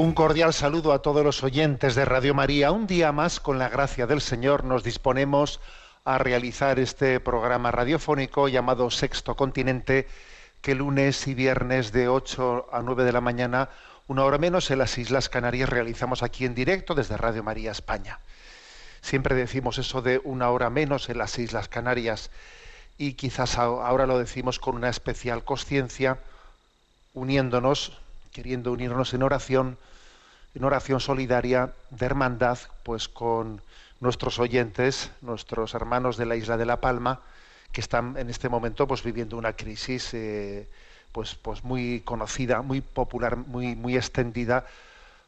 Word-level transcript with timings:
Un 0.00 0.14
cordial 0.14 0.54
saludo 0.54 0.94
a 0.94 1.02
todos 1.02 1.22
los 1.22 1.42
oyentes 1.42 1.94
de 1.94 2.06
Radio 2.06 2.32
María. 2.32 2.72
Un 2.72 2.86
día 2.86 3.12
más, 3.12 3.38
con 3.38 3.58
la 3.58 3.68
gracia 3.68 4.06
del 4.06 4.22
Señor, 4.22 4.64
nos 4.64 4.82
disponemos 4.82 5.60
a 6.06 6.16
realizar 6.16 6.78
este 6.78 7.20
programa 7.20 7.70
radiofónico 7.70 8.48
llamado 8.48 8.90
Sexto 8.90 9.36
Continente, 9.36 10.08
que 10.62 10.74
lunes 10.74 11.26
y 11.26 11.34
viernes 11.34 11.92
de 11.92 12.08
8 12.08 12.70
a 12.72 12.80
9 12.80 13.04
de 13.04 13.12
la 13.12 13.20
mañana, 13.20 13.68
una 14.08 14.24
hora 14.24 14.38
menos 14.38 14.70
en 14.70 14.78
las 14.78 14.96
Islas 14.96 15.28
Canarias, 15.28 15.68
realizamos 15.68 16.22
aquí 16.22 16.46
en 16.46 16.54
directo 16.54 16.94
desde 16.94 17.18
Radio 17.18 17.42
María 17.42 17.70
España. 17.70 18.20
Siempre 19.02 19.34
decimos 19.34 19.76
eso 19.76 20.00
de 20.00 20.22
una 20.24 20.48
hora 20.48 20.70
menos 20.70 21.10
en 21.10 21.18
las 21.18 21.38
Islas 21.38 21.68
Canarias 21.68 22.30
y 22.96 23.12
quizás 23.12 23.58
ahora 23.58 24.06
lo 24.06 24.18
decimos 24.18 24.60
con 24.60 24.76
una 24.76 24.88
especial 24.88 25.44
conciencia, 25.44 26.16
uniéndonos, 27.12 28.00
queriendo 28.32 28.72
unirnos 28.72 29.12
en 29.12 29.22
oración, 29.22 29.76
en 30.54 30.64
oración 30.64 31.00
solidaria 31.00 31.72
de 31.90 32.06
hermandad, 32.06 32.58
pues 32.82 33.08
con 33.08 33.62
nuestros 34.00 34.38
oyentes, 34.38 35.10
nuestros 35.20 35.74
hermanos 35.74 36.16
de 36.16 36.26
la 36.26 36.36
isla 36.36 36.56
de 36.56 36.66
La 36.66 36.80
Palma, 36.80 37.20
que 37.72 37.80
están 37.80 38.16
en 38.16 38.30
este 38.30 38.48
momento 38.48 38.86
pues 38.86 39.02
viviendo 39.02 39.36
una 39.36 39.52
crisis 39.52 40.12
eh, 40.14 40.66
pues, 41.12 41.34
pues 41.34 41.62
muy 41.64 42.00
conocida, 42.00 42.62
muy 42.62 42.80
popular, 42.80 43.36
muy, 43.36 43.76
muy 43.76 43.96
extendida, 43.96 44.64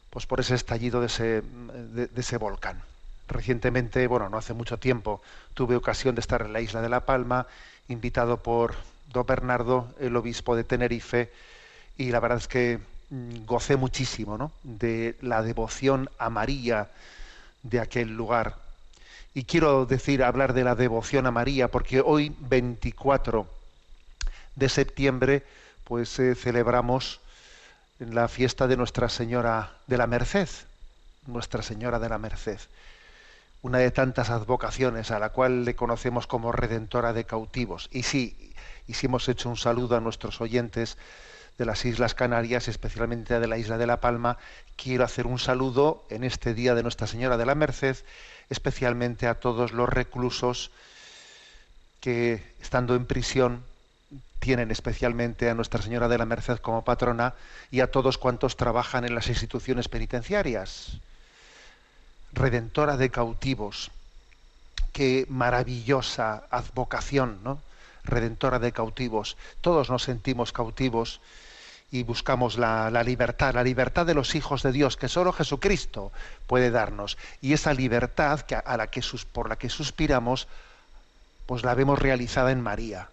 pues 0.09 0.25
por 0.25 0.39
ese 0.39 0.55
estallido 0.55 0.99
de 0.99 1.07
ese, 1.07 1.41
de- 1.41 2.07
de 2.07 2.21
ese 2.21 2.37
volcán. 2.37 2.81
Recientemente, 3.27 4.05
bueno, 4.07 4.29
no 4.29 4.37
hace 4.37 4.53
mucho 4.53 4.77
tiempo, 4.77 5.21
tuve 5.53 5.75
ocasión 5.75 6.15
de 6.15 6.21
estar 6.21 6.41
en 6.41 6.53
la 6.53 6.61
isla 6.61 6.81
de 6.81 6.89
La 6.89 7.05
Palma, 7.05 7.47
invitado 7.87 8.37
por 8.37 8.75
don 9.11 9.25
Bernardo, 9.25 9.87
el 9.99 10.15
obispo 10.15 10.55
de 10.55 10.63
Tenerife, 10.63 11.31
y 11.97 12.11
la 12.11 12.19
verdad 12.19 12.39
es 12.39 12.47
que 12.47 12.79
gocé 13.45 13.75
muchísimo 13.75 14.37
¿no? 14.37 14.51
de 14.63 15.15
la 15.21 15.41
devoción 15.41 16.09
a 16.17 16.29
María 16.29 16.89
de 17.61 17.79
aquel 17.79 18.15
lugar. 18.15 18.57
Y 19.33 19.43
quiero 19.43 19.85
decir, 19.85 20.23
hablar 20.23 20.53
de 20.53 20.63
la 20.63 20.75
devoción 20.75 21.25
a 21.25 21.31
María, 21.31 21.69
porque 21.69 22.01
hoy, 22.01 22.35
24 22.39 23.47
de 24.55 24.69
septiembre, 24.69 25.43
pues 25.83 26.19
eh, 26.19 26.35
celebramos 26.35 27.19
la 27.99 28.27
fiesta 28.27 28.67
de 28.67 28.77
Nuestra 28.77 29.09
Señora 29.09 29.73
de 29.87 29.97
la 29.97 30.07
Merced, 30.07 30.49
Nuestra 31.25 31.63
Señora 31.63 31.99
de 31.99 32.09
la 32.09 32.17
Merced, 32.17 32.59
una 33.61 33.79
de 33.79 33.91
tantas 33.91 34.29
advocaciones 34.29 35.09
a 35.09 35.19
la 35.19 35.29
cual 35.29 35.65
le 35.65 35.75
conocemos 35.75 36.27
como 36.27 36.51
Redentora 36.51 37.13
de 37.13 37.23
cautivos. 37.23 37.89
Y 37.91 38.03
sí, 38.03 38.53
y 38.87 38.93
sí 38.93 39.05
hemos 39.05 39.29
hecho 39.29 39.49
un 39.49 39.57
saludo 39.57 39.95
a 39.95 40.01
nuestros 40.01 40.41
oyentes 40.41 40.97
de 41.57 41.65
las 41.65 41.85
Islas 41.85 42.15
Canarias, 42.15 42.67
especialmente 42.67 43.39
de 43.39 43.47
la 43.47 43.57
isla 43.57 43.77
de 43.77 43.87
La 43.87 44.01
Palma, 44.01 44.37
quiero 44.75 45.03
hacer 45.03 45.27
un 45.27 45.39
saludo 45.39 46.03
en 46.09 46.23
este 46.23 46.53
día 46.53 46.75
de 46.75 46.83
Nuestra 46.83 47.07
Señora 47.07 47.37
de 47.37 47.45
la 47.45 47.55
Merced, 47.55 47.97
especialmente 48.49 49.27
a 49.27 49.35
todos 49.35 49.71
los 49.71 49.87
reclusos 49.89 50.71
que, 51.99 52.43
estando 52.61 52.95
en 52.95 53.05
prisión, 53.05 53.63
tienen 54.39 54.71
especialmente 54.71 55.49
a 55.49 55.53
Nuestra 55.53 55.81
Señora 55.81 56.09
de 56.09 56.17
la 56.17 56.25
Merced 56.25 56.57
como 56.57 56.83
patrona 56.83 57.33
y 57.71 57.79
a 57.79 57.91
todos 57.91 58.17
cuantos 58.17 58.57
trabajan 58.57 59.05
en 59.05 59.15
las 59.15 59.27
instituciones 59.27 59.87
penitenciarias. 59.87 60.97
Redentora 62.33 62.97
de 62.97 63.09
cautivos. 63.09 63.89
Qué 64.91 65.25
maravillosa 65.29 66.43
advocación, 66.49 67.39
¿no? 67.43 67.61
Redentora 68.03 68.59
de 68.59 68.73
cautivos. 68.73 69.37
Todos 69.61 69.89
nos 69.89 70.03
sentimos 70.03 70.51
cautivos 70.51 71.21
y 71.93 72.01
buscamos 72.01 72.57
la, 72.57 72.89
libertad, 73.03 73.53
la 73.53 73.63
libertad 73.63 74.07
de 74.07 74.15
los 74.15 74.33
hijos 74.33 74.63
de 74.63 74.71
Dios, 74.71 74.97
que 74.97 75.07
solo 75.07 75.31
Jesucristo 75.31 76.11
puede 76.47 76.71
darnos. 76.71 77.19
Y 77.39 77.53
esa 77.53 77.71
libertad 77.71 78.39
que, 78.41 78.55
a 78.55 78.77
la 78.77 78.87
que 78.87 79.01
por 79.31 79.47
la 79.47 79.57
que 79.57 79.69
suspiramos, 79.69 80.47
pues 81.45 81.63
la 81.63 81.75
vemos 81.75 81.99
realizada 81.99 82.49
en 82.49 82.61
María, 82.61 83.09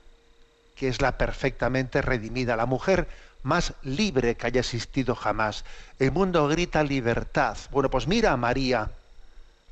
que 0.77 0.89
es 0.89 1.03
la 1.03 1.19
perfectamente 1.19 2.01
redimida, 2.01 2.57
la 2.57 2.65
mujer 2.65 3.07
más 3.43 3.75
libre 3.83 4.39
que 4.39 4.47
haya 4.47 4.61
existido 4.61 5.15
jamás. 5.15 5.67
El 5.99 6.13
mundo 6.13 6.49
grita 6.49 6.83
libertad. 6.83 7.59
Bueno, 7.73 7.91
pues 7.91 8.07
mira 8.07 8.33
a 8.33 8.39
María, 8.39 8.91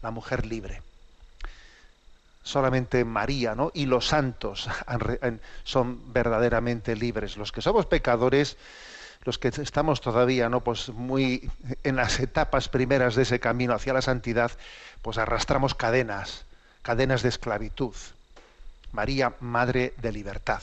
la 0.03 0.11
mujer 0.11 0.45
libre. 0.45 0.83
Solamente 2.43 3.07
María, 3.07 3.55
¿no? 3.55 3.71
Y 3.73 3.87
los 3.87 4.07
santos 4.07 4.69
son 5.65 6.13
verdaderamente 6.13 6.95
libres. 6.95 7.39
Los 7.39 7.53
que 7.53 7.63
somos 7.63 7.87
pecadores, 7.87 8.59
los 9.25 9.39
que 9.39 9.49
estamos 9.49 10.01
todavía, 10.01 10.49
¿no? 10.49 10.63
Pues 10.63 10.89
muy 10.91 11.51
en 11.85 11.97
las 11.97 12.21
etapas 12.21 12.69
primeras 12.69 13.15
de 13.15 13.23
ese 13.23 13.41
camino 13.41 13.75
hacia 13.75 13.93
la 13.93 14.03
santidad, 14.03 14.51
pues 15.03 15.19
arrastramos 15.19 15.75
cadenas, 15.75 16.45
cadenas 16.83 17.23
de 17.23 17.29
esclavitud. 17.29 17.95
María, 18.93 19.35
Madre 19.41 19.95
de 19.99 20.13
Libertad. 20.13 20.63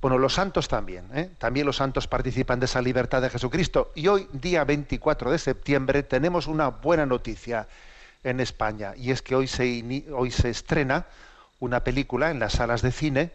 Bueno, 0.00 0.18
los 0.18 0.34
santos 0.34 0.68
también, 0.68 1.06
¿eh? 1.14 1.30
también 1.38 1.66
los 1.66 1.76
santos 1.76 2.06
participan 2.06 2.60
de 2.60 2.66
esa 2.66 2.82
libertad 2.82 3.22
de 3.22 3.30
Jesucristo. 3.30 3.90
Y 3.94 4.08
hoy, 4.08 4.28
día 4.32 4.64
24 4.64 5.30
de 5.30 5.38
septiembre, 5.38 6.02
tenemos 6.02 6.46
una 6.46 6.68
buena 6.68 7.06
noticia 7.06 7.68
en 8.22 8.40
España, 8.40 8.94
y 8.96 9.10
es 9.10 9.22
que 9.22 9.34
hoy 9.34 9.46
se, 9.46 10.04
hoy 10.12 10.30
se 10.30 10.50
estrena 10.50 11.06
una 11.60 11.84
película 11.84 12.30
en 12.30 12.38
las 12.38 12.54
salas 12.54 12.82
de 12.82 12.92
cine 12.92 13.32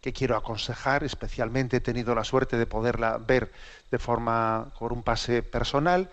que 0.00 0.12
quiero 0.12 0.36
aconsejar, 0.36 1.04
especialmente 1.04 1.78
he 1.78 1.80
tenido 1.80 2.14
la 2.14 2.24
suerte 2.24 2.56
de 2.56 2.66
poderla 2.66 3.18
ver 3.18 3.52
de 3.90 3.98
forma, 3.98 4.70
por 4.78 4.92
un 4.92 5.02
pase 5.02 5.42
personal, 5.42 6.08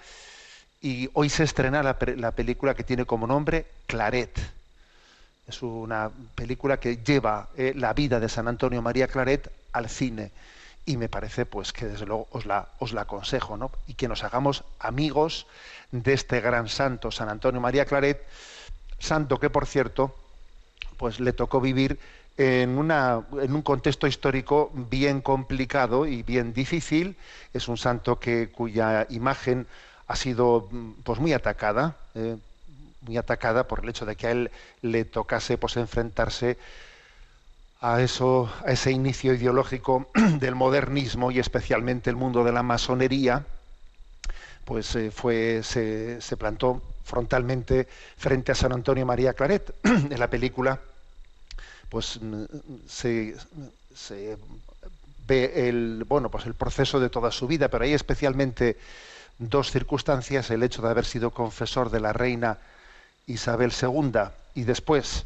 y 0.81 1.09
hoy 1.13 1.29
se 1.29 1.43
estrena 1.43 1.83
la, 1.83 1.97
la 2.17 2.31
película 2.31 2.73
que 2.73 2.83
tiene 2.83 3.05
como 3.05 3.27
nombre 3.27 3.65
Claret. 3.87 4.39
Es 5.47 5.61
una 5.61 6.09
película 6.33 6.79
que 6.79 6.97
lleva 6.97 7.49
eh, 7.55 7.73
la 7.75 7.93
vida 7.93 8.19
de 8.19 8.29
San 8.29 8.47
Antonio 8.47 8.81
María 8.81 9.07
Claret 9.07 9.51
al 9.73 9.89
cine 9.89 10.31
y 10.85 10.97
me 10.97 11.09
parece 11.09 11.45
pues 11.45 11.73
que 11.73 11.85
desde 11.85 12.05
luego 12.05 12.27
os 12.31 12.45
la, 12.45 12.67
os 12.79 12.93
la 12.93 13.01
aconsejo, 13.01 13.57
¿no? 13.57 13.71
Y 13.87 13.95
que 13.95 14.07
nos 14.07 14.23
hagamos 14.23 14.63
amigos 14.79 15.47
de 15.91 16.13
este 16.13 16.41
gran 16.41 16.69
santo, 16.69 17.11
San 17.11 17.29
Antonio 17.29 17.59
María 17.59 17.85
Claret, 17.85 18.23
santo 18.99 19.39
que 19.39 19.49
por 19.49 19.65
cierto, 19.65 20.15
pues 20.97 21.19
le 21.19 21.33
tocó 21.33 21.59
vivir 21.59 21.99
en, 22.37 22.77
una, 22.77 23.23
un 23.31 23.61
contexto 23.61 24.07
histórico 24.07 24.71
bien 24.73 25.21
complicado 25.21 26.05
y 26.05 26.23
bien 26.23 26.53
difícil. 26.53 27.15
Es 27.53 27.67
un 27.67 27.77
santo 27.77 28.19
cuya 28.53 29.07
imagen 29.09 29.67
ha 30.07 30.15
sido 30.15 30.67
mm, 30.71 30.91
pues 31.03 31.19
muy 31.19 31.33
atacada, 31.33 31.95
eh, 32.15 32.37
muy 33.01 33.17
atacada 33.17 33.67
por 33.67 33.83
el 33.83 33.89
hecho 33.89 34.05
de 34.05 34.15
que 34.15 34.27
a 34.27 34.31
él 34.31 34.51
le 34.81 35.05
tocase 35.05 35.57
pues 35.57 35.77
enfrentarse 35.77 36.57
a 37.81 38.01
eso, 38.01 38.51
a 38.65 38.71
ese 38.71 38.91
inicio 38.91 39.33
ideológico 39.33 40.09
del 40.39 40.55
modernismo 40.55 41.31
y 41.31 41.39
especialmente 41.39 42.09
el 42.09 42.15
mundo 42.15 42.43
de 42.43 42.51
la 42.51 42.63
masonería, 42.63 43.45
pues 44.65 44.95
eh, 44.95 45.11
fue, 45.11 45.61
se 45.63 46.37
plantó 46.37 46.81
frontalmente 47.03 47.87
frente 48.17 48.51
a 48.51 48.55
San 48.55 48.73
Antonio 48.73 49.05
María 49.05 49.33
Claret. 49.33 49.73
en 49.83 50.19
la 50.19 50.29
película, 50.29 50.79
pues 51.89 52.19
mm, 52.21 52.43
se, 52.87 53.35
se 53.95 54.37
ve 55.27 55.69
el, 55.69 56.03
bueno, 56.07 56.29
pues 56.29 56.45
el 56.45 56.53
proceso 56.53 56.99
de 56.99 57.09
toda 57.09 57.31
su 57.31 57.47
vida, 57.47 57.69
pero 57.69 57.83
hay 57.83 57.93
especialmente 57.93 58.77
dos 59.37 59.71
circunstancias, 59.71 60.49
el 60.49 60.63
hecho 60.63 60.81
de 60.81 60.89
haber 60.89 61.05
sido 61.05 61.31
confesor 61.31 61.89
de 61.89 61.99
la 61.99 62.13
reina 62.13 62.57
Isabel 63.27 63.73
II 63.81 64.11
y 64.53 64.63
después 64.63 65.25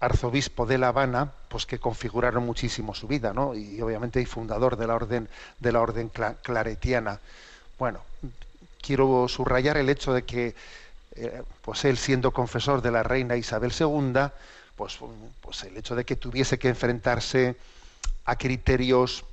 arzobispo 0.00 0.66
de 0.66 0.78
La 0.78 0.88
Habana, 0.88 1.32
pues 1.48 1.66
que 1.66 1.78
configuraron 1.78 2.46
muchísimo 2.46 2.94
su 2.94 3.08
vida, 3.08 3.32
¿no? 3.32 3.54
Y 3.54 3.80
obviamente 3.80 4.20
y 4.20 4.26
fundador 4.26 4.76
de 4.76 4.86
la 4.86 4.94
orden 4.94 5.28
de 5.58 5.72
la 5.72 5.80
orden 5.80 6.10
claretiana. 6.42 7.20
Bueno, 7.78 8.00
quiero 8.80 9.26
subrayar 9.28 9.76
el 9.76 9.88
hecho 9.88 10.12
de 10.12 10.22
que 10.22 10.54
eh, 11.16 11.42
pues 11.62 11.84
él 11.84 11.98
siendo 11.98 12.30
confesor 12.30 12.80
de 12.80 12.92
la 12.92 13.02
reina 13.02 13.36
Isabel 13.36 13.72
II, 13.78 14.30
pues, 14.78 14.96
pues 15.42 15.64
el 15.64 15.76
hecho 15.76 15.96
de 15.96 16.04
que 16.04 16.14
tuviese 16.16 16.58
que 16.58 16.68
enfrentarse 16.68 17.56
a 18.24 18.36
criterios 18.36 19.24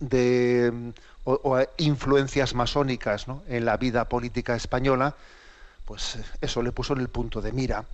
de 0.00 0.92
o, 1.22 1.56
a 1.56 1.66
influencias 1.78 2.54
masónicas 2.54 3.26
en 3.48 3.64
la 3.64 3.76
vida 3.76 4.08
política 4.08 4.56
española, 4.56 5.14
pues 5.86 6.18
eso 6.40 6.60
le 6.60 6.72
puso 6.72 6.92
en 6.92 7.00
el 7.00 7.08
punto 7.08 7.40
de 7.40 7.52
mira, 7.52 7.84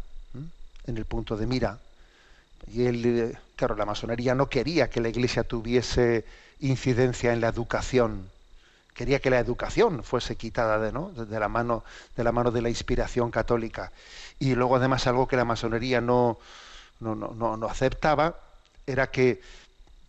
en 0.87 0.97
el 0.97 1.05
punto 1.05 1.37
de 1.37 1.47
mira. 1.47 1.79
Y 2.73 2.87
él, 2.87 3.05
eh, 3.05 3.39
claro, 3.57 3.77
la 3.77 3.85
masonería 3.85 4.35
no 4.35 4.49
quería 4.49 4.89
que 4.89 5.01
la 5.01 5.11
Iglesia 5.11 5.45
tuviese 5.45 6.25
incidencia 6.61 7.33
en 7.33 7.41
la 7.41 7.49
educación, 7.49 8.31
quería 8.95 9.21
que 9.21 9.31
la 9.31 9.39
educación 9.39 10.03
fuese 10.03 10.37
quitada 10.37 10.79
de, 10.79 10.93
¿no? 10.93 11.11
de, 11.11 11.41
la 11.41 11.49
mano, 11.49 11.85
de 12.17 12.25
la 12.25 12.33
mano 12.33 12.51
de 12.51 12.63
la 12.63 12.69
inspiración 12.69 13.31
católica. 13.31 13.93
Y 14.39 14.55
luego 14.55 14.77
además 14.77 15.07
algo 15.07 15.29
que 15.29 15.37
la 15.37 15.45
masonería 15.45 16.01
no, 16.01 16.39
no, 17.01 17.15
no, 17.15 17.57
no 17.57 17.67
aceptaba 17.67 18.37
era 18.87 19.11
que, 19.11 19.41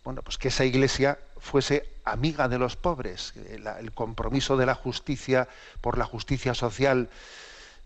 bueno, 0.04 0.22
pues 0.22 0.38
que 0.38 0.48
esa 0.48 0.64
iglesia 0.64 1.18
fuese 1.38 1.88
amiga 2.04 2.48
de 2.48 2.58
los 2.58 2.76
pobres. 2.76 3.34
El, 3.36 3.92
compromiso 3.92 4.56
de 4.56 4.66
la 4.66 4.74
justicia 4.74 5.48
por 5.80 5.98
la 5.98 6.04
justicia 6.04 6.54
social 6.54 7.08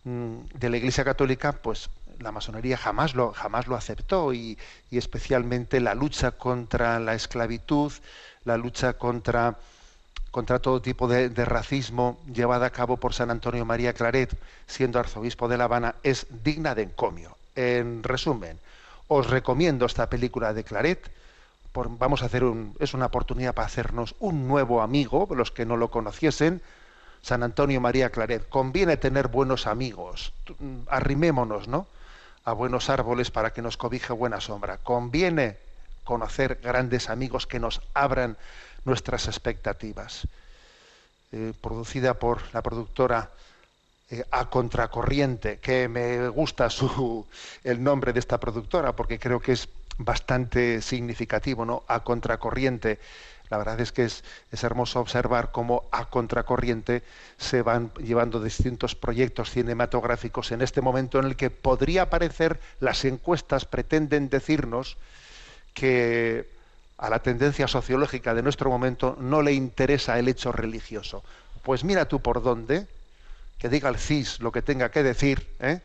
mm, 0.04 0.36
de 0.54 0.70
la 0.70 0.76
Iglesia 0.76 1.04
Católica, 1.04 1.52
pues 1.52 1.88
la 2.20 2.32
masonería 2.32 2.76
jamás 2.76 3.14
lo, 3.14 3.32
jamás 3.32 3.66
lo 3.66 3.76
aceptó 3.76 4.32
y, 4.32 4.58
especialmente 4.90 5.80
la 5.80 5.94
lucha 5.94 6.32
contra 6.32 6.98
la 7.00 7.14
esclavitud, 7.14 7.92
la 8.44 8.56
lucha 8.56 8.94
contra 8.94 9.56
contra 10.30 10.58
todo 10.58 10.82
tipo 10.82 11.08
de, 11.08 11.30
racismo 11.46 12.20
llevada 12.30 12.66
a 12.66 12.70
cabo 12.70 12.98
por 12.98 13.14
San 13.14 13.30
Antonio 13.30 13.64
María 13.64 13.94
Claret, 13.94 14.36
siendo 14.66 14.98
arzobispo 14.98 15.48
de 15.48 15.56
La 15.56 15.64
Habana, 15.64 15.94
es 16.02 16.26
digna 16.44 16.74
de 16.74 16.82
encomio. 16.82 17.38
En 17.54 18.02
resumen, 18.02 18.58
os 19.08 19.28
recomiendo 19.28 19.86
esta 19.86 20.08
película 20.08 20.52
de 20.52 20.64
Claret. 20.64 21.10
vamos 21.74 22.22
a 22.22 22.26
hacer 22.26 22.44
un, 22.44 22.74
es 22.80 22.94
una 22.94 23.06
oportunidad 23.06 23.54
para 23.54 23.66
hacernos 23.66 24.14
un 24.18 24.48
nuevo 24.48 24.82
amigo, 24.82 25.28
los 25.34 25.50
que 25.50 25.66
no 25.66 25.76
lo 25.76 25.90
conociesen. 25.90 26.62
San 27.22 27.42
Antonio 27.42 27.80
María 27.80 28.10
Claret. 28.10 28.48
Conviene 28.48 28.96
tener 28.96 29.28
buenos 29.28 29.66
amigos. 29.66 30.32
Arrimémonos, 30.88 31.68
¿no? 31.68 31.86
A 32.44 32.52
buenos 32.52 32.88
árboles 32.88 33.30
para 33.30 33.52
que 33.52 33.62
nos 33.62 33.76
cobije 33.76 34.12
buena 34.12 34.40
sombra. 34.40 34.78
Conviene 34.78 35.58
conocer 36.04 36.60
grandes 36.62 37.10
amigos 37.10 37.46
que 37.46 37.58
nos 37.58 37.82
abran 37.94 38.36
nuestras 38.84 39.26
expectativas. 39.26 40.28
Eh, 41.32 41.52
producida 41.60 42.14
por 42.14 42.42
la 42.54 42.62
productora 42.62 43.30
eh, 44.10 44.24
A 44.30 44.48
Contracorriente, 44.48 45.58
que 45.58 45.88
me 45.88 46.28
gusta 46.28 46.70
su, 46.70 47.26
el 47.64 47.82
nombre 47.82 48.12
de 48.12 48.20
esta 48.20 48.38
productora 48.38 48.94
porque 48.94 49.18
creo 49.18 49.40
que 49.40 49.52
es 49.52 49.68
bastante 49.98 50.82
significativo, 50.82 51.64
¿no? 51.64 51.82
A 51.88 52.04
Contracorriente. 52.04 52.98
La 53.48 53.58
verdad 53.58 53.80
es 53.80 53.92
que 53.92 54.04
es, 54.04 54.24
es, 54.50 54.64
hermoso 54.64 55.00
observar 55.00 55.52
cómo 55.52 55.84
a 55.92 56.06
contracorriente 56.06 57.04
se 57.38 57.62
van 57.62 57.92
llevando 57.94 58.42
distintos 58.42 58.96
proyectos 58.96 59.50
cinematográficos 59.50 60.50
en 60.50 60.62
este 60.62 60.80
momento 60.80 61.20
en 61.20 61.26
el 61.26 61.36
que 61.36 61.50
podría 61.50 62.10
parecer 62.10 62.58
las 62.80 63.04
encuestas 63.04 63.64
pretenden 63.64 64.28
decirnos 64.30 64.96
que 65.74 66.48
a 66.98 67.08
la 67.08 67.20
tendencia 67.20 67.68
sociológica 67.68 68.34
de 68.34 68.42
nuestro 68.42 68.68
momento 68.70 69.16
no 69.20 69.42
le 69.42 69.52
interesa 69.52 70.18
el 70.18 70.28
hecho 70.28 70.50
religioso. 70.50 71.22
Pues 71.62 71.84
mira 71.84 72.08
tú 72.08 72.20
por 72.20 72.42
dónde, 72.42 72.86
que 73.66 73.70
diga 73.70 73.88
el 73.88 73.98
CIS 73.98 74.38
lo 74.38 74.52
que 74.52 74.62
tenga 74.62 74.92
que 74.92 75.02
decir, 75.02 75.44
¿eh? 75.58 75.80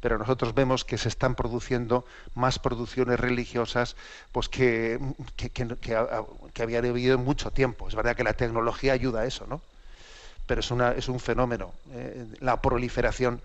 pero 0.00 0.16
nosotros 0.16 0.54
vemos 0.54 0.84
que 0.84 0.96
se 0.96 1.08
están 1.08 1.34
produciendo 1.34 2.04
más 2.36 2.60
producciones 2.60 3.18
religiosas 3.18 3.96
pues 4.30 4.48
que, 4.48 5.00
que, 5.34 5.50
que, 5.50 6.62
habido 6.62 7.14
en 7.14 7.24
mucho 7.24 7.50
tiempo. 7.50 7.88
Es 7.88 7.96
verdad 7.96 8.14
que 8.14 8.22
la 8.22 8.34
tecnología 8.34 8.92
ayuda 8.92 9.22
a 9.22 9.26
eso, 9.26 9.44
¿no? 9.48 9.60
Pero 10.46 10.60
es, 10.60 10.70
una, 10.70 10.92
es 10.92 11.08
un 11.08 11.18
fenómeno, 11.18 11.72
eh, 11.90 12.24
la 12.38 12.62
proliferación 12.62 13.40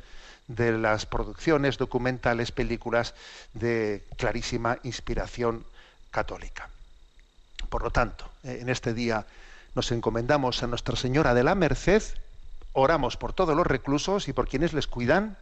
de 0.47 0.77
las 0.77 1.07
producciones 1.07 1.79
documentales, 1.79 2.51
películas 2.51 3.15
de 3.55 4.03
clarísima 4.15 4.77
inspiración 4.83 5.65
católica. 6.11 6.69
Por 7.69 7.81
lo 7.81 7.89
tanto, 7.89 8.29
eh, 8.43 8.59
en 8.61 8.69
este 8.69 8.93
día 8.93 9.25
nos 9.73 9.91
encomendamos 9.91 10.61
a 10.61 10.67
Nuestra 10.67 10.95
Señora 10.95 11.33
de 11.33 11.43
la 11.43 11.55
Merced, 11.55 12.03
oramos 12.73 13.17
por 13.17 13.33
todos 13.33 13.55
los 13.55 13.67
reclusos 13.67 14.27
y 14.27 14.33
por 14.33 14.47
quienes 14.47 14.73
les 14.73 14.87
cuidan, 14.87 15.37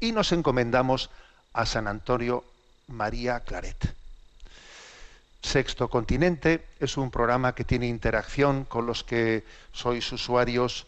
y 0.00 0.12
nos 0.12 0.32
encomendamos 0.32 1.10
a 1.52 1.66
San 1.66 1.86
Antonio 1.86 2.44
María 2.88 3.40
Claret. 3.40 3.94
Sexto 5.42 5.88
Continente 5.88 6.64
es 6.78 6.96
un 6.96 7.10
programa 7.10 7.54
que 7.54 7.64
tiene 7.64 7.88
interacción 7.88 8.64
con 8.64 8.86
los 8.86 9.02
que 9.02 9.44
sois 9.72 10.10
usuarios 10.12 10.86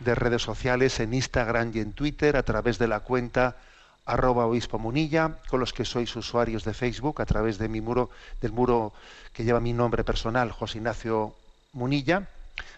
de 0.00 0.14
redes 0.14 0.42
sociales 0.42 0.98
en 0.98 1.14
Instagram 1.14 1.70
y 1.74 1.78
en 1.78 1.92
Twitter 1.92 2.36
a 2.36 2.42
través 2.42 2.78
de 2.78 2.88
la 2.88 3.00
cuenta 3.00 3.56
arroba 4.04 4.46
obispo 4.46 4.78
munilla, 4.78 5.38
con 5.48 5.60
los 5.60 5.72
que 5.72 5.84
sois 5.84 6.14
usuarios 6.16 6.64
de 6.64 6.74
Facebook 6.74 7.22
a 7.22 7.26
través 7.26 7.58
de 7.58 7.68
mi 7.68 7.80
muro, 7.80 8.10
del 8.40 8.52
muro 8.52 8.92
que 9.32 9.44
lleva 9.44 9.60
mi 9.60 9.72
nombre 9.72 10.02
personal, 10.02 10.50
José 10.50 10.78
Ignacio 10.78 11.34
Munilla. 11.72 12.26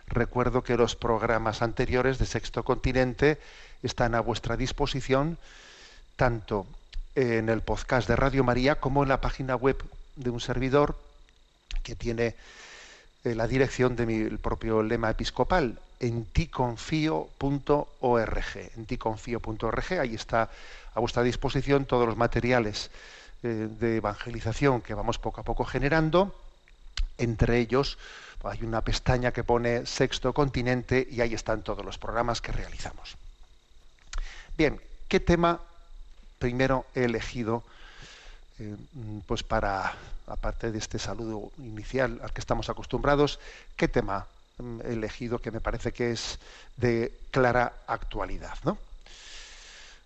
Recuerdo 0.06 0.62
que 0.62 0.76
los 0.76 0.96
programas 0.96 1.62
anteriores 1.62 2.18
de 2.18 2.26
Sexto 2.26 2.62
Continente 2.62 3.38
están 3.82 4.14
a 4.14 4.20
vuestra 4.20 4.56
disposición, 4.56 5.38
tanto 6.16 6.66
en 7.14 7.48
el 7.48 7.62
podcast 7.62 8.08
de 8.08 8.16
Radio 8.16 8.44
María 8.44 8.76
como 8.76 9.02
en 9.02 9.08
la 9.08 9.20
página 9.20 9.56
web 9.56 9.82
de 10.16 10.30
un 10.30 10.40
servidor 10.40 10.96
que 11.82 11.94
tiene 11.94 12.34
eh, 13.24 13.34
la 13.34 13.46
dirección 13.46 13.96
de 13.96 14.06
mi 14.06 14.24
propio 14.36 14.82
lema 14.82 15.10
episcopal, 15.10 15.78
en 16.00 16.24
ticonfío.org. 16.26 17.36
En 18.76 18.86
ticonfío.org, 18.86 20.00
ahí 20.00 20.14
está 20.14 20.50
a 20.94 21.00
vuestra 21.00 21.22
disposición 21.22 21.86
todos 21.86 22.06
los 22.06 22.16
materiales 22.16 22.90
eh, 23.42 23.68
de 23.78 23.96
evangelización 23.96 24.80
que 24.80 24.94
vamos 24.94 25.18
poco 25.18 25.40
a 25.40 25.44
poco 25.44 25.64
generando. 25.64 26.34
Entre 27.16 27.58
ellos 27.58 27.96
hay 28.48 28.62
una 28.62 28.82
pestaña 28.82 29.32
que 29.32 29.44
pone 29.44 29.86
Sexto 29.86 30.32
Continente 30.32 31.06
y 31.10 31.20
ahí 31.20 31.34
están 31.34 31.62
todos 31.62 31.84
los 31.84 31.98
programas 31.98 32.40
que 32.40 32.52
realizamos. 32.52 33.16
Bien, 34.56 34.80
¿qué 35.08 35.20
tema 35.20 35.60
primero 36.38 36.86
he 36.94 37.04
elegido 37.04 37.64
eh, 38.58 38.76
pues 39.26 39.42
para, 39.42 39.94
aparte 40.26 40.70
de 40.70 40.78
este 40.78 40.98
saludo 40.98 41.50
inicial 41.58 42.20
al 42.22 42.32
que 42.32 42.40
estamos 42.40 42.68
acostumbrados, 42.68 43.40
qué 43.76 43.88
tema 43.88 44.26
he 44.84 44.92
elegido 44.92 45.40
que 45.40 45.50
me 45.50 45.60
parece 45.60 45.92
que 45.92 46.12
es 46.12 46.38
de 46.76 47.12
clara 47.32 47.72
actualidad, 47.86 48.56
¿no? 48.62 48.78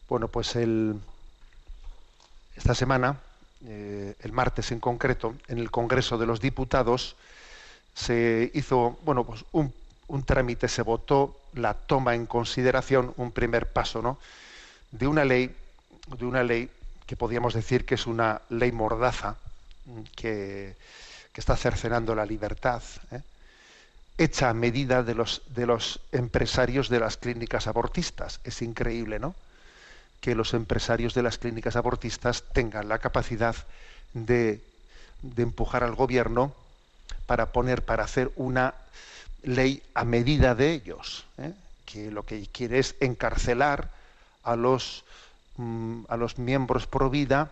Bueno, 0.08 0.28
pues 0.28 0.56
el, 0.56 0.98
esta 2.56 2.74
semana, 2.74 3.18
eh, 3.66 4.14
el 4.20 4.32
martes 4.32 4.72
en 4.72 4.80
concreto, 4.80 5.34
en 5.48 5.58
el 5.58 5.70
Congreso 5.70 6.16
de 6.16 6.24
los 6.24 6.40
Diputados, 6.40 7.16
se 7.98 8.50
hizo, 8.54 8.98
bueno, 9.04 9.24
pues 9.24 9.44
un, 9.52 9.72
un 10.06 10.22
trámite, 10.22 10.68
se 10.68 10.82
votó 10.82 11.36
la 11.54 11.74
toma 11.74 12.14
en 12.14 12.26
consideración, 12.26 13.12
un 13.16 13.32
primer 13.32 13.72
paso, 13.72 14.02
¿no? 14.02 14.18
De 14.92 15.06
una 15.06 15.24
ley, 15.24 15.54
de 16.18 16.24
una 16.24 16.42
ley 16.42 16.70
que 17.06 17.16
podríamos 17.16 17.54
decir 17.54 17.84
que 17.84 17.96
es 17.96 18.06
una 18.06 18.40
ley 18.50 18.70
mordaza, 18.72 19.36
que, 20.14 20.76
que 21.32 21.40
está 21.40 21.56
cercenando 21.56 22.14
la 22.14 22.26
libertad, 22.26 22.82
¿eh? 23.10 23.22
hecha 24.18 24.50
a 24.50 24.54
medida 24.54 25.02
de 25.02 25.14
los, 25.14 25.42
de 25.54 25.66
los 25.66 26.00
empresarios 26.12 26.88
de 26.88 27.00
las 27.00 27.16
clínicas 27.16 27.66
abortistas. 27.66 28.40
Es 28.44 28.62
increíble, 28.62 29.18
¿no? 29.18 29.34
que 30.20 30.34
los 30.34 30.54
empresarios 30.54 31.14
de 31.14 31.22
las 31.22 31.38
clínicas 31.38 31.76
abortistas 31.76 32.44
tengan 32.52 32.88
la 32.88 32.98
capacidad 32.98 33.54
de, 34.14 34.60
empujar 35.36 35.84
al 35.84 35.94
gobierno 35.94 36.52
para 37.28 37.52
poner, 37.52 37.84
para 37.84 38.04
hacer 38.04 38.32
una 38.36 38.72
ley 39.42 39.82
a 39.92 40.04
medida 40.04 40.54
de 40.54 40.72
ellos, 40.72 41.26
¿eh? 41.36 41.52
que 41.84 42.10
lo 42.10 42.22
que 42.24 42.46
quiere 42.46 42.78
es 42.78 42.94
encarcelar 43.00 43.90
a 44.44 44.56
los, 44.56 45.04
mm, 45.58 46.04
a 46.08 46.16
los 46.16 46.38
miembros 46.38 46.86
pro 46.86 47.10
vida 47.10 47.50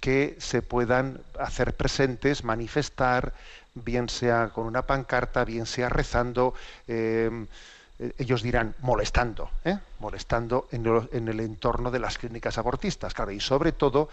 que 0.00 0.36
se 0.40 0.62
puedan 0.62 1.20
hacer 1.38 1.76
presentes, 1.76 2.42
manifestar, 2.42 3.34
bien 3.74 4.08
sea 4.08 4.48
con 4.48 4.66
una 4.66 4.82
pancarta, 4.82 5.44
bien 5.44 5.66
sea 5.66 5.88
rezando, 5.88 6.54
eh, 6.88 7.30
eh, 8.00 8.12
ellos 8.18 8.42
dirán 8.42 8.74
molestando, 8.80 9.48
¿eh? 9.64 9.78
molestando 10.00 10.66
en 10.72 10.86
el, 10.86 11.08
en 11.12 11.28
el 11.28 11.38
entorno 11.38 11.92
de 11.92 12.00
las 12.00 12.18
clínicas 12.18 12.58
abortistas, 12.58 13.14
claro, 13.14 13.30
y 13.30 13.38
sobre 13.38 13.70
todo 13.70 14.08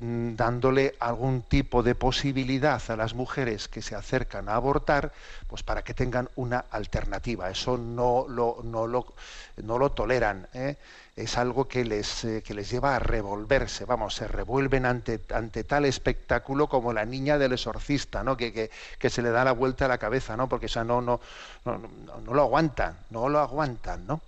dándole 0.00 0.94
algún 0.98 1.42
tipo 1.42 1.82
de 1.82 1.94
posibilidad 1.94 2.80
a 2.88 2.96
las 2.96 3.14
mujeres 3.14 3.68
que 3.68 3.82
se 3.82 3.94
acercan 3.94 4.48
a 4.48 4.54
abortar, 4.54 5.12
pues 5.46 5.62
para 5.62 5.82
que 5.82 5.92
tengan 5.92 6.30
una 6.36 6.64
alternativa. 6.70 7.50
Eso 7.50 7.76
no 7.76 8.24
lo, 8.26 8.60
no 8.64 8.86
lo, 8.86 9.12
no 9.62 9.78
lo 9.78 9.92
toleran. 9.92 10.48
¿eh? 10.54 10.76
Es 11.16 11.36
algo 11.36 11.68
que 11.68 11.84
les, 11.84 12.24
eh, 12.24 12.42
que 12.42 12.54
les 12.54 12.70
lleva 12.70 12.96
a 12.96 12.98
revolverse, 12.98 13.84
vamos, 13.84 14.14
se 14.14 14.26
revuelven 14.26 14.86
ante, 14.86 15.20
ante 15.34 15.64
tal 15.64 15.84
espectáculo 15.84 16.66
como 16.68 16.94
la 16.94 17.04
niña 17.04 17.36
del 17.36 17.52
exorcista, 17.52 18.24
¿no? 18.24 18.38
Que, 18.38 18.54
que, 18.54 18.70
que 18.98 19.10
se 19.10 19.20
le 19.20 19.30
da 19.30 19.44
la 19.44 19.52
vuelta 19.52 19.84
a 19.84 19.88
la 19.88 19.98
cabeza, 19.98 20.34
¿no? 20.36 20.48
Porque 20.48 20.66
o 20.74 20.84
no, 20.84 21.02
no, 21.02 21.20
no, 21.66 21.78
no, 21.78 22.20
no 22.24 22.34
lo 22.34 22.42
aguantan, 22.42 22.96
no 23.10 23.28
lo 23.28 23.38
aguantan, 23.38 24.06
¿no? 24.06 24.22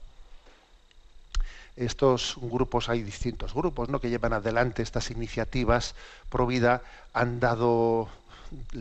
Estos 1.77 2.37
grupos, 2.41 2.89
hay 2.89 3.03
distintos 3.03 3.55
grupos 3.55 3.89
¿no? 3.89 4.01
que 4.01 4.11
llevan 4.11 4.33
adelante 4.33 4.83
estas 4.83 5.11
iniciativas 5.11 5.95
pro 6.29 6.47
vida, 6.47 6.83
han 7.13 7.41
dado 7.41 8.09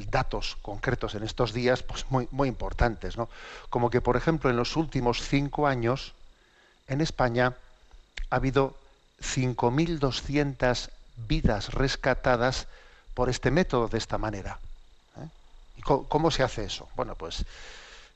datos 0.09 0.57
concretos 0.61 1.15
en 1.15 1.23
estos 1.23 1.53
días 1.53 1.83
pues 1.83 2.05
muy, 2.09 2.27
muy 2.31 2.49
importantes. 2.49 3.17
¿no? 3.17 3.29
Como 3.69 3.89
que, 3.89 4.01
por 4.01 4.17
ejemplo, 4.17 4.49
en 4.49 4.57
los 4.57 4.75
últimos 4.75 5.21
cinco 5.21 5.67
años, 5.67 6.13
en 6.87 7.01
España 7.01 7.55
ha 8.29 8.35
habido 8.35 8.75
5.200 9.21 10.89
vidas 11.27 11.73
rescatadas 11.73 12.67
por 13.13 13.29
este 13.29 13.51
método 13.51 13.87
de 13.87 13.97
esta 13.97 14.17
manera. 14.17 14.59
¿eh? 15.17 15.27
¿Y 15.77 15.81
cómo, 15.81 16.31
se 16.31 16.43
hace 16.43 16.65
eso? 16.65 16.89
Bueno, 16.95 17.15
pues, 17.15 17.45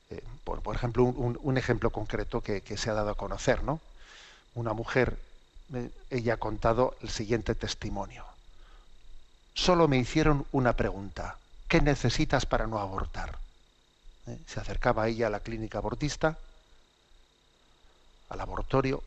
eh, 0.10 0.22
por, 0.44 0.75
ejemplo, 0.75 1.03
un, 1.03 1.58
ejemplo 1.58 1.89
concreto 1.91 2.41
que 2.41 2.77
se 2.77 2.89
ha 2.89 2.94
dado 2.94 3.12
a 3.12 3.15
conocer, 3.15 3.63
¿no? 3.63 3.79
Una 4.56 4.74
mujer, 4.74 5.18
ella 6.10 6.34
ha 6.34 6.38
contado 6.38 6.96
el 7.02 7.10
siguiente 7.10 7.56
testimonio. 7.56 8.26
Solo 9.54 9.88
me 9.88 9.98
hicieron 9.98 10.46
una 10.52 10.74
pregunta. 10.74 11.38
¿Qué 11.68 11.82
necesitas 11.82 12.46
para 12.46 12.68
no 12.68 12.80
abortar? 12.80 13.40
¿Eh? 14.28 14.38
Se 14.48 14.60
acercaba 14.60 15.08
ella 15.08 15.28
a 15.28 15.30
la 15.30 15.40
clínica 15.40 15.78
abortista, 15.78 16.38
al 18.30 18.42
abortorio, 18.42 19.04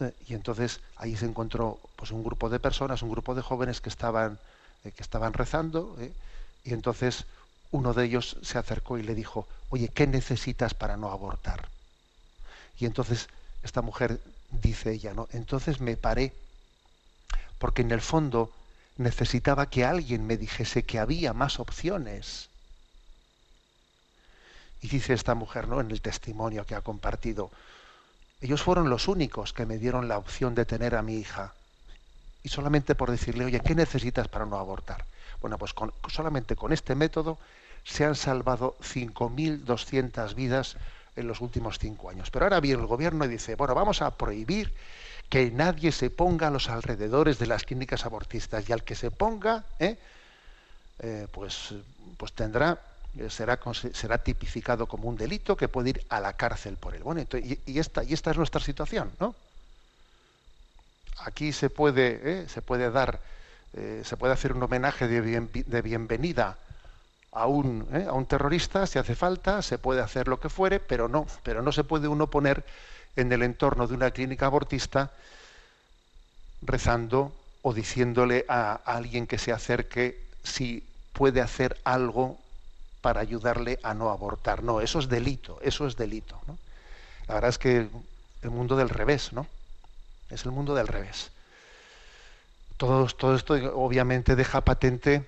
¿eh? 0.00 0.12
y 0.28 0.34
entonces 0.34 0.80
ahí 0.96 1.16
se 1.16 1.26
encontró 1.26 1.78
pues, 1.96 2.10
un 2.10 2.24
grupo 2.24 2.48
de 2.48 2.60
personas, 2.60 3.02
un 3.02 3.10
grupo 3.10 3.34
de 3.34 3.42
jóvenes 3.42 3.80
que 3.80 3.88
estaban, 3.88 4.38
eh, 4.84 4.92
que 4.92 5.02
estaban 5.02 5.32
rezando, 5.32 5.96
y 6.64 6.72
entonces 6.72 7.24
uno 7.70 7.94
de 7.94 8.06
ellos 8.06 8.36
se 8.42 8.58
acercó 8.58 8.98
y 8.98 9.02
le 9.02 9.14
dijo, 9.14 9.46
oye, 9.70 9.88
¿qué 9.88 10.06
necesitas 10.06 10.74
para 10.74 10.96
no 10.96 11.10
abortar? 11.10 11.68
Y 12.78 12.86
entonces 12.86 13.28
esta 13.62 13.82
mujer 13.82 14.20
dice 14.50 14.92
ella, 14.92 15.14
¿no? 15.14 15.28
Entonces 15.32 15.80
me 15.80 15.96
paré, 15.96 16.32
porque 17.58 17.82
en 17.82 17.90
el 17.90 18.00
fondo 18.00 18.52
necesitaba 18.96 19.68
que 19.68 19.84
alguien 19.84 20.26
me 20.26 20.36
dijese 20.36 20.82
que 20.82 20.98
había 20.98 21.32
más 21.32 21.60
opciones. 21.60 22.48
Y 24.80 24.88
dice 24.88 25.12
esta 25.12 25.34
mujer, 25.34 25.68
¿no? 25.68 25.80
En 25.80 25.90
el 25.90 26.00
testimonio 26.00 26.64
que 26.64 26.74
ha 26.74 26.80
compartido, 26.80 27.50
ellos 28.40 28.62
fueron 28.62 28.88
los 28.90 29.08
únicos 29.08 29.52
que 29.52 29.66
me 29.66 29.78
dieron 29.78 30.06
la 30.08 30.18
opción 30.18 30.54
de 30.54 30.64
tener 30.64 30.94
a 30.94 31.02
mi 31.02 31.16
hija. 31.16 31.52
Y 32.44 32.48
solamente 32.50 32.94
por 32.94 33.10
decirle, 33.10 33.44
oye, 33.44 33.60
¿qué 33.60 33.74
necesitas 33.74 34.28
para 34.28 34.46
no 34.46 34.56
abortar? 34.58 35.04
Bueno, 35.40 35.58
pues 35.58 35.74
solamente 36.08 36.56
con 36.56 36.72
este 36.72 36.94
método 36.94 37.38
se 37.84 38.04
han 38.04 38.14
salvado 38.14 38.76
5.200 38.80 40.34
vidas 40.34 40.76
en 41.18 41.26
los 41.26 41.40
últimos 41.40 41.78
cinco 41.78 42.10
años. 42.10 42.30
Pero 42.30 42.46
ahora 42.46 42.60
viene 42.60 42.80
el 42.80 42.86
gobierno 42.86 43.24
y 43.24 43.28
dice, 43.28 43.56
bueno, 43.56 43.74
vamos 43.74 44.02
a 44.02 44.10
prohibir 44.16 44.72
que 45.28 45.50
nadie 45.50 45.92
se 45.92 46.10
ponga 46.10 46.48
a 46.48 46.50
los 46.50 46.68
alrededores 46.68 47.38
de 47.38 47.46
las 47.46 47.64
clínicas 47.64 48.06
abortistas 48.06 48.68
y 48.68 48.72
al 48.72 48.82
que 48.82 48.94
se 48.94 49.10
ponga, 49.10 49.64
¿eh? 49.78 49.98
Eh, 51.00 51.26
pues, 51.30 51.74
pues 52.16 52.32
tendrá 52.32 52.80
será, 53.28 53.58
será 53.92 54.18
tipificado 54.18 54.86
como 54.86 55.08
un 55.08 55.16
delito 55.16 55.56
que 55.56 55.68
puede 55.68 55.90
ir 55.90 56.06
a 56.08 56.20
la 56.20 56.32
cárcel 56.32 56.76
por 56.76 56.94
él. 56.94 57.02
Bueno, 57.02 57.20
entonces, 57.20 57.58
y, 57.66 57.78
esta, 57.78 58.04
y 58.04 58.14
esta 58.14 58.30
es 58.30 58.36
nuestra 58.36 58.60
situación, 58.60 59.12
¿no? 59.20 59.34
Aquí 61.18 61.52
se 61.52 61.68
puede, 61.68 62.20
¿eh? 62.22 62.48
se 62.48 62.62
puede 62.62 62.90
dar, 62.90 63.20
se 63.74 64.16
puede 64.16 64.32
hacer 64.32 64.52
un 64.52 64.62
homenaje 64.62 65.08
de, 65.08 65.40
de 65.40 65.82
bienvenida 65.82 66.58
a 67.32 67.46
un, 67.46 67.86
¿eh? 67.92 68.06
a 68.08 68.12
un 68.12 68.26
terrorista 68.26 68.86
si 68.86 68.98
hace 68.98 69.14
falta, 69.14 69.62
se 69.62 69.78
puede 69.78 70.00
hacer 70.00 70.28
lo 70.28 70.40
que 70.40 70.48
fuere, 70.48 70.80
pero 70.80 71.08
no, 71.08 71.26
pero 71.42 71.62
no 71.62 71.72
se 71.72 71.84
puede 71.84 72.08
uno 72.08 72.28
poner 72.28 72.64
en 73.16 73.32
el 73.32 73.42
entorno 73.42 73.86
de 73.86 73.94
una 73.94 74.10
clínica 74.10 74.46
abortista 74.46 75.10
rezando 76.62 77.32
o 77.62 77.72
diciéndole 77.72 78.44
a, 78.48 78.74
alguien 78.84 79.26
que 79.26 79.38
se 79.38 79.52
acerque 79.52 80.20
si 80.42 80.84
puede 81.12 81.40
hacer 81.40 81.76
algo 81.84 82.38
para 83.00 83.20
ayudarle 83.20 83.78
a 83.82 83.94
no 83.94 84.10
abortar. 84.10 84.62
No, 84.62 84.80
eso 84.80 84.98
es 84.98 85.08
delito, 85.08 85.58
eso 85.62 85.86
es 85.86 85.96
delito. 85.96 86.40
La 87.26 87.34
verdad 87.34 87.50
es 87.50 87.58
que 87.58 87.88
el 88.42 88.50
mundo 88.50 88.76
del 88.76 88.88
revés, 88.88 89.32
¿no? 89.32 89.46
Es 90.30 90.44
el 90.44 90.52
mundo 90.52 90.74
del 90.74 90.86
revés. 90.86 91.30
Todo, 92.76 93.06
todo 93.06 93.34
esto 93.34 93.54
obviamente 93.74 94.36
deja 94.36 94.60
patente 94.60 95.24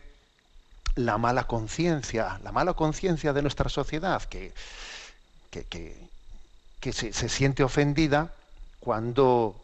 la 0.94 1.18
mala 1.18 1.44
conciencia, 1.44 2.40
la 2.42 2.52
mala 2.52 2.74
conciencia 2.74 3.32
de 3.32 3.42
nuestra 3.42 3.68
sociedad, 3.68 4.22
que, 4.24 4.52
que, 5.50 5.64
que, 6.80 6.92
se, 6.92 7.12
se, 7.12 7.28
siente 7.28 7.62
ofendida 7.62 8.32
cuando, 8.80 9.54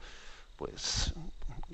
pues, 0.56 1.14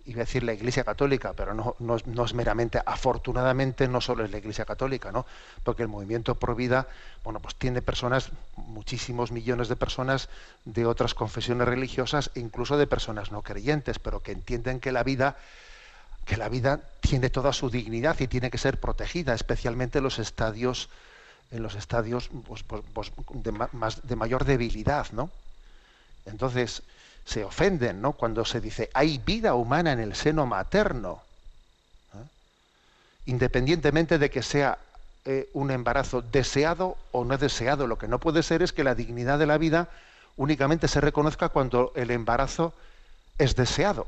iba 0.07 0.23
a 0.23 0.25
decir 0.25 0.43
la 0.43 0.53
Iglesia 0.53 0.85
Católica, 0.85 1.33
pero 1.35 1.55
no, 1.55 1.77
no, 1.79 1.97
no, 2.07 2.25
es 2.25 2.35
meramente, 2.35 2.81
afortunadamente 2.85 3.89
no 3.89 4.01
solo 4.01 4.25
es 4.25 4.31
la 4.31 4.39
Iglesia 4.39 4.65
Católica, 4.65 5.13
¿no? 5.13 5.27
Porque 5.65 5.83
el 5.83 5.89
movimiento 5.89 6.35
pro 6.35 6.55
vida, 6.55 6.89
bueno, 7.25 7.41
pues 7.41 7.55
tiene 7.55 7.83
personas, 7.83 8.31
muchísimos 8.57 9.31
millones 9.31 9.69
de 9.69 9.77
personas 9.77 10.29
de 10.65 10.87
otras 10.87 11.15
confesiones 11.15 11.69
religiosas, 11.69 12.31
incluso 12.35 12.77
de 12.77 12.87
personas 12.87 13.31
no 13.31 13.43
creyentes, 13.43 13.99
pero 13.99 14.21
que 14.21 14.33
entienden 14.33 14.81
que 14.81 14.93
la 14.93 15.05
vida 15.05 15.37
que 16.25 16.37
la 16.37 16.49
vida 16.49 16.81
tiene 17.01 17.31
toda 17.31 17.53
su 17.53 17.71
dignidad 17.71 18.19
y 18.21 18.29
tiene 18.29 18.51
que 18.51 18.59
ser 18.59 18.79
protegida, 18.79 19.35
especialmente 19.35 19.99
en 19.99 20.05
los 20.05 20.19
estadios, 20.19 20.89
en 21.51 21.63
los 21.63 21.75
estadios 21.75 22.31
pues, 22.47 22.63
pues, 22.63 22.83
pues, 22.93 23.13
de, 23.33 24.17
mayor 24.17 24.45
debilidad, 24.45 25.11
¿no? 25.13 25.31
Entonces 26.25 26.83
se 27.25 27.45
ofenden, 27.45 28.01
¿no? 28.01 28.13
Cuando 28.13 28.45
se 28.45 28.61
dice 28.61 28.91
hay 28.95 29.19
vida 29.19 29.55
humana 29.55 29.93
en 29.93 30.01
el 30.01 30.15
seno 30.15 30.47
materno, 30.47 31.23
independientemente 33.27 34.19
de 34.19 34.31
que 34.31 34.43
sea 34.43 34.79
eh, 35.25 35.49
un 35.53 35.71
embarazo 35.71 36.23
deseado 36.23 36.97
o 37.13 37.25
no 37.25 37.37
deseado. 37.39 37.87
Lo 37.87 37.99
que 37.99 38.09
no 38.09 38.19
puede 38.19 38.43
ser 38.43 38.63
es 38.63 38.73
que 38.73 38.85
la 38.85 38.95
dignidad 38.95 39.39
de 39.39 39.47
la 39.47 39.59
vida 39.59 39.89
únicamente 40.37 40.89
se 40.89 41.01
reconozca 41.01 41.49
cuando 41.49 41.93
el 41.95 42.11
embarazo 42.11 42.73
es 43.39 43.55
deseado 43.55 44.07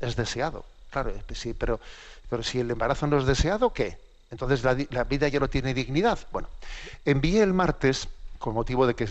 es 0.00 0.16
deseado. 0.16 0.64
Claro, 0.90 1.12
sí, 1.34 1.54
pero, 1.54 1.80
pero 2.28 2.42
si 2.42 2.60
el 2.60 2.70
embarazo 2.70 3.06
no 3.06 3.18
es 3.18 3.26
deseado, 3.26 3.72
¿qué? 3.72 3.98
Entonces 4.30 4.62
la, 4.64 5.04
vida 5.04 5.28
ya 5.28 5.40
no 5.40 5.48
tiene 5.48 5.74
dignidad. 5.74 6.18
Bueno, 6.32 6.48
envié 7.04 7.42
el 7.42 7.52
martes, 7.52 8.08
con 8.38 8.54
motivo 8.54 8.86
de 8.86 8.94
que, 8.94 9.08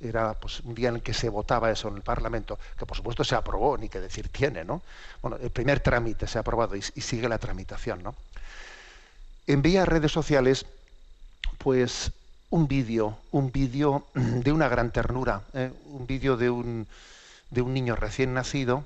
era 0.00 0.34
pues, 0.34 0.60
un 0.60 0.74
día 0.74 0.88
en 0.88 0.96
el 0.96 1.02
que 1.02 1.12
se 1.12 1.28
votaba 1.28 1.70
eso 1.70 1.88
en 1.88 1.96
el 1.96 2.02
Parlamento, 2.02 2.58
que 2.78 2.86
por 2.86 2.96
supuesto 2.96 3.24
se 3.24 3.34
aprobó, 3.34 3.76
ni 3.76 3.88
que 3.88 4.00
decir 4.00 4.28
tiene, 4.28 4.64
¿no? 4.64 4.82
Bueno, 5.20 5.36
el 5.40 5.50
primer 5.50 5.80
trámite 5.80 6.26
se 6.26 6.38
ha 6.38 6.40
aprobado 6.40 6.76
y, 6.76 6.80
y 6.94 7.00
sigue 7.00 7.28
la 7.28 7.38
tramitación, 7.38 8.02
¿no? 8.02 8.14
Envié 9.46 9.80
a 9.80 9.84
redes 9.84 10.12
sociales, 10.12 10.66
pues, 11.58 12.12
un 12.52 12.68
vídeo, 12.68 13.16
un 13.32 13.50
vídeo 13.50 14.04
de 14.14 14.52
una 14.52 14.68
gran 14.68 14.92
ternura, 14.92 15.42
¿eh? 15.54 15.72
un 15.86 16.06
vídeo 16.06 16.36
de 16.36 16.50
un, 16.50 16.86
de 17.50 17.62
un 17.62 17.72
niño 17.72 17.96
recién 17.96 18.34
nacido, 18.34 18.84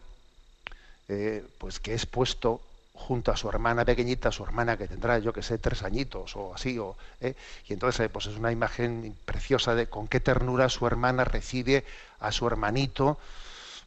eh, 1.08 1.44
pues 1.58 1.80
que 1.80 1.94
es 1.94 2.06
puesto 2.06 2.60
junto 2.96 3.30
a 3.30 3.36
su 3.36 3.48
hermana 3.48 3.84
pequeñita, 3.84 4.32
su 4.32 4.42
hermana 4.42 4.76
que 4.76 4.88
tendrá, 4.88 5.18
yo 5.18 5.32
que 5.32 5.42
sé, 5.42 5.58
tres 5.58 5.82
añitos 5.82 6.34
o 6.34 6.54
así, 6.54 6.78
o, 6.78 6.96
eh, 7.20 7.34
y 7.68 7.74
entonces 7.74 8.06
eh, 8.06 8.08
pues 8.08 8.26
es 8.26 8.36
una 8.36 8.50
imagen 8.50 9.14
preciosa 9.24 9.74
de 9.74 9.86
con 9.86 10.08
qué 10.08 10.18
ternura 10.18 10.68
su 10.68 10.86
hermana 10.86 11.24
recibe 11.24 11.84
a 12.20 12.32
su 12.32 12.46
hermanito 12.46 13.18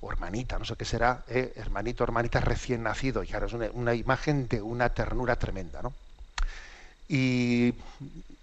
o 0.01 0.11
hermanita, 0.11 0.57
no 0.57 0.65
sé 0.65 0.75
qué 0.75 0.85
será, 0.85 1.23
eh, 1.27 1.53
hermanito, 1.55 2.03
hermanita 2.03 2.39
recién 2.39 2.83
nacido, 2.83 3.23
y 3.23 3.27
claro, 3.27 3.47
es 3.47 3.53
una, 3.53 3.93
imagen 3.95 4.47
de 4.47 4.61
una 4.61 4.89
ternura 4.89 5.35
tremenda, 5.35 5.81
¿no? 5.81 5.93
Y, 7.09 7.73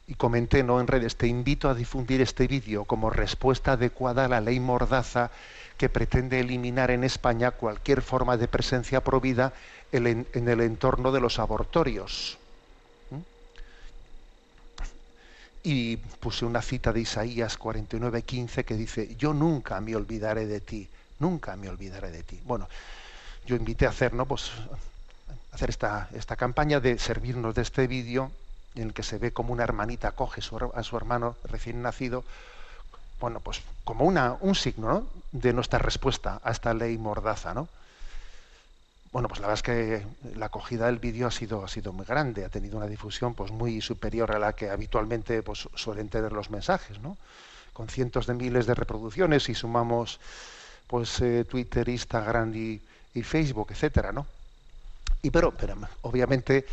y, 0.08 0.14
comenté 0.16 0.64
¿no? 0.64 0.80
en 0.80 0.88
redes, 0.88 1.16
te 1.16 1.28
invito 1.28 1.70
a 1.70 1.74
difundir 1.74 2.20
este 2.20 2.48
vídeo 2.48 2.84
como 2.84 3.10
respuesta 3.10 3.72
adecuada 3.72 4.24
a 4.24 4.28
la 4.28 4.40
ley 4.40 4.58
Mordaza 4.58 5.30
que 5.76 5.88
pretende 5.88 6.40
eliminar 6.40 6.90
en 6.90 7.04
España 7.04 7.50
cualquier 7.50 8.02
forma 8.02 8.36
de 8.36 8.48
presencia 8.48 9.02
provida 9.02 9.52
en, 9.92 10.26
el 10.32 10.60
entorno 10.60 11.12
de 11.12 11.20
los 11.20 11.38
abortorios. 11.38 12.38
¿Mm? 13.10 13.20
y 15.62 15.96
puse 15.96 16.44
una 16.44 16.62
cita 16.62 16.92
de 16.92 17.00
Isaías 17.00 17.58
49:15 17.58 18.64
que 18.64 18.74
dice, 18.74 19.16
yo 19.16 19.34
nunca 19.34 19.80
me 19.80 19.96
olvidaré 19.96 20.46
de 20.46 20.60
ti, 20.60 20.88
nunca 21.18 21.56
me 21.56 21.68
olvidaré 21.68 22.10
de 22.10 22.22
ti. 22.22 22.40
Bueno, 22.44 22.68
yo 23.46 23.56
invité 23.56 23.86
a 23.86 23.90
hacer, 23.90 24.12
¿no? 24.12 24.26
Pues, 24.26 24.50
hacer 25.52 25.70
esta, 25.70 26.08
esta 26.14 26.36
campaña 26.36 26.80
de 26.80 26.98
servirnos 26.98 27.54
de 27.54 27.62
este 27.62 27.86
vídeo 27.86 28.30
en 28.74 28.88
el 28.88 28.92
que 28.92 29.02
se 29.02 29.18
ve 29.18 29.32
como 29.32 29.52
una 29.52 29.64
hermanita 29.64 30.12
coge 30.12 30.40
a 30.40 30.82
su 30.82 30.96
hermano 30.96 31.36
recién 31.44 31.82
nacido, 31.82 32.24
bueno, 33.20 33.40
pues 33.40 33.62
como 33.84 34.04
una, 34.04 34.36
un 34.40 34.54
signo 34.54 34.88
¿no? 34.88 35.06
de 35.32 35.52
nuestra 35.52 35.78
respuesta 35.78 36.40
a 36.42 36.50
esta 36.50 36.74
ley 36.74 36.98
mordaza, 36.98 37.54
¿no? 37.54 37.68
Bueno, 39.12 39.28
pues 39.28 39.40
la 39.40 39.46
verdad 39.46 39.58
es 39.58 39.62
que 39.62 40.06
la 40.36 40.46
acogida 40.46 40.86
del 40.86 40.98
vídeo 40.98 41.26
ha 41.26 41.30
sido, 41.30 41.64
ha 41.64 41.68
sido 41.68 41.92
muy 41.92 42.04
grande, 42.04 42.44
ha 42.44 42.50
tenido 42.50 42.76
una 42.76 42.86
difusión 42.86 43.32
pues 43.32 43.50
muy 43.50 43.80
superior 43.80 44.30
a 44.32 44.38
la 44.38 44.52
que 44.52 44.68
habitualmente 44.68 45.42
pues, 45.42 45.68
suelen 45.74 46.10
tener 46.10 46.32
los 46.32 46.50
mensajes, 46.50 47.00
¿no? 47.00 47.16
Con 47.72 47.88
cientos 47.88 48.26
de 48.26 48.34
miles 48.34 48.66
de 48.66 48.74
reproducciones 48.74 49.48
y 49.48 49.54
sumamos 49.54 50.20
pues 50.86 51.20
eh, 51.20 51.44
Twitter, 51.44 51.88
Instagram 51.88 52.54
y, 52.54 52.82
Facebook, 53.22 53.68
etcétera, 53.70 54.12
¿no? 54.12 54.26
Y 55.22 55.30
pero, 55.30 55.50
pero 55.52 55.74
obviamente 56.02 56.66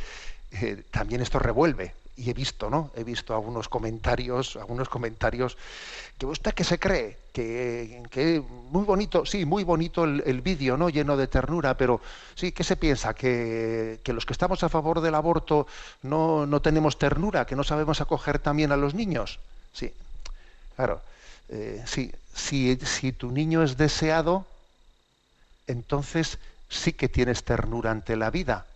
eh, 0.51 0.83
también 0.91 1.21
esto 1.21 1.39
revuelve, 1.39 1.93
y 2.15 2.29
he 2.29 2.34
visto, 2.34 2.70
¿no? 2.70 2.91
He 2.96 3.03
visto 3.03 3.34
algunos 3.34 3.67
comentarios, 3.70 4.55
algunos 4.55 4.88
comentarios 4.88 5.58
que 6.17 6.25
usted 6.27 6.53
que 6.53 6.63
se 6.63 6.77
cree 6.77 7.17
que, 7.34 8.03
que 8.12 8.41
muy 8.70 8.86
bonito, 8.86 9.25
sí, 9.25 9.46
muy 9.46 9.63
bonito 9.63 10.03
el, 10.03 10.41
vídeo, 10.41 10.77
¿no? 10.77 10.89
Lleno 10.89 11.17
de 11.17 11.27
ternura, 11.27 11.75
pero 11.75 12.01
sí, 12.36 12.51
¿qué 12.51 12.63
se 12.63 12.75
piensa? 12.75 13.15
Que, 13.15 14.00
que 14.03 14.13
los 14.13 14.25
que 14.25 14.34
estamos 14.34 14.63
a 14.63 14.70
favor 14.70 15.01
del 15.01 15.15
aborto 15.15 15.65
no, 16.03 16.46
no, 16.46 16.62
tenemos 16.62 17.00
ternura, 17.00 17.46
que 17.46 17.55
no 17.55 17.63
sabemos 17.63 18.00
acoger 18.00 18.38
también 18.38 18.72
a 18.72 18.77
los 18.77 18.93
niños. 18.93 19.39
Sí, 19.74 19.91
claro. 20.75 21.01
Eh, 21.50 21.84
sí, 21.88 22.12
si, 22.36 22.77
si 22.77 23.12
tu 23.12 23.32
niño 23.32 23.63
es 23.63 23.75
deseado, 23.75 24.46
entonces 25.65 26.38
sí 26.70 26.93
que 26.93 27.10
tienes 27.10 27.43
ternura 27.43 27.89
ante 27.89 28.15
la 28.15 28.29
vida 28.29 28.67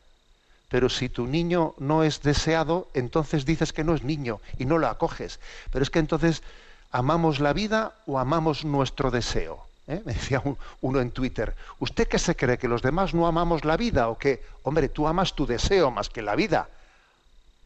pero 0.70 0.90
si 0.90 1.10
tu 1.10 1.28
niño 1.28 1.74
no 1.78 2.04
es 2.04 2.22
deseado, 2.22 2.88
entonces 2.94 3.46
dices 3.46 3.72
que 3.72 3.84
no 3.84 3.96
es 3.96 4.04
niño 4.04 4.42
y 4.58 4.66
no 4.66 4.78
lo 4.78 4.88
acoges. 4.88 5.40
Pero 5.72 5.84
es 5.84 5.90
que 5.90 6.00
entonces 6.00 6.44
amamos 6.92 7.40
la 7.40 7.54
vida 7.54 7.94
o 8.06 8.20
amamos 8.20 8.66
nuestro 8.66 9.12
deseo. 9.12 9.66
¿Eh? 9.88 10.02
Me 10.06 10.14
decía 10.14 10.44
uno 10.82 11.00
en 11.00 11.12
Twitter, 11.12 11.56
¿usted 11.80 12.10
qué 12.10 12.20
se 12.20 12.36
cree? 12.36 12.58
¿Que 12.58 12.68
los 12.68 12.82
demás 12.82 13.14
no 13.14 13.26
amamos 13.26 13.64
la 13.64 13.78
vida 13.78 14.10
o 14.10 14.18
que, 14.18 14.44
hombre, 14.64 14.90
tú 14.90 15.08
amas 15.08 15.34
tu 15.34 15.46
deseo 15.46 15.92
más 15.92 16.10
que 16.10 16.22
la 16.22 16.36
vida? 16.36 16.68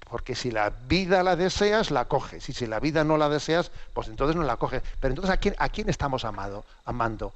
Porque 0.08 0.36
si 0.36 0.52
la 0.52 0.70
vida 0.70 1.24
la 1.24 1.36
deseas, 1.36 1.90
la 1.90 2.06
coges. 2.06 2.48
Y 2.50 2.54
si 2.54 2.68
la 2.68 2.80
vida 2.80 3.04
no 3.04 3.18
la 3.18 3.30
deseas, 3.30 3.72
pues 3.94 4.08
entonces 4.08 4.36
no 4.36 4.44
la 4.44 4.58
coges. 4.58 4.84
Pero 5.00 5.14
entonces, 5.14 5.34
¿a 5.34 5.38
quién, 5.38 5.56
a 5.58 5.70
quién 5.70 5.90
estamos 5.90 6.26
amado, 6.26 6.64
amando? 6.86 7.34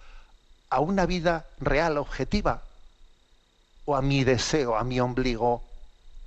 ¿A 0.70 0.82
una 0.82 1.08
vida 1.08 1.46
real, 1.60 1.98
objetiva? 1.98 2.62
O 3.86 3.96
a 3.96 4.02
mi 4.02 4.24
deseo, 4.24 4.76
a 4.76 4.84
mi 4.84 5.00
ombligo. 5.00 5.64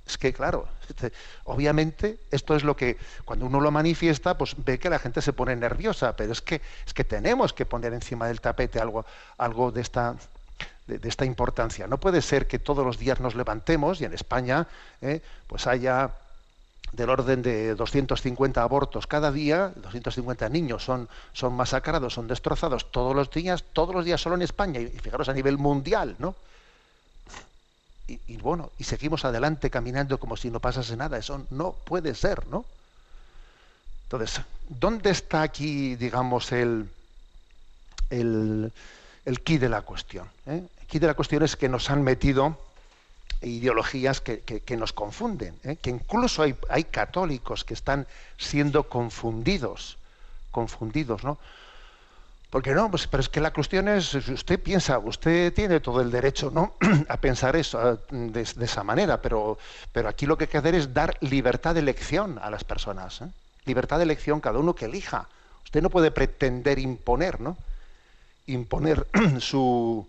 Es 0.05 0.17
que, 0.17 0.33
claro, 0.33 0.67
este, 0.89 1.13
obviamente 1.43 2.17
esto 2.31 2.55
es 2.55 2.63
lo 2.63 2.75
que 2.75 2.97
cuando 3.25 3.45
uno 3.45 3.61
lo 3.61 3.69
manifiesta, 3.69 4.37
pues 4.37 4.55
ve 4.57 4.79
que 4.79 4.89
la 4.89 4.97
gente 4.97 5.21
se 5.21 5.33
pone 5.33 5.55
nerviosa, 5.55 6.15
pero 6.15 6.31
es 6.31 6.41
que, 6.41 6.61
es 6.85 6.93
que 6.93 7.03
tenemos 7.03 7.53
que 7.53 7.65
poner 7.65 7.93
encima 7.93 8.27
del 8.27 8.41
tapete 8.41 8.79
algo, 8.79 9.05
algo 9.37 9.71
de 9.71 9.81
esta, 9.81 10.15
de, 10.87 11.07
esta 11.07 11.25
importancia. 11.25 11.85
No 11.85 11.99
puede 11.99 12.21
ser 12.21 12.47
que 12.47 12.57
todos 12.57 12.83
los 12.83 12.97
días 12.97 13.19
nos 13.19 13.35
levantemos 13.35 14.01
y 14.01 14.05
en 14.05 14.13
España 14.13 14.67
eh, 15.01 15.21
pues 15.47 15.67
haya 15.67 16.11
del 16.91 17.09
orden 17.11 17.43
de 17.43 17.75
250 17.75 18.63
abortos 18.63 19.05
cada 19.05 19.31
día, 19.31 19.71
250 19.75 20.49
niños 20.49 20.83
son, 20.83 21.07
son 21.33 21.53
masacrados, 21.53 22.15
son 22.15 22.27
destrozados 22.27 22.91
todos 22.91 23.15
los 23.15 23.29
días, 23.29 23.63
todos 23.73 23.93
los 23.93 24.05
días 24.05 24.19
solo 24.19 24.33
en 24.35 24.41
España, 24.41 24.79
y 24.79 24.87
fijaros 24.87 25.29
a 25.29 25.33
nivel 25.33 25.59
mundial, 25.59 26.15
¿no? 26.17 26.35
Y, 28.27 28.37
bueno, 28.37 28.71
y 28.77 28.83
seguimos 28.83 29.25
adelante 29.25 29.69
caminando 29.69 30.19
como 30.19 30.37
si 30.37 30.49
no 30.49 30.59
pasase 30.59 30.95
nada. 30.95 31.17
Eso 31.17 31.45
no 31.51 31.73
puede 31.73 32.15
ser, 32.15 32.47
¿no? 32.47 32.65
Entonces, 34.03 34.41
¿dónde 34.67 35.11
está 35.11 35.43
aquí, 35.43 35.95
digamos, 35.95 36.51
el, 36.51 36.89
el, 38.09 38.71
el 39.25 39.41
key 39.41 39.57
de 39.57 39.69
la 39.69 39.81
cuestión? 39.81 40.27
Eh? 40.47 40.63
El 40.81 40.87
key 40.87 40.99
de 40.99 41.07
la 41.07 41.13
cuestión 41.13 41.43
es 41.43 41.55
que 41.55 41.69
nos 41.69 41.89
han 41.89 42.01
metido 42.01 42.57
ideologías 43.41 44.19
que, 44.21 44.41
que, 44.41 44.77
nos 44.77 44.91
confunden, 44.91 45.55
¿eh? 45.63 45.77
que 45.77 45.89
incluso 45.89 46.43
hay, 46.43 46.55
hay 46.69 46.83
católicos 46.85 47.63
que 47.63 47.73
están 47.73 48.05
siendo 48.37 48.89
confundidos, 48.89 49.97
confundidos, 50.51 51.23
¿no? 51.23 51.37
Porque 52.49 52.73
no, 52.73 52.89
pues, 52.89 53.05
pero 53.07 53.21
es 53.21 53.29
que 53.29 53.41
la 53.41 53.53
cuestión 53.53 53.87
es, 53.87 54.15
usted 54.15 54.59
piensa, 54.59 54.97
usted 54.97 55.53
tiene 55.53 55.79
todo 55.79 56.01
el 56.01 56.09
derecho 56.09 56.49
¿no? 56.49 56.73
a 57.07 57.17
pensar 57.17 57.55
eso 57.55 57.99
de, 58.09 58.41
esa 58.41 58.83
manera, 58.83 59.21
pero, 59.21 59.59
pero 59.91 60.09
aquí 60.09 60.25
lo 60.25 60.37
que 60.37 60.45
hay 60.45 60.49
que 60.49 60.57
hacer 60.57 60.73
es 60.73 60.93
dar 60.93 61.15
libertad 61.21 61.75
de 61.75 61.81
elección 61.81 62.39
a 62.41 62.49
las 62.49 62.63
personas. 62.63 63.21
¿eh? 63.21 63.27
Libertad 63.65 63.97
de 63.97 64.03
elección, 64.03 64.41
cada 64.41 64.57
uno 64.57 64.73
que 64.73 64.85
elija. 64.85 65.27
Usted 65.63 65.83
no 65.83 65.91
puede 65.91 66.09
pretender 66.09 66.79
imponer, 66.79 67.39
¿no? 67.39 67.55
Imponer 68.47 69.05
su, 69.39 70.07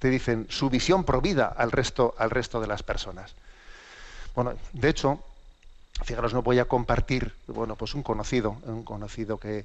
te 0.00 0.10
dicen, 0.10 0.48
su 0.50 0.68
visión 0.68 1.04
provida 1.04 1.46
al 1.46 1.70
resto, 1.70 2.16
al 2.18 2.30
resto 2.30 2.60
de 2.60 2.66
las 2.66 2.82
personas. 2.82 3.34
Bueno, 4.34 4.54
de 4.72 4.88
hecho, 4.88 5.20
fijaros, 6.02 6.34
no 6.34 6.42
voy 6.42 6.58
a 6.58 6.64
compartir, 6.64 7.32
bueno, 7.46 7.76
pues 7.76 7.94
un 7.94 8.02
conocido, 8.02 8.56
un 8.64 8.82
conocido 8.82 9.38
que 9.38 9.64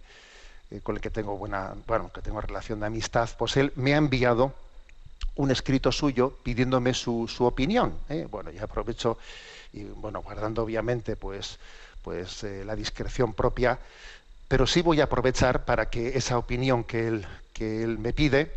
eh, 0.71 0.81
con 0.81 0.95
el 0.95 1.01
que 1.01 1.09
tengo 1.09 1.37
buena, 1.37 1.73
bueno, 1.87 2.11
que 2.13 2.21
tengo 2.21 2.41
relación 2.41 2.79
de 2.79 2.87
amistad, 2.87 3.29
pues 3.37 3.57
él 3.57 3.71
me 3.75 3.93
ha 3.93 3.97
enviado 3.97 4.53
un 5.35 5.51
escrito 5.51 5.91
suyo 5.91 6.37
pidiéndome 6.43 6.93
su, 6.93 7.27
su 7.27 7.45
opinión. 7.45 7.97
¿eh? 8.09 8.27
Bueno, 8.29 8.51
ya 8.51 8.63
aprovecho 8.63 9.17
y 9.73 9.83
bueno, 9.83 10.21
guardando 10.21 10.63
obviamente 10.63 11.15
pues, 11.15 11.59
pues 12.01 12.43
eh, 12.43 12.63
la 12.65 12.75
discreción 12.75 13.33
propia, 13.33 13.77
pero 14.47 14.65
sí 14.65 14.81
voy 14.81 15.01
a 15.01 15.05
aprovechar 15.05 15.65
para 15.65 15.89
que 15.89 16.17
esa 16.17 16.37
opinión 16.37 16.83
que 16.83 17.07
él, 17.07 17.27
que 17.53 17.83
él 17.83 17.97
me 17.97 18.13
pide, 18.13 18.51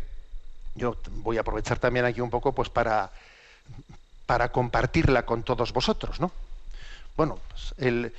yo 0.75 0.95
voy 1.11 1.37
a 1.37 1.41
aprovechar 1.41 1.79
también 1.79 2.05
aquí 2.05 2.21
un 2.21 2.29
poco 2.29 2.53
pues 2.53 2.69
para, 2.69 3.11
para 4.25 4.51
compartirla 4.51 5.25
con 5.25 5.43
todos 5.43 5.73
vosotros, 5.73 6.19
¿no? 6.19 6.31
Bueno, 7.17 7.37
pues 7.49 7.73
él, 7.77 8.13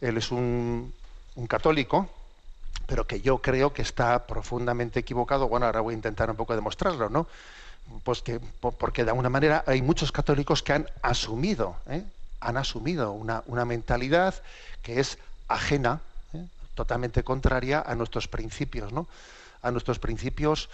él 0.00 0.16
es 0.16 0.30
un, 0.30 0.94
un 1.34 1.46
católico, 1.46 2.08
pero 2.86 3.06
que 3.06 3.20
yo 3.20 3.38
creo 3.38 3.72
que 3.72 3.82
está 3.82 4.26
profundamente 4.26 5.00
equivocado. 5.00 5.48
Bueno, 5.48 5.66
ahora 5.66 5.80
voy 5.80 5.94
a 5.94 5.96
intentar 5.96 6.30
un 6.30 6.36
poco 6.36 6.54
demostrarlo, 6.54 7.10
¿no? 7.10 7.26
Pues 8.04 8.22
que, 8.22 8.40
porque 8.60 9.04
de 9.04 9.10
alguna 9.10 9.28
manera 9.28 9.64
hay 9.66 9.82
muchos 9.82 10.12
católicos 10.12 10.62
que 10.62 10.72
han 10.72 10.88
asumido, 11.02 11.76
¿eh? 11.88 12.02
han 12.40 12.56
asumido 12.56 13.12
una, 13.12 13.64
mentalidad 13.64 14.34
que 14.82 15.00
es 15.00 15.18
ajena, 15.48 16.00
¿eh? 16.32 16.44
totalmente 16.74 17.22
contraria 17.22 17.82
a 17.86 17.94
nuestros 17.94 18.28
principios, 18.28 18.92
¿no? 18.92 19.06
A 19.62 19.70
nuestros 19.70 19.98
principios 19.98 20.68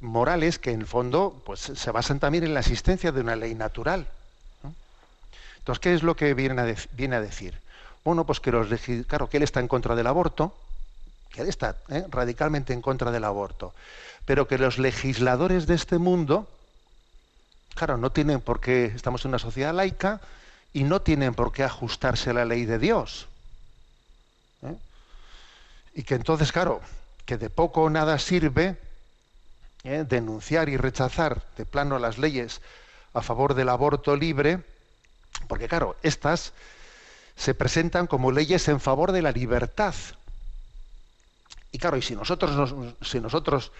morales 0.00 0.58
que 0.58 0.72
en 0.72 0.80
el 0.80 0.86
fondo 0.86 1.40
pues, 1.46 1.60
se 1.60 1.90
basan 1.90 2.18
también 2.18 2.44
en 2.44 2.54
la 2.54 2.60
existencia 2.60 3.12
de 3.12 3.20
una 3.20 3.36
ley 3.36 3.54
natural. 3.54 4.06
Entonces, 5.58 5.80
¿qué 5.80 5.94
es 5.94 6.02
lo 6.02 6.16
que 6.16 6.34
viene 6.34 6.60
a, 6.60 6.74
viene 6.92 7.16
a 7.16 7.20
decir? 7.20 7.58
Bueno, 8.02 8.24
pues 8.24 8.40
que 8.40 8.50
los 8.50 8.68
claro, 9.06 9.28
que 9.28 9.36
él 9.36 9.42
está 9.42 9.60
en 9.60 9.68
contra 9.68 9.94
del 9.94 10.06
aborto, 10.06 10.54
que 11.30 11.42
está 11.42 11.76
¿eh? 11.88 12.04
radicalmente 12.08 12.72
en 12.72 12.82
contra 12.82 13.10
del 13.10 13.24
aborto, 13.24 13.72
pero 14.24 14.46
que 14.48 14.58
los 14.58 14.78
legisladores 14.78 15.66
de 15.66 15.74
este 15.74 15.98
mundo, 15.98 16.48
claro, 17.74 17.96
no 17.96 18.10
tienen 18.10 18.40
por 18.40 18.60
qué, 18.60 18.86
estamos 18.86 19.24
en 19.24 19.30
una 19.30 19.38
sociedad 19.38 19.74
laica 19.74 20.20
y 20.72 20.84
no 20.84 21.02
tienen 21.02 21.34
por 21.34 21.52
qué 21.52 21.64
ajustarse 21.64 22.30
a 22.30 22.34
la 22.34 22.44
ley 22.44 22.64
de 22.64 22.78
Dios. 22.78 23.26
¿eh? 24.62 24.74
Y 25.94 26.02
que 26.02 26.14
entonces, 26.14 26.52
claro, 26.52 26.80
que 27.24 27.38
de 27.38 27.50
poco 27.50 27.82
o 27.82 27.90
nada 27.90 28.18
sirve 28.18 28.76
¿eh? 29.84 30.04
denunciar 30.08 30.68
y 30.68 30.76
rechazar 30.76 31.42
de 31.56 31.64
plano 31.64 31.98
las 31.98 32.18
leyes 32.18 32.60
a 33.14 33.22
favor 33.22 33.54
del 33.54 33.68
aborto 33.68 34.16
libre, 34.16 34.60
porque 35.48 35.68
claro, 35.68 35.96
estas 36.02 36.52
se 37.36 37.54
presentan 37.54 38.06
como 38.06 38.32
leyes 38.32 38.68
en 38.68 38.80
favor 38.80 39.12
de 39.12 39.22
la 39.22 39.32
libertad 39.32 39.94
y 41.72 41.78
claro, 41.78 41.96
y 41.96 42.02
si 42.02 42.14
nosotros 42.14 42.56
nos, 42.56 42.74
si 43.02 43.20
nosotros 43.20 43.72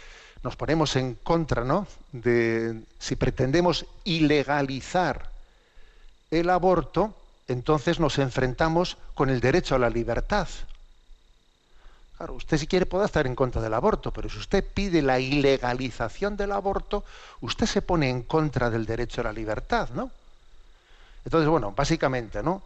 nos 0.43 0.57
ponemos 0.57 0.97
en 0.97 1.15
contra, 1.17 1.65
¿no? 1.65 1.87
De 2.13 2.83
si 2.99 3.17
pretendemos 3.17 3.87
ilegalizar 4.05 5.31
el 6.31 6.51
aborto, 6.51 7.15
entonces 7.49 7.99
nos 7.99 8.19
enfrentamos 8.19 8.97
con 9.15 9.29
el 9.29 9.41
derecho 9.41 9.75
a 9.75 9.79
la 9.79 9.91
libertad. 9.91 10.49
Claro, 12.17 12.35
usted 12.35 12.59
si 12.59 12.67
quiere 12.67 12.87
puede 12.87 13.07
estar 13.07 13.27
en 13.27 13.35
contra 13.35 13.63
del 13.63 13.75
aborto, 13.75 14.13
pero 14.13 14.29
si 14.29 14.39
usted 14.39 14.65
pide 14.65 15.03
la 15.03 15.19
ilegalización 15.19 16.37
del 16.37 16.53
aborto, 16.53 17.05
usted 17.41 17.67
se 17.67 17.83
pone 17.83 18.09
en 18.09 18.23
contra 18.23 18.71
del 18.71 18.87
derecho 18.87 19.23
a 19.23 19.25
la 19.25 19.33
libertad, 19.33 19.89
¿no? 19.95 20.11
Entonces, 21.25 21.49
bueno, 21.49 21.73
básicamente, 21.73 22.43
¿no? 22.43 22.63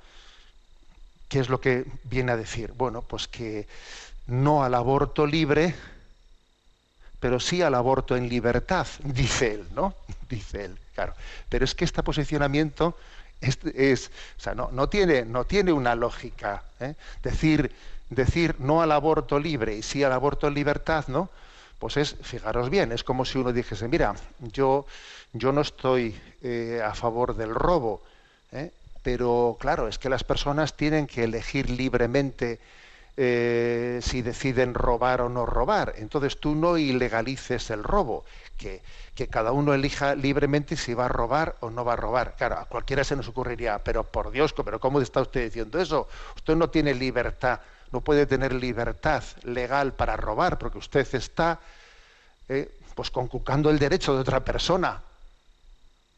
¿qué 1.34 1.40
es 1.40 1.48
lo 1.48 1.60
que 1.60 1.84
viene 2.04 2.30
a 2.30 2.36
decir? 2.36 2.72
Bueno, 2.76 3.02
pues 3.02 3.26
que 3.26 3.66
no 4.26 4.64
al 4.64 4.74
aborto 4.74 5.26
libre, 5.26 5.74
pero 7.20 7.40
sí 7.40 7.62
al 7.62 7.74
aborto 7.74 8.16
en 8.16 8.28
libertad, 8.28 8.86
dice 9.02 9.54
él, 9.54 9.66
¿no? 9.74 9.94
Dice 10.28 10.64
él, 10.64 10.78
claro. 10.94 11.14
Pero 11.48 11.64
es 11.64 11.74
que 11.74 11.84
este 11.84 12.02
posicionamiento 12.02 12.96
es, 13.40 14.10
o 14.38 14.40
sea, 14.40 14.54
no, 14.54 14.70
no, 14.72 14.88
tiene, 14.88 15.24
no 15.24 15.44
tiene 15.44 15.72
una 15.72 15.94
lógica. 15.94 16.62
¿eh? 16.80 16.94
Decir, 17.22 17.72
decir 18.10 18.56
no 18.58 18.82
al 18.82 18.92
aborto 18.92 19.38
libre 19.38 19.76
y 19.76 19.82
sí 19.82 20.02
al 20.02 20.12
aborto 20.12 20.48
en 20.48 20.54
libertad, 20.54 21.06
¿no? 21.08 21.28
Pues 21.78 21.96
es, 21.96 22.16
fijaros 22.22 22.70
bien, 22.70 22.92
es 22.92 23.04
como 23.04 23.24
si 23.24 23.38
uno 23.38 23.52
dijese, 23.52 23.88
mira, 23.88 24.14
yo, 24.40 24.86
yo 25.32 25.52
no 25.52 25.60
estoy 25.60 26.18
eh, 26.42 26.80
a 26.82 26.94
favor 26.94 27.36
del 27.36 27.54
robo, 27.54 28.02
¿eh? 28.52 28.70
pero 29.02 29.56
claro, 29.60 29.88
es 29.88 29.98
que 29.98 30.08
las 30.08 30.24
personas 30.24 30.76
tienen 30.76 31.06
que 31.06 31.24
elegir 31.24 31.68
libremente 31.68 32.58
eh, 33.16 34.00
si 34.02 34.22
deciden 34.22 34.74
robar 34.74 35.20
o 35.20 35.28
no 35.28 35.46
robar. 35.46 35.94
Entonces 35.96 36.38
tú 36.38 36.54
no 36.54 36.78
ilegalices 36.78 37.70
el 37.70 37.84
robo, 37.84 38.24
que, 38.56 38.82
cada 39.30 39.52
uno 39.52 39.74
elija 39.74 40.14
libremente 40.16 40.76
si 40.76 40.92
va 40.92 41.06
a 41.06 41.08
robar 41.08 41.56
o 41.60 41.70
no 41.70 41.84
va 41.84 41.92
a 41.92 41.96
robar. 41.96 42.34
Claro, 42.36 42.58
a 42.58 42.64
cualquiera 42.64 43.04
se 43.04 43.14
nos 43.16 43.28
ocurriría, 43.28 43.78
pero 43.78 44.04
por 44.04 44.30
Dios, 44.30 44.52
pero 44.52 44.80
¿cómo 44.80 45.00
está 45.00 45.20
usted 45.20 45.44
diciendo 45.44 45.80
eso? 45.80 46.08
Usted 46.36 46.56
no 46.56 46.68
tiene 46.68 46.94
libertad 46.94 47.60
no 47.94 48.00
puede 48.00 48.26
tener 48.26 48.52
libertad 48.52 49.22
legal 49.44 49.92
para 49.92 50.16
robar, 50.16 50.58
porque 50.58 50.78
usted 50.78 51.06
está 51.14 51.60
eh, 52.48 52.68
pues 52.96 53.08
conculcando 53.12 53.70
el 53.70 53.78
derecho 53.78 54.14
de 54.14 54.20
otra 54.20 54.40
persona 54.44 55.00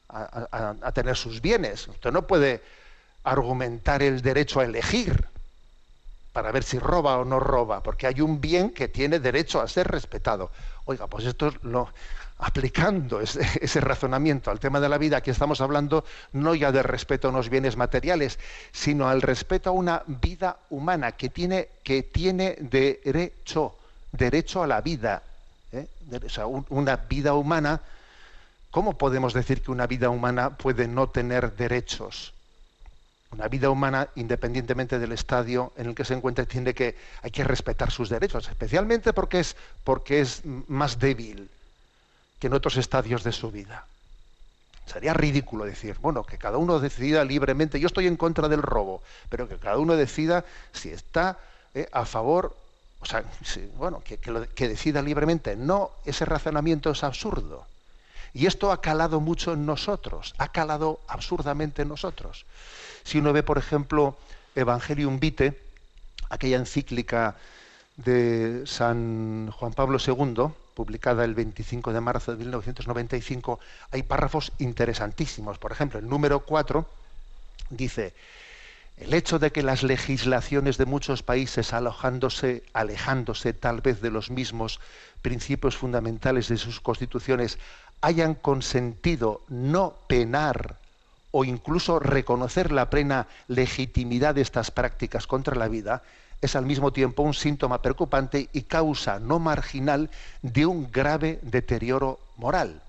a, 0.09 0.92
tener 0.94 1.16
sus 1.16 1.42
bienes. 1.42 1.87
Usted 1.87 2.11
no 2.12 2.26
puede 2.26 2.62
argumentar 3.24 4.02
el 4.02 4.22
derecho 4.22 4.61
a 4.61 4.64
elegir 4.64 5.26
para 6.37 6.53
ver 6.53 6.64
si 6.64 6.79
roba 6.79 7.16
o 7.16 7.25
no 7.25 7.40
roba, 7.40 7.83
porque 7.83 8.07
hay 8.07 8.20
un 8.20 8.42
bien 8.42 8.68
que 8.68 8.88
tiene 8.88 9.20
derecho 9.20 9.59
a 9.59 9.66
ser 9.66 9.88
respetado. 9.88 10.51
Oiga, 10.85 11.07
pues 11.07 11.25
esto 11.25 11.49
es 11.49 11.55
aplicando 12.37 13.20
ese, 13.22 13.81
razonamiento 13.81 14.51
al 14.51 14.61
tema 14.61 14.79
de 14.79 14.90
la 14.90 14.99
vida, 14.99 15.16
aquí 15.16 15.31
estamos 15.31 15.62
hablando 15.62 16.05
no 16.35 16.55
ya 16.55 16.72
de 16.72 16.83
respeto 16.83 17.29
a 17.29 17.31
unos 17.31 17.49
bienes 17.49 17.79
materiales, 17.79 18.38
sino 18.70 19.09
al 19.09 19.22
respeto 19.22 19.70
a 19.70 19.72
una 19.72 20.03
vida 20.07 20.59
humana 20.68 21.12
que 21.12 21.31
tiene, 21.31 21.70
que 21.83 22.03
tiene 22.03 22.59
derecho, 22.61 23.75
derecho 24.12 24.62
a 24.62 24.66
la 24.66 24.83
vida. 24.83 25.22
¿eh? 25.72 25.87
O 26.22 26.29
sea, 26.29 26.44
un, 26.44 26.66
una 26.68 26.96
vida 26.96 27.33
humana, 27.33 27.81
¿cómo 28.70 28.99
podemos 28.99 29.33
decir 29.33 29.62
que 29.62 29.70
una 29.70 29.87
vida 29.87 30.11
humana 30.11 30.51
puede 30.51 30.87
no 30.87 31.09
tener 31.09 31.57
derechos? 31.57 32.35
Una 33.32 33.48
vida 33.48 33.70
humana, 33.70 34.08
independientemente 34.14 34.98
del 34.98 35.12
estadio 35.12 35.72
en 35.76 35.86
el 35.86 35.94
que 35.94 36.04
se 36.04 36.14
encuentre, 36.14 36.46
tiene 36.46 36.74
que, 36.74 36.96
hay 37.22 37.30
que 37.30 37.44
respetar 37.44 37.90
sus 37.90 38.08
derechos, 38.08 38.48
especialmente 38.48 39.12
porque 39.12 39.40
es, 39.40 40.42
más 40.68 40.98
débil 40.98 41.50
que 42.38 42.46
en 42.46 42.54
otros 42.54 42.76
estadios 42.76 43.24
de 43.24 43.32
su 43.32 43.50
vida. 43.50 43.84
Sería 44.86 45.12
ridículo 45.12 45.64
decir, 45.64 45.96
bueno, 46.00 46.22
que 46.22 46.38
cada 46.38 46.58
uno 46.58 46.78
decida 46.78 47.24
libremente, 47.24 47.80
yo 47.80 47.88
estoy 47.88 48.06
en 48.06 48.16
contra 48.16 48.48
del 48.48 48.62
robo, 48.62 49.02
pero 49.28 49.48
que 49.48 49.56
cada 49.56 49.78
uno 49.78 49.96
decida 49.96 50.44
si 50.72 50.90
está 50.90 51.38
eh, 51.74 51.88
a 51.90 52.04
favor, 52.04 52.56
o 53.00 53.06
sea, 53.06 53.24
bueno, 53.76 54.02
que 54.04 54.68
decida 54.68 55.02
libremente. 55.02 55.56
No, 55.56 55.90
ese 56.04 56.24
razonamiento 56.24 56.90
es 56.90 57.02
absurdo. 57.02 57.66
Y 58.36 58.44
esto 58.44 58.70
ha 58.70 58.82
calado 58.82 59.18
mucho 59.18 59.54
en 59.54 59.64
nosotros, 59.64 60.34
ha 60.36 60.48
calado 60.48 61.00
absurdamente 61.08 61.80
en 61.80 61.88
nosotros. 61.88 62.44
Si 63.06 63.18
uno 63.18 63.32
ve, 63.32 63.44
por 63.44 63.56
ejemplo, 63.56 64.16
Evangelium 64.56 65.20
Vitae, 65.20 65.56
aquella 66.28 66.56
encíclica 66.56 67.36
de 67.96 68.62
San 68.66 69.48
Juan 69.52 69.72
Pablo 69.74 69.98
II, 70.04 70.48
publicada 70.74 71.24
el 71.24 71.36
25 71.36 71.92
de 71.92 72.00
marzo 72.00 72.32
de 72.32 72.38
1995, 72.38 73.60
hay 73.92 74.02
párrafos 74.02 74.50
interesantísimos. 74.58 75.56
Por 75.58 75.70
ejemplo, 75.70 76.00
el 76.00 76.08
número 76.08 76.40
4 76.40 76.84
dice, 77.70 78.12
el 78.96 79.14
hecho 79.14 79.38
de 79.38 79.52
que 79.52 79.62
las 79.62 79.84
legislaciones 79.84 80.76
de 80.76 80.86
muchos 80.86 81.22
países 81.22 81.72
alojándose, 81.72 82.64
alejándose 82.72 83.52
tal 83.52 83.82
vez 83.82 84.00
de 84.00 84.10
los 84.10 84.32
mismos 84.32 84.80
principios 85.22 85.76
fundamentales 85.76 86.48
de 86.48 86.56
sus 86.56 86.80
constituciones 86.80 87.60
hayan 88.00 88.34
consentido 88.34 89.42
no 89.48 89.94
penar 90.08 90.80
o 91.38 91.44
incluso 91.44 91.99
reconocer 91.99 92.72
la 92.72 92.88
plena 92.88 93.27
legitimidad 93.46 94.35
de 94.35 94.40
estas 94.40 94.70
prácticas 94.70 95.27
contra 95.27 95.55
la 95.55 95.68
vida, 95.68 96.03
es 96.40 96.57
al 96.57 96.64
mismo 96.64 96.94
tiempo 96.94 97.22
un 97.22 97.35
síntoma 97.35 97.83
preocupante 97.83 98.49
y 98.55 98.62
causa 98.62 99.20
no 99.20 99.38
marginal 99.38 100.09
de 100.40 100.64
un 100.64 100.90
grave 100.90 101.38
deterioro 101.42 102.18
moral. 102.38 102.81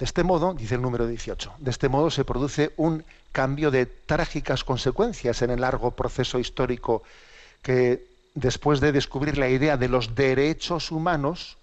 De 0.00 0.04
este 0.04 0.24
modo, 0.24 0.52
dice 0.52 0.74
el 0.74 0.82
número 0.82 1.06
18, 1.06 1.52
de 1.58 1.70
este 1.70 1.88
modo 1.88 2.10
se 2.10 2.24
produce 2.24 2.72
un 2.76 3.04
cambio 3.30 3.70
de 3.70 3.86
trágicas 3.86 4.64
consecuencias 4.64 5.42
en 5.42 5.50
el 5.50 5.60
largo 5.60 5.92
proceso 5.92 6.40
histórico 6.40 7.04
que, 7.62 8.04
después 8.34 8.80
de 8.80 8.90
descubrir 8.90 9.38
la 9.38 9.48
idea 9.48 9.76
de 9.76 9.86
los 9.86 10.16
derechos 10.16 10.90
humanos, 10.90 11.56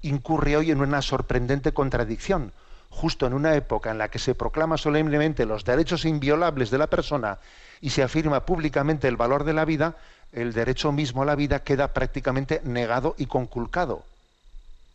incurre 0.00 0.56
hoy 0.56 0.70
en 0.70 0.80
una 0.80 1.02
sorprendente 1.02 1.72
contradicción, 1.72 2.52
justo 2.92 3.26
en 3.26 3.32
una 3.32 3.56
época 3.56 3.90
en 3.90 3.98
la 3.98 4.08
que 4.08 4.18
se 4.18 4.34
proclama 4.34 4.76
solemnemente 4.76 5.46
los 5.46 5.64
derechos 5.64 6.04
inviolables 6.04 6.70
de 6.70 6.78
la 6.78 6.86
persona 6.86 7.38
y 7.80 7.90
se 7.90 8.02
afirma 8.02 8.44
públicamente 8.46 9.08
el 9.08 9.16
valor 9.16 9.44
de 9.44 9.54
la 9.54 9.64
vida, 9.64 9.96
el 10.32 10.52
derecho 10.52 10.92
mismo 10.92 11.22
a 11.22 11.24
la 11.24 11.34
vida 11.34 11.64
queda 11.64 11.88
prácticamente 11.88 12.60
negado 12.64 13.14
y 13.18 13.26
conculcado. 13.26 14.04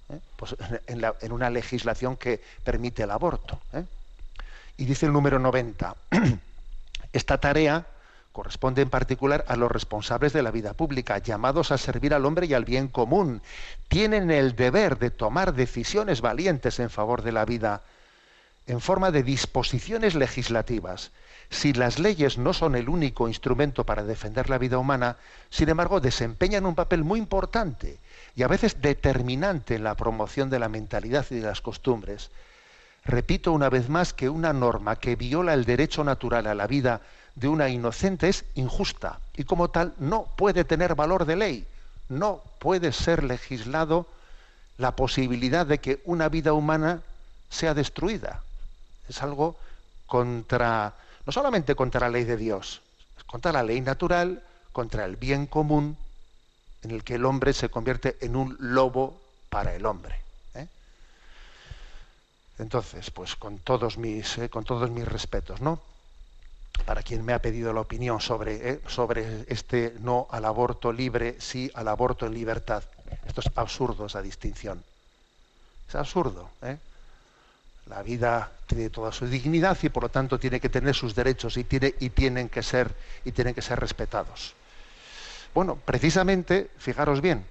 ¿eh? 0.09 0.19
Pues 0.37 0.55
en, 0.87 1.31
una 1.31 1.49
legislación 1.49 2.15
que 2.15 2.41
permite 2.63 3.03
el 3.03 3.11
aborto. 3.11 3.59
¿eh? 3.73 3.83
Y 4.77 4.85
dice 4.85 5.07
el 5.07 5.11
número 5.11 5.39
90, 5.39 5.95
esta 7.13 7.39
tarea 7.39 7.85
corresponde 8.37 8.83
en 8.83 8.91
particular 8.91 9.43
a 9.47 9.55
los 9.55 9.71
responsables 9.71 10.31
de 10.31 10.43
la 10.43 10.51
vida 10.51 10.73
pública, 10.73 11.17
llamados 11.17 11.71
a 11.71 11.79
servir 11.79 12.13
al 12.13 12.23
hombre 12.23 12.45
y 12.45 12.53
al 12.53 12.65
bien 12.65 12.87
común. 12.87 13.41
Tienen 13.87 14.29
el 14.29 14.55
deber 14.55 14.99
de 14.99 15.09
tomar 15.09 15.55
decisiones 15.55 16.21
valientes 16.21 16.79
en 16.79 16.91
favor 16.91 17.23
de 17.23 17.31
la 17.31 17.45
vida 17.45 17.81
en 18.67 18.79
forma 18.79 19.09
de 19.09 19.23
disposiciones 19.23 20.13
legislativas. 20.13 21.09
Si 21.49 21.73
las 21.73 21.97
leyes 21.97 22.37
no 22.37 22.53
son 22.53 22.75
el 22.75 22.89
único 22.89 23.27
instrumento 23.27 23.87
para 23.87 24.03
defender 24.03 24.51
la 24.51 24.59
vida 24.59 24.77
humana, 24.77 25.17
sin 25.49 25.69
embargo, 25.69 25.99
desempeñan 25.99 26.67
un 26.67 26.75
papel 26.75 27.03
muy 27.03 27.17
importante 27.17 27.97
y 28.35 28.43
a 28.43 28.47
veces 28.47 28.83
determinante 28.83 29.73
en 29.73 29.83
la 29.83 29.95
promoción 29.95 30.51
de 30.51 30.59
la 30.59 30.69
mentalidad 30.69 31.25
y 31.31 31.39
de 31.39 31.47
las 31.47 31.61
costumbres. 31.61 32.29
Repito 33.03 33.51
una 33.51 33.71
vez 33.71 33.89
más 33.89 34.13
que 34.13 34.29
una 34.29 34.53
norma 34.53 34.97
que 34.97 35.15
viola 35.15 35.55
el 35.55 35.65
derecho 35.65 36.03
natural 36.03 36.45
a 36.45 36.53
la 36.53 36.67
vida 36.67 37.01
de 37.37 37.47
una 37.47 37.69
inocente 37.69 38.29
es 38.29 38.45
injusta 38.55 39.19
y 39.35 39.43
como 39.43 39.69
tal 39.69 39.93
no 39.99 40.23
puede 40.23 40.63
tener 40.63 40.95
valor 40.95 41.25
de 41.25 41.35
ley. 41.35 41.67
No 42.09 42.41
puede 42.57 42.91
ser 42.91 43.23
legislado 43.23 44.07
la 44.79 44.95
posibilidad 44.95 45.65
de 45.65 45.77
que 45.77 46.01
una 46.05 46.29
vida 46.29 46.53
humana 46.53 47.01
sea 47.49 47.75
destruida. 47.75 48.41
Es 49.07 49.21
algo 49.21 49.55
contra, 50.07 50.95
no 51.27 51.31
solamente 51.31 51.75
contra 51.75 52.01
la 52.01 52.09
ley 52.09 52.23
de 52.23 52.37
Dios, 52.37 52.81
es 53.15 53.23
contra 53.25 53.51
la 53.51 53.61
ley 53.61 53.81
natural, 53.81 54.41
contra 54.71 55.05
el 55.05 55.15
bien 55.15 55.45
común, 55.45 55.95
en 56.81 56.89
el 56.89 57.03
que 57.03 57.15
el 57.15 57.25
hombre 57.25 57.53
se 57.53 57.69
convierte 57.69 58.17
en 58.21 58.35
un 58.35 58.57
lobo 58.59 59.19
para 59.49 59.75
el 59.75 59.85
hombre. 59.85 60.15
¿eh? 60.55 60.67
Entonces, 62.57 63.11
pues 63.11 63.35
con 63.35 63.59
todos 63.59 63.99
mis, 63.99 64.39
eh, 64.39 64.49
con 64.49 64.63
todos 64.63 64.89
mis 64.89 65.07
respetos, 65.07 65.61
¿no? 65.61 65.79
Para 66.85 67.03
quien 67.03 67.23
me 67.25 67.33
ha 67.33 67.41
pedido 67.41 67.73
la 67.73 67.81
opinión 67.81 68.21
sobre, 68.21 68.69
eh, 68.69 68.81
sobre 68.87 69.45
este 69.47 69.95
no 69.99 70.27
al 70.31 70.45
aborto 70.45 70.91
libre, 70.91 71.35
sí 71.39 71.69
al 71.73 71.87
aborto 71.87 72.25
en 72.25 72.33
libertad. 72.33 72.83
Esto 73.25 73.41
es 73.41 73.49
absurdo, 73.55 74.05
esa 74.05 74.21
distinción. 74.21 74.83
Es 75.87 75.95
absurdo. 75.95 76.49
¿eh? 76.61 76.77
La 77.87 78.03
vida 78.03 78.51
tiene 78.67 78.89
toda 78.89 79.11
su 79.11 79.27
dignidad 79.27 79.77
y 79.81 79.89
por 79.89 80.03
lo 80.03 80.09
tanto 80.09 80.39
tiene 80.39 80.59
que 80.59 80.69
tener 80.69 80.93
sus 80.93 81.15
derechos 81.15 81.57
y, 81.57 81.63
tiene, 81.63 81.95
y, 81.99 82.09
tienen, 82.09 82.49
que 82.49 82.63
ser, 82.63 82.93
y 83.23 83.31
tienen 83.31 83.53
que 83.53 83.61
ser 83.61 83.79
respetados. 83.79 84.53
Bueno, 85.53 85.77
precisamente, 85.85 86.69
fijaros 86.77 87.21
bien, 87.21 87.45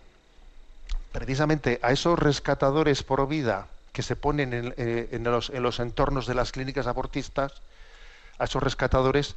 precisamente 1.13 1.81
a 1.83 1.93
esos 1.93 2.19
rescatadores 2.19 3.03
por 3.03 3.27
vida 3.27 3.67
que 3.93 4.03
se 4.03 4.17
ponen 4.17 4.53
en, 4.53 4.75
eh, 4.77 5.09
en, 5.13 5.25
los, 5.25 5.49
en 5.51 5.63
los 5.63 5.81
entornos 5.81 6.27
de 6.27 6.35
las 6.35 6.53
clínicas 6.53 6.87
abortistas, 6.87 7.53
a 8.39 8.45
esos 8.45 8.63
rescatadores, 8.63 9.37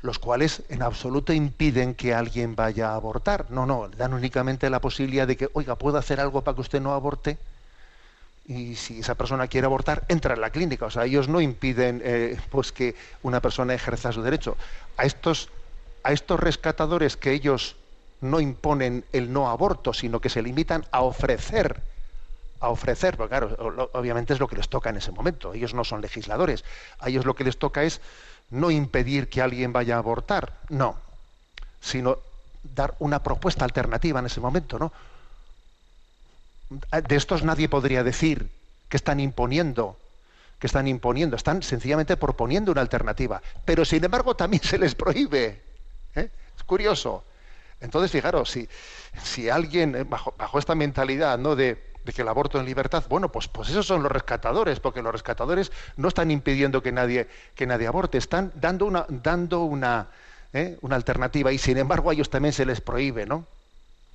los 0.00 0.18
cuales 0.18 0.62
en 0.68 0.82
absoluto 0.82 1.32
impiden 1.32 1.94
que 1.94 2.14
alguien 2.14 2.56
vaya 2.56 2.90
a 2.90 2.94
abortar. 2.96 3.50
No, 3.50 3.66
no, 3.66 3.88
dan 3.88 4.14
únicamente 4.14 4.68
la 4.70 4.80
posibilidad 4.80 5.26
de 5.26 5.36
que, 5.36 5.48
oiga, 5.52 5.76
¿puedo 5.76 5.98
hacer 5.98 6.20
algo 6.20 6.42
para 6.42 6.54
que 6.54 6.60
usted 6.60 6.80
no 6.80 6.92
aborte? 6.92 7.38
y 8.46 8.74
si 8.74 9.00
esa 9.00 9.14
persona 9.14 9.46
quiere 9.46 9.66
abortar, 9.66 10.04
entra 10.08 10.34
en 10.34 10.40
la 10.40 10.50
clínica. 10.50 10.86
O 10.86 10.90
sea, 10.90 11.04
ellos 11.04 11.28
no 11.28 11.40
impiden 11.40 12.02
eh, 12.04 12.38
pues 12.50 12.72
que 12.72 12.94
una 13.22 13.40
persona 13.40 13.74
ejerza 13.74 14.12
su 14.12 14.22
derecho. 14.22 14.56
A 14.96 15.04
estos, 15.04 15.48
a 16.02 16.12
estos 16.12 16.40
rescatadores 16.40 17.16
que 17.16 17.32
ellos 17.32 17.76
no 18.20 18.40
imponen 18.40 19.04
el 19.12 19.32
no 19.32 19.48
aborto, 19.48 19.92
sino 19.92 20.20
que 20.20 20.28
se 20.28 20.42
limitan 20.42 20.84
a 20.90 21.02
ofrecer, 21.02 21.82
a 22.62 22.68
ofrecer, 22.68 23.16
porque 23.16 23.30
claro, 23.30 23.90
obviamente 23.92 24.32
es 24.32 24.38
lo 24.38 24.46
que 24.46 24.54
les 24.54 24.68
toca 24.68 24.90
en 24.90 24.96
ese 24.96 25.10
momento. 25.10 25.52
Ellos 25.52 25.74
no 25.74 25.82
son 25.82 26.00
legisladores. 26.00 26.64
A 27.00 27.08
ellos 27.08 27.24
lo 27.24 27.34
que 27.34 27.42
les 27.42 27.58
toca 27.58 27.82
es 27.82 28.00
no 28.50 28.70
impedir 28.70 29.28
que 29.28 29.42
alguien 29.42 29.72
vaya 29.72 29.96
a 29.96 29.98
abortar, 29.98 30.54
no, 30.68 30.96
sino 31.80 32.18
dar 32.62 32.94
una 33.00 33.22
propuesta 33.22 33.64
alternativa 33.64 34.20
en 34.20 34.26
ese 34.26 34.40
momento, 34.40 34.78
¿no? 34.78 34.92
de 36.90 37.16
estos 37.16 37.42
nadie 37.42 37.68
podría 37.68 38.04
decir 38.04 38.48
que 38.88 38.96
están 38.96 39.18
imponiendo, 39.18 39.98
que 40.60 40.68
están 40.68 40.86
imponiendo, 40.86 41.34
están 41.34 41.62
sencillamente 41.62 42.16
proponiendo 42.16 42.70
una 42.70 42.80
alternativa, 42.80 43.42
pero 43.64 43.84
sin 43.84 44.04
embargo 44.04 44.36
también 44.36 44.62
se 44.72 44.78
les 44.78 44.94
prohíbe. 44.94 45.60
¿eh? 46.14 46.30
Es 46.56 46.64
curioso. 46.64 47.24
Entonces, 47.80 48.12
fijaros, 48.12 48.48
si, 48.48 48.68
si 49.24 49.50
alguien, 49.50 49.96
eh, 49.96 50.04
bajo, 50.04 50.32
bajo 50.38 50.60
esta 50.60 50.76
mentalidad 50.76 51.36
¿no? 51.36 51.56
de, 51.56 51.91
que 52.10 52.22
el 52.22 52.28
aborto 52.28 52.58
en 52.58 52.66
libertad, 52.66 53.04
bueno, 53.08 53.30
pues, 53.30 53.46
pues 53.48 53.68
esos 53.68 53.86
son 53.86 54.02
los 54.02 54.10
rescatadores, 54.10 54.80
porque 54.80 55.02
los 55.02 55.12
rescatadores 55.12 55.70
no 55.96 56.08
están 56.08 56.30
impidiendo 56.30 56.82
que 56.82 56.90
nadie, 56.90 57.28
que 57.54 57.66
nadie 57.66 57.86
aborte, 57.86 58.18
están 58.18 58.52
dando 58.56 58.86
una, 58.86 59.06
dando 59.08 59.62
una, 59.62 60.08
¿eh? 60.52 60.78
una 60.80 60.96
alternativa 60.96 61.52
y 61.52 61.58
sin 61.58 61.78
embargo 61.78 62.10
a 62.10 62.14
ellos 62.14 62.30
también 62.30 62.52
se 62.52 62.66
les 62.66 62.80
prohíbe, 62.80 63.26
¿no? 63.26 63.46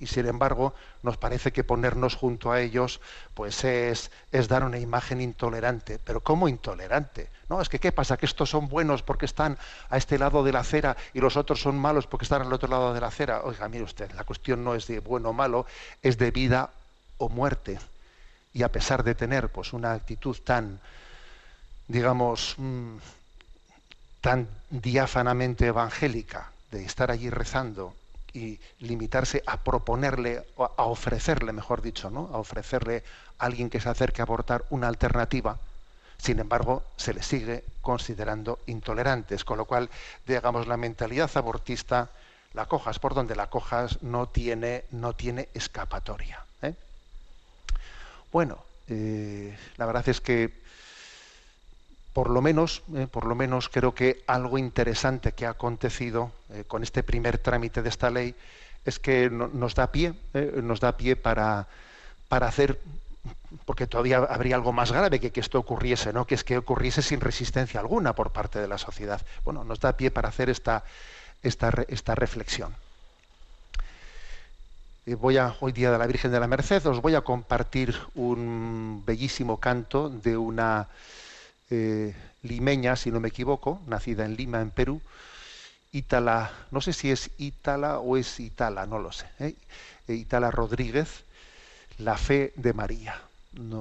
y 0.00 0.06
sin 0.06 0.26
embargo 0.26 0.74
nos 1.02 1.16
parece 1.16 1.52
que 1.52 1.64
ponernos 1.64 2.14
junto 2.14 2.52
a 2.52 2.60
ellos 2.60 3.00
pues 3.34 3.64
es, 3.64 4.10
es, 4.30 4.48
dar 4.48 4.64
una 4.64 4.78
imagen 4.78 5.20
intolerante. 5.20 5.98
Pero 6.04 6.20
¿cómo 6.20 6.48
intolerante? 6.48 7.28
No, 7.48 7.60
es 7.60 7.68
que 7.68 7.78
¿qué 7.78 7.92
pasa? 7.92 8.16
Que 8.16 8.26
estos 8.26 8.50
son 8.50 8.68
buenos 8.68 9.02
porque 9.02 9.26
están 9.26 9.58
a 9.90 9.96
este 9.96 10.18
lado 10.18 10.44
de 10.44 10.52
la 10.52 10.60
acera 10.60 10.96
y 11.14 11.20
los 11.20 11.36
otros 11.36 11.60
son 11.60 11.78
malos 11.78 12.06
porque 12.06 12.24
están 12.24 12.42
al 12.42 12.52
otro 12.52 12.68
lado 12.68 12.94
de 12.94 13.00
la 13.00 13.08
acera. 13.08 13.42
Oiga, 13.44 13.68
mire 13.68 13.84
usted, 13.84 14.10
la 14.12 14.24
cuestión 14.24 14.62
no 14.62 14.74
es 14.74 14.86
de 14.86 15.00
bueno 15.00 15.30
o 15.30 15.32
malo, 15.32 15.66
es 16.02 16.18
de 16.18 16.30
vida 16.30 16.70
o 17.18 17.28
muerte. 17.28 17.78
Y 18.52 18.62
a 18.62 18.72
pesar 18.72 19.04
de 19.04 19.14
tener 19.14 19.50
pues 19.50 19.72
una 19.72 19.92
actitud 19.92 20.36
tan, 20.44 20.80
digamos, 21.86 22.54
mm, 22.56 22.96
tan 24.20 24.48
diáfanamente 24.70 25.66
evangélica, 25.66 26.50
de 26.70 26.84
estar 26.84 27.10
allí 27.10 27.30
rezando 27.30 27.94
y 28.32 28.58
limitarse 28.80 29.42
a 29.46 29.58
proponerle, 29.58 30.44
a 30.58 30.84
ofrecerle, 30.84 31.52
mejor 31.52 31.82
dicho, 31.82 32.10
¿no? 32.10 32.28
a 32.32 32.38
ofrecerle 32.38 33.04
a 33.38 33.46
alguien 33.46 33.70
que 33.70 33.80
se 33.80 33.88
acerque 33.88 34.20
a 34.20 34.24
abortar 34.24 34.64
una 34.70 34.88
alternativa, 34.88 35.58
sin 36.18 36.40
embargo, 36.40 36.82
se 36.96 37.14
le 37.14 37.22
sigue 37.22 37.64
considerando 37.80 38.58
intolerantes, 38.66 39.44
con 39.44 39.56
lo 39.56 39.64
cual, 39.64 39.88
digamos, 40.26 40.66
la 40.66 40.76
mentalidad 40.76 41.30
abortista, 41.34 42.10
la 42.54 42.66
cojas 42.66 42.98
por 42.98 43.14
donde 43.14 43.36
la 43.36 43.48
cojas, 43.48 44.02
no 44.02 44.28
tiene, 44.28 44.84
no 44.90 45.14
tiene 45.14 45.48
escapatoria. 45.54 46.44
Bueno, 48.30 48.58
eh, 48.88 49.56
la 49.76 49.86
verdad 49.86 50.08
es 50.08 50.20
que 50.20 50.52
por 52.12 52.30
lo 52.30 52.42
menos, 52.42 52.82
eh, 52.94 53.06
por 53.10 53.26
lo 53.26 53.34
menos 53.34 53.68
creo 53.68 53.94
que 53.94 54.22
algo 54.26 54.58
interesante 54.58 55.32
que 55.32 55.46
ha 55.46 55.50
acontecido 55.50 56.32
eh, 56.50 56.64
con 56.66 56.82
este 56.82 57.02
primer 57.02 57.38
trámite 57.38 57.82
de 57.82 57.88
esta 57.88 58.10
ley 58.10 58.34
es 58.84 58.98
que 58.98 59.28
nos 59.28 59.74
da 59.74 59.92
pie, 59.92 60.14
nos 60.62 60.80
da 60.80 60.96
pie 60.96 61.14
para, 61.14 61.66
para 62.28 62.48
hacer, 62.48 62.80
porque 63.66 63.86
todavía 63.86 64.18
habría 64.18 64.54
algo 64.54 64.72
más 64.72 64.92
grave 64.92 65.20
que 65.20 65.30
que 65.30 65.40
esto 65.40 65.58
ocurriese, 65.58 66.12
¿no? 66.12 66.26
que 66.26 66.34
es 66.34 66.42
que 66.42 66.56
ocurriese 66.56 67.02
sin 67.02 67.20
resistencia 67.20 67.80
alguna 67.80 68.14
por 68.14 68.30
parte 68.32 68.58
de 68.60 68.68
la 68.68 68.78
sociedad. 68.78 69.20
Bueno, 69.44 69.62
nos 69.62 69.80
da 69.80 69.96
pie 69.96 70.10
para 70.10 70.30
hacer 70.30 70.48
esta, 70.48 70.84
esta, 71.42 71.70
esta 71.88 72.14
reflexión. 72.14 72.74
Voy 75.16 75.38
a, 75.38 75.56
hoy 75.60 75.72
día 75.72 75.90
de 75.90 75.96
la 75.96 76.06
Virgen 76.06 76.32
de 76.32 76.40
la 76.40 76.46
Merced, 76.46 76.84
os 76.86 77.00
voy 77.00 77.14
a 77.14 77.22
compartir 77.22 77.96
un 78.14 79.02
bellísimo 79.06 79.58
canto 79.58 80.10
de 80.10 80.36
una 80.36 80.88
eh, 81.70 82.14
limeña, 82.42 82.94
si 82.94 83.10
no 83.10 83.18
me 83.18 83.28
equivoco, 83.28 83.80
nacida 83.86 84.26
en 84.26 84.36
Lima, 84.36 84.60
en 84.60 84.70
Perú, 84.70 85.00
Ítala, 85.92 86.52
no 86.70 86.82
sé 86.82 86.92
si 86.92 87.10
es 87.10 87.30
Ítala 87.38 88.00
o 88.00 88.18
es 88.18 88.38
Itala, 88.38 88.84
no 88.84 88.98
lo 88.98 89.10
sé, 89.12 89.26
¿eh? 89.38 89.54
eh 90.08 90.14
Ítala 90.14 90.50
Rodríguez, 90.50 91.24
la 91.96 92.18
fe 92.18 92.52
de 92.56 92.74
María. 92.74 93.18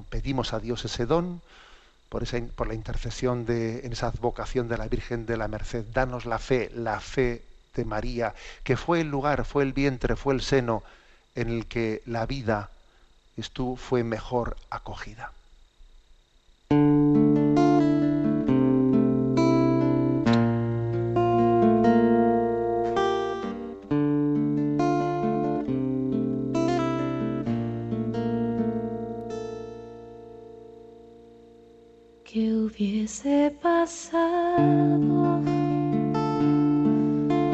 Pedimos 0.10 0.54
a 0.54 0.60
Dios 0.60 0.86
ese 0.86 1.06
don 1.06 1.42
por, 2.08 2.24
esa, 2.24 2.40
por 2.56 2.68
la 2.68 2.74
intercesión 2.74 3.46
de 3.46 3.86
en 3.86 3.92
esa 3.92 4.08
advocación 4.08 4.70
de 4.70 4.78
la 4.78 4.88
Virgen 4.88 5.26
de 5.26 5.36
la 5.36 5.50
Merced. 5.50 5.84
Danos 5.94 6.26
la 6.26 6.40
fe, 6.40 6.72
la 6.74 7.02
fe 7.02 7.42
de 7.76 7.84
María, 7.84 8.34
que 8.64 8.78
fue 8.78 9.02
el 9.02 9.10
lugar, 9.10 9.44
fue 9.44 9.64
el 9.64 9.74
vientre, 9.74 10.16
fue 10.16 10.34
el 10.34 10.42
seno 10.42 10.84
en 11.38 11.50
el 11.50 11.68
que 11.68 12.02
la 12.06 12.26
vida 12.26 12.70
estuvo, 13.38 13.78
fue 13.78 14.04
mejor 14.04 14.58
acogida. 14.70 15.32
hubiese 32.78 33.52
pasado 33.62 35.42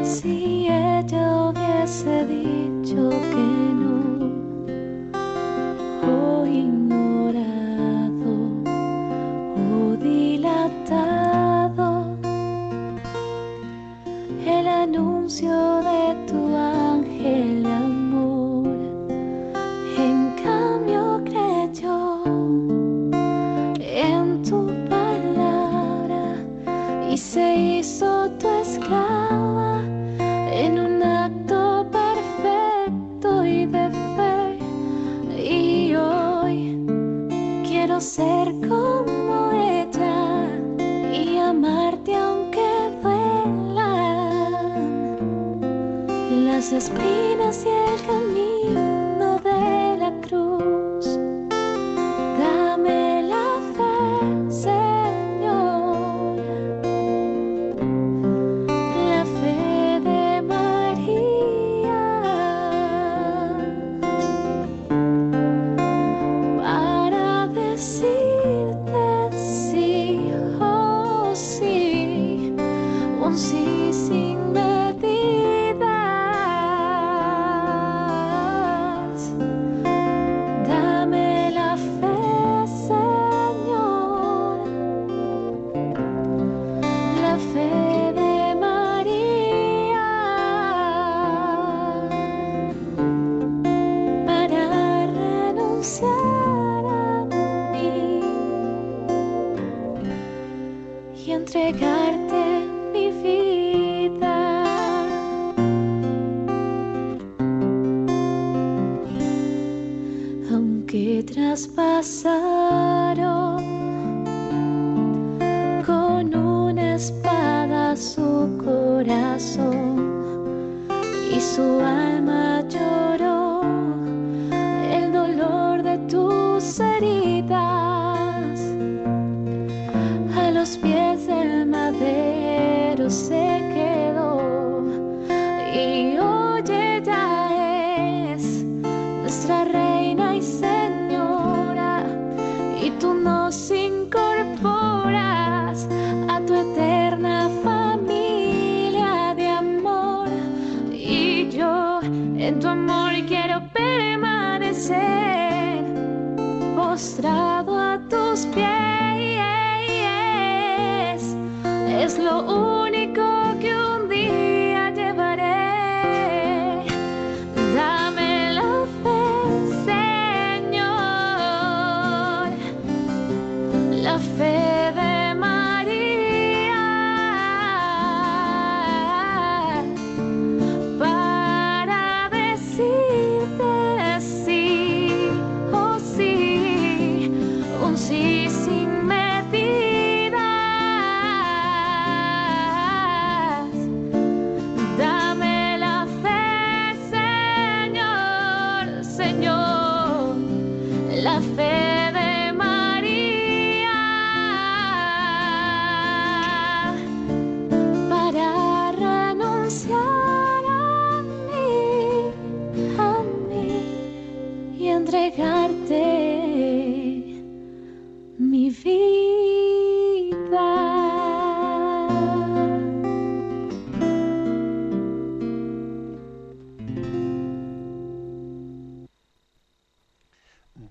si 0.02 0.66
ella 0.68 1.48
hubiese 1.48 2.26
dicho 2.26 3.08
que 3.08 3.53
quiero 37.94 38.00
ser 38.00 38.46
como 38.68 39.52
ella 39.52 40.48
y 41.12 41.38
amarte 41.38 42.16
aunque 42.16 42.90
duelan 43.00 44.00
las 46.44 46.72
espinas 46.72 47.64
y 47.64 47.68
el 47.68 48.23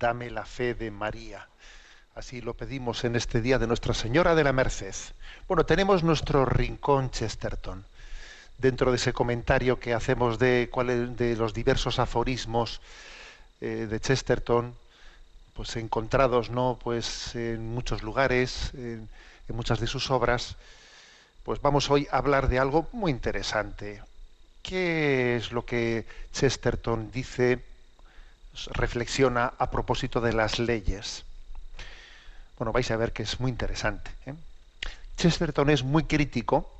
Dame 0.04 0.30
la 0.30 0.44
fe 0.44 0.74
de 0.74 0.90
María. 0.90 1.48
Así 2.14 2.42
lo 2.42 2.52
pedimos 2.52 3.04
en 3.04 3.16
este 3.16 3.40
día 3.40 3.58
de 3.58 3.66
Nuestra 3.66 3.94
Señora 3.94 4.34
de 4.34 4.44
la 4.44 4.52
Merced. 4.52 4.94
Bueno, 5.48 5.64
tenemos 5.64 6.02
nuestro 6.02 6.44
rincón 6.44 7.10
Chesterton. 7.10 7.86
Dentro 8.58 8.90
de 8.90 8.98
ese 8.98 9.14
comentario 9.14 9.80
que 9.80 9.94
hacemos 9.94 10.38
de, 10.38 10.68
de 11.16 11.36
los 11.36 11.54
diversos 11.54 11.98
aforismos 11.98 12.82
eh, 13.62 13.86
de 13.88 13.98
Chesterton, 13.98 14.74
pues 15.54 15.74
encontrados 15.76 16.50
no 16.50 16.78
pues 16.84 17.34
en 17.34 17.72
muchos 17.72 18.02
lugares, 18.02 18.72
en, 18.74 19.08
en 19.48 19.56
muchas 19.56 19.80
de 19.80 19.86
sus 19.86 20.10
obras, 20.10 20.56
pues 21.44 21.62
vamos 21.62 21.90
hoy 21.90 22.06
a 22.10 22.18
hablar 22.18 22.48
de 22.48 22.58
algo 22.58 22.88
muy 22.92 23.10
interesante. 23.10 24.02
¿Qué 24.62 25.36
es 25.36 25.50
lo 25.50 25.64
que 25.64 26.04
Chesterton 26.34 27.10
dice, 27.10 27.64
reflexiona 28.72 29.52
a 29.58 29.70
propósito 29.70 30.20
de 30.20 30.32
las 30.32 30.58
leyes? 30.58 31.24
Bueno, 32.58 32.72
vais 32.72 32.90
a 32.90 32.96
ver 32.96 33.12
que 33.12 33.24
es 33.24 33.40
muy 33.40 33.50
interesante. 33.50 34.10
¿eh? 34.26 34.34
Chesterton 35.16 35.70
es 35.70 35.82
muy 35.82 36.04
crítico 36.04 36.70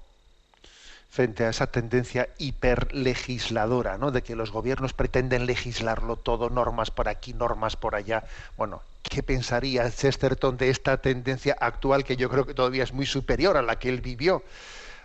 frente 1.10 1.44
a 1.44 1.50
esa 1.50 1.68
tendencia 1.68 2.28
hiperlegisladora, 2.38 3.98
¿no? 3.98 4.10
De 4.10 4.22
que 4.22 4.34
los 4.34 4.50
gobiernos 4.50 4.94
pretenden 4.94 5.46
legislarlo 5.46 6.16
todo, 6.16 6.50
normas 6.50 6.90
por 6.90 7.08
aquí, 7.08 7.32
normas 7.32 7.76
por 7.76 7.94
allá. 7.94 8.24
Bueno, 8.56 8.82
¿qué 9.02 9.22
pensaría 9.22 9.88
Chesterton 9.90 10.56
de 10.56 10.70
esta 10.70 10.96
tendencia 10.96 11.56
actual 11.60 12.02
que 12.02 12.16
yo 12.16 12.28
creo 12.28 12.46
que 12.46 12.54
todavía 12.54 12.82
es 12.82 12.92
muy 12.92 13.06
superior 13.06 13.56
a 13.56 13.62
la 13.62 13.78
que 13.78 13.90
él 13.90 14.00
vivió 14.00 14.42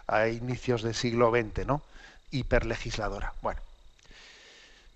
a 0.08 0.28
inicios 0.28 0.82
del 0.82 0.96
siglo 0.96 1.30
XX, 1.30 1.68
¿no? 1.68 1.84
Hiperlegisladora. 2.32 3.34
Bueno, 3.44 3.62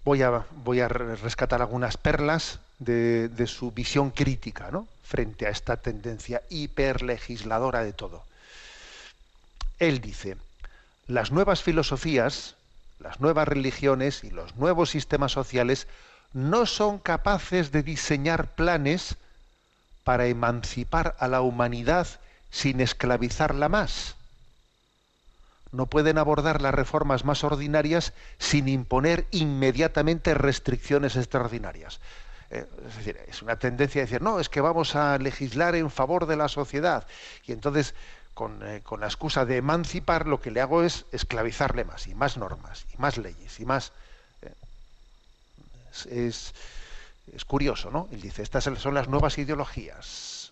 voy 0.03 0.21
a, 0.21 0.87
rescatar 0.87 1.61
algunas 1.61 1.97
perlas 1.97 2.59
de, 2.79 3.29
de 3.29 3.47
su 3.47 3.71
visión 3.71 4.11
crítica, 4.11 4.69
¿no? 4.71 4.87
Frente 5.03 5.47
a 5.47 5.49
esta 5.49 5.77
tendencia 5.77 6.41
hiperlegisladora 6.49 7.83
de 7.83 7.93
todo. 7.93 8.23
Él 9.79 10.01
dice, 10.01 10.37
las 11.07 11.31
nuevas 11.31 11.61
filosofías, 11.61 12.55
las 12.99 13.19
nuevas 13.19 13.47
religiones 13.47 14.23
y 14.23 14.29
los 14.29 14.55
nuevos 14.55 14.89
sistemas 14.89 15.31
sociales 15.31 15.87
no 16.33 16.65
son 16.65 16.99
capaces 16.99 17.71
de 17.71 17.83
diseñar 17.83 18.55
planes 18.55 19.15
para 20.03 20.25
emancipar 20.25 21.15
a 21.19 21.27
la 21.27 21.41
humanidad 21.41 22.07
sin 22.49 22.81
esclavizarla 22.81 23.69
más. 23.69 24.15
No 25.73 25.87
pueden 25.87 26.17
abordar 26.17 26.61
las 26.61 26.73
reformas 26.73 27.25
más 27.25 27.43
ordinarias 27.43 28.13
sin 28.37 28.67
imponer 28.69 29.25
inmediatamente 29.31 30.33
restricciones 30.33 31.15
extraordinarias. 31.17 31.99
Eh, 32.51 32.65
es 32.87 32.95
decir, 32.97 33.17
es 33.27 33.41
una 33.41 33.57
tendencia 33.57 34.01
a 34.01 34.05
decir, 34.05 34.21
no, 34.21 34.39
es 34.39 34.47
que 34.49 34.61
vamos 34.61 34.95
a 34.95 35.17
legislar 35.17 35.75
en 35.75 35.89
favor 35.89 36.27
de 36.27 36.35
la 36.37 36.47
sociedad. 36.47 37.05
Y 37.45 37.51
entonces, 37.51 37.95
con, 38.35 38.61
eh, 38.65 38.81
con 38.83 38.99
la 39.01 39.07
excusa 39.07 39.45
de 39.45 39.57
emancipar, 39.57 40.27
lo 40.27 40.39
que 40.39 40.51
le 40.51 40.61
hago 40.61 40.83
es 40.83 41.05
esclavizarle 41.11 41.83
más, 41.83 42.07
y 42.07 42.15
más 42.15 42.37
normas, 42.37 42.85
y 42.93 43.01
más 43.01 43.17
leyes, 43.17 43.59
y 43.59 43.65
más... 43.65 43.91
eh, 44.43 44.51
es, 45.91 46.05
es- 46.05 46.53
es 47.33 47.45
curioso, 47.45 47.89
¿no? 47.89 48.09
Él 48.11 48.19
dice, 48.21 48.43
estas 48.43 48.65
son 48.65 48.93
las 48.93 49.07
nuevas 49.07 49.37
ideologías. 49.37 50.51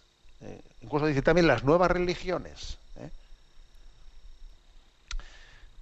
Incluso 0.81 1.05
dice 1.05 1.21
también 1.21 1.45
las 1.45 1.63
nuevas 1.65 1.91
religiones. 1.91 2.77
¿eh? 2.97 3.09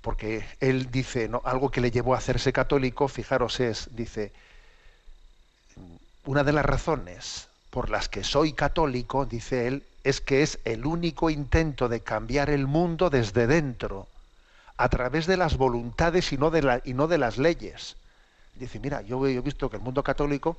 Porque 0.01 0.45
él 0.59 0.91
dice, 0.91 1.27
¿no? 1.27 1.41
algo 1.45 1.71
que 1.71 1.81
le 1.81 1.91
llevó 1.91 2.15
a 2.15 2.17
hacerse 2.19 2.53
católico, 2.53 3.07
fijaros, 3.07 3.59
es, 3.59 3.89
dice, 3.95 4.31
una 6.25 6.43
de 6.43 6.53
las 6.53 6.65
razones 6.65 7.47
por 7.69 7.89
las 7.89 8.09
que 8.09 8.23
soy 8.23 8.53
católico, 8.53 9.25
dice 9.25 9.67
él, 9.67 9.83
es 10.03 10.21
que 10.21 10.41
es 10.41 10.59
el 10.65 10.85
único 10.85 11.29
intento 11.29 11.89
de 11.89 11.99
cambiar 12.01 12.49
el 12.49 12.65
mundo 12.65 13.09
desde 13.09 13.47
dentro, 13.47 14.07
a 14.77 14.87
través 14.87 15.27
de 15.27 15.35
las 15.35 15.57
voluntades 15.57 16.31
y 16.31 16.37
no 16.37 16.51
de, 16.51 16.81
y 16.85 16.93
no 16.93 17.07
de 17.07 17.17
las 17.17 17.37
leyes. 17.37 17.97
Dice, 18.55 18.79
mira, 18.79 19.01
yo 19.01 19.25
he 19.27 19.39
visto 19.41 19.69
que 19.69 19.75
el 19.75 19.83
mundo 19.83 20.03
católico 20.03 20.57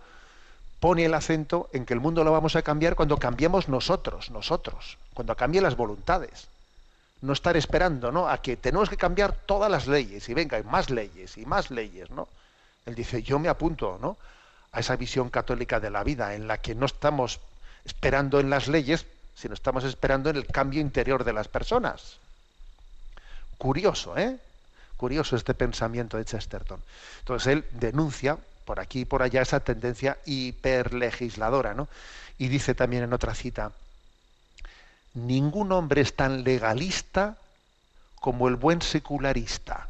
pone 0.78 1.04
el 1.04 1.14
acento 1.14 1.68
en 1.72 1.86
que 1.86 1.94
el 1.94 2.00
mundo 2.00 2.22
lo 2.24 2.32
vamos 2.32 2.56
a 2.56 2.62
cambiar 2.62 2.96
cuando 2.96 3.18
cambiemos 3.18 3.68
nosotros, 3.68 4.30
nosotros, 4.30 4.98
cuando 5.14 5.36
cambien 5.36 5.64
las 5.64 5.76
voluntades. 5.76 6.48
No 7.22 7.32
estar 7.32 7.56
esperando, 7.56 8.10
¿no? 8.10 8.28
A 8.28 8.40
que 8.40 8.56
tenemos 8.56 8.88
que 8.88 8.96
cambiar 8.96 9.32
todas 9.32 9.70
las 9.70 9.86
leyes 9.86 10.28
y 10.28 10.34
venga, 10.34 10.58
y 10.58 10.62
más 10.62 10.90
leyes 10.90 11.36
y 11.36 11.44
más 11.44 11.70
leyes, 11.70 12.10
¿no? 12.10 12.28
Él 12.86 12.94
dice, 12.94 13.22
yo 13.22 13.38
me 13.38 13.48
apunto, 13.48 13.98
¿no? 14.00 14.16
A 14.72 14.80
esa 14.80 14.96
visión 14.96 15.28
católica 15.28 15.80
de 15.80 15.90
la 15.90 16.02
vida 16.02 16.34
en 16.34 16.48
la 16.48 16.58
que 16.58 16.74
no 16.74 16.86
estamos 16.86 17.40
esperando 17.84 18.40
en 18.40 18.50
las 18.50 18.68
leyes, 18.68 19.06
sino 19.34 19.54
estamos 19.54 19.84
esperando 19.84 20.30
en 20.30 20.36
el 20.36 20.46
cambio 20.46 20.80
interior 20.80 21.24
de 21.24 21.32
las 21.32 21.48
personas. 21.48 22.16
Curioso, 23.58 24.16
¿eh? 24.16 24.38
Curioso 24.96 25.36
este 25.36 25.54
pensamiento 25.54 26.16
de 26.16 26.24
Chesterton. 26.24 26.82
Entonces 27.20 27.52
él 27.52 27.64
denuncia 27.72 28.38
por 28.64 28.80
aquí 28.80 29.00
y 29.00 29.04
por 29.04 29.22
allá 29.22 29.42
esa 29.42 29.60
tendencia 29.60 30.18
hiperlegisladora, 30.26 31.74
¿no? 31.74 31.88
Y 32.38 32.48
dice 32.48 32.74
también 32.74 33.02
en 33.02 33.12
otra 33.12 33.34
cita, 33.34 33.72
ningún 35.14 35.72
hombre 35.72 36.00
es 36.00 36.14
tan 36.14 36.44
legalista 36.44 37.36
como 38.20 38.48
el 38.48 38.56
buen 38.56 38.82
secularista. 38.82 39.88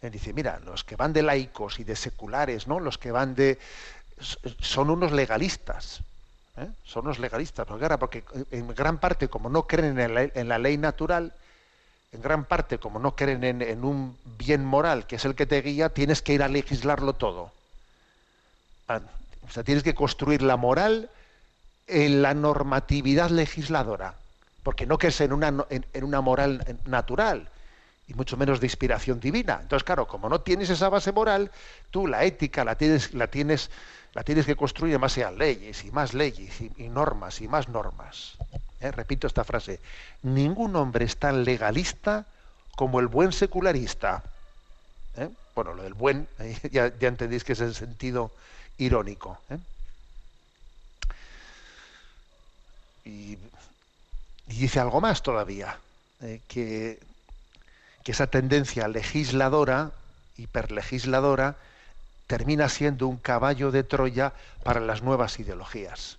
Él 0.00 0.10
dice, 0.10 0.32
mira, 0.32 0.60
los 0.64 0.84
que 0.84 0.96
van 0.96 1.12
de 1.12 1.22
laicos 1.22 1.78
y 1.78 1.84
de 1.84 1.96
seculares, 1.96 2.66
¿no? 2.66 2.80
Los 2.80 2.98
que 2.98 3.12
van 3.12 3.34
de... 3.34 3.58
son 4.60 4.90
unos 4.90 5.12
legalistas. 5.12 6.00
¿eh? 6.56 6.66
Son 6.84 7.04
unos 7.04 7.18
legalistas. 7.18 7.66
Porque, 7.66 7.80
claro, 7.80 7.98
porque 7.98 8.24
en 8.50 8.68
gran 8.74 8.98
parte, 8.98 9.28
como 9.28 9.48
no 9.48 9.66
creen 9.66 9.98
en 9.98 10.14
la, 10.14 10.22
en 10.22 10.48
la 10.48 10.58
ley 10.58 10.76
natural, 10.76 11.32
en 12.12 12.20
gran 12.20 12.44
parte, 12.44 12.78
como 12.78 12.98
no 12.98 13.14
creen 13.14 13.44
en, 13.44 13.62
en 13.62 13.84
un 13.84 14.16
bien 14.38 14.64
moral, 14.64 15.06
que 15.06 15.16
es 15.16 15.24
el 15.24 15.34
que 15.34 15.46
te 15.46 15.62
guía, 15.62 15.88
tienes 15.88 16.20
que 16.20 16.34
ir 16.34 16.42
a 16.42 16.48
legislarlo 16.48 17.12
todo. 17.12 17.52
Ah, 18.88 19.00
O 19.48 19.50
sea, 19.52 19.62
tienes 19.62 19.84
que 19.84 19.94
construir 19.94 20.42
la 20.42 20.56
moral 20.56 21.10
en 21.86 22.22
la 22.22 22.34
normatividad 22.34 23.30
legisladora, 23.30 24.14
porque 24.62 24.86
no 24.86 24.98
crees 24.98 25.20
en 25.20 25.32
una, 25.32 25.48
en- 25.70 25.86
en 25.92 26.04
una 26.04 26.20
moral 26.20 26.78
natural, 26.86 27.48
y 28.06 28.14
mucho 28.14 28.36
menos 28.36 28.60
de 28.60 28.66
inspiración 28.66 29.20
divina. 29.20 29.58
Entonces, 29.62 29.84
claro, 29.84 30.06
como 30.06 30.28
no 30.28 30.40
tienes 30.40 30.70
esa 30.70 30.88
base 30.88 31.12
moral, 31.12 31.50
tú 31.90 32.06
la 32.06 32.24
ética 32.24 32.64
la 32.64 32.76
tienes, 32.76 33.14
la 33.14 33.28
tienes, 33.28 33.70
la 34.12 34.22
tienes 34.24 34.44
que 34.44 34.56
construir 34.56 34.94
en 34.94 35.00
base 35.00 35.24
a 35.24 35.30
leyes 35.30 35.84
y 35.84 35.90
más 35.92 36.12
leyes 36.12 36.60
y, 36.60 36.88
normas 36.88 37.40
y 37.40 37.48
más 37.48 37.68
normas. 37.68 38.36
¿Eh? 38.80 38.90
Repito 38.90 39.26
esta 39.26 39.44
frase: 39.44 39.80
ningún 40.22 40.74
hombre 40.76 41.04
es 41.04 41.16
tan 41.16 41.44
legalista 41.44 42.26
como 42.76 42.98
el 43.00 43.06
buen 43.06 43.32
secularista. 43.32 44.22
¿Eh? 45.16 45.28
Bueno, 45.54 45.74
lo 45.74 45.82
del 45.82 45.94
buen, 45.94 46.26
ya, 46.70 46.92
ya 46.98 47.08
entendéis 47.08 47.44
que 47.44 47.52
es 47.52 47.60
el 47.60 47.74
sentido 47.74 48.32
irónico. 48.78 49.38
¿eh? 49.50 49.58
Y, 53.04 53.38
dice 54.46 54.80
algo 54.80 55.00
más 55.00 55.22
todavía, 55.22 55.78
eh, 56.20 56.40
que, 56.48 57.00
que 58.04 58.12
esa 58.12 58.26
tendencia 58.26 58.88
legisladora, 58.88 59.92
hiperlegisladora, 60.36 61.56
termina 62.26 62.68
siendo 62.68 63.08
un 63.08 63.16
caballo 63.16 63.70
de 63.70 63.84
Troya 63.84 64.32
para 64.62 64.80
las 64.80 65.02
nuevas 65.02 65.38
ideologías. 65.38 66.18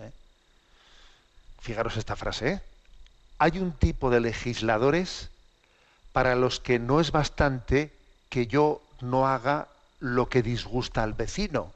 ¿Eh? 0.00 0.10
Fijaros 1.60 1.96
esta 1.96 2.16
frase. 2.16 2.48
¿eh? 2.48 2.60
Hay 3.38 3.58
un 3.58 3.72
tipo 3.72 4.10
de 4.10 4.20
legisladores 4.20 5.30
para 6.12 6.34
los 6.34 6.60
que 6.60 6.78
no 6.78 7.00
es 7.00 7.12
bastante 7.12 7.92
que 8.30 8.46
yo 8.46 8.82
no 9.00 9.28
haga 9.28 9.68
lo 10.00 10.28
que 10.28 10.42
disgusta 10.42 11.02
al 11.02 11.12
vecino, 11.12 11.72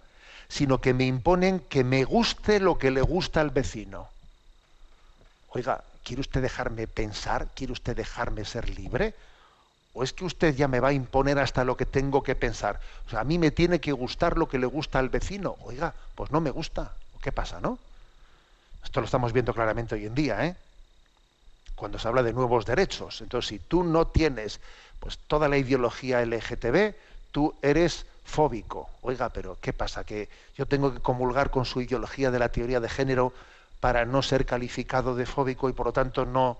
sino 0.50 0.80
que 0.80 0.92
me 0.92 1.06
imponen 1.06 1.60
que 1.60 1.84
me 1.84 2.04
guste 2.04 2.58
lo 2.58 2.76
que 2.76 2.90
le 2.90 3.00
gusta 3.00 3.40
al 3.40 3.50
vecino. 3.50 4.08
Oiga, 5.50 5.82
¿quiere 6.04 6.20
usted 6.20 6.42
dejarme 6.42 6.88
pensar? 6.88 7.46
¿Quiere 7.54 7.72
usted 7.72 7.96
dejarme 7.96 8.44
ser 8.44 8.68
libre? 8.68 9.14
¿O 9.94 10.02
es 10.02 10.12
que 10.12 10.24
usted 10.24 10.54
ya 10.56 10.66
me 10.66 10.80
va 10.80 10.88
a 10.88 10.92
imponer 10.92 11.38
hasta 11.38 11.64
lo 11.64 11.76
que 11.76 11.86
tengo 11.86 12.24
que 12.24 12.34
pensar? 12.34 12.80
O 13.06 13.10
sea, 13.10 13.20
a 13.20 13.24
mí 13.24 13.38
me 13.38 13.52
tiene 13.52 13.80
que 13.80 13.92
gustar 13.92 14.36
lo 14.36 14.48
que 14.48 14.58
le 14.58 14.66
gusta 14.66 14.98
al 14.98 15.08
vecino. 15.08 15.56
Oiga, 15.62 15.94
pues 16.16 16.32
no 16.32 16.40
me 16.40 16.50
gusta. 16.50 16.92
¿Qué 17.22 17.30
pasa, 17.30 17.60
no? 17.60 17.78
Esto 18.82 19.00
lo 19.00 19.04
estamos 19.04 19.32
viendo 19.32 19.54
claramente 19.54 19.94
hoy 19.94 20.06
en 20.06 20.14
día, 20.16 20.46
¿eh? 20.46 20.56
Cuando 21.76 21.98
se 22.00 22.08
habla 22.08 22.24
de 22.24 22.32
nuevos 22.32 22.66
derechos. 22.66 23.20
Entonces, 23.20 23.48
si 23.48 23.58
tú 23.60 23.84
no 23.84 24.08
tienes 24.08 24.58
pues 24.98 25.18
toda 25.28 25.48
la 25.48 25.58
ideología 25.58 26.22
LGTB, 26.22 26.94
tú 27.30 27.54
eres 27.62 28.04
fóbico. 28.30 28.88
Oiga, 29.02 29.28
pero 29.28 29.58
¿qué 29.60 29.72
pasa? 29.72 30.04
¿Que 30.04 30.28
yo 30.56 30.64
tengo 30.66 30.94
que 30.94 31.00
comulgar 31.00 31.50
con 31.50 31.64
su 31.64 31.82
ideología 31.82 32.30
de 32.30 32.38
la 32.38 32.48
teoría 32.48 32.80
de 32.80 32.88
género 32.88 33.34
para 33.80 34.06
no 34.06 34.22
ser 34.22 34.46
calificado 34.46 35.14
de 35.16 35.26
fóbico 35.26 35.68
y 35.68 35.72
por 35.72 35.86
lo 35.86 35.92
tanto 35.92 36.24
no, 36.24 36.56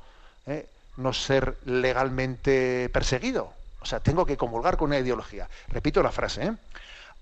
¿eh? 0.47 0.67
no 0.97 1.13
ser 1.13 1.57
legalmente 1.65 2.91
perseguido? 2.93 3.53
O 3.81 3.87
sea, 3.87 4.01
tengo 4.01 4.27
que 4.27 4.37
comulgar 4.37 4.77
con 4.77 4.91
una 4.91 4.99
ideología. 4.99 5.49
Repito 5.69 6.03
la 6.03 6.13
frase, 6.13 6.45
¿eh? 6.45 6.53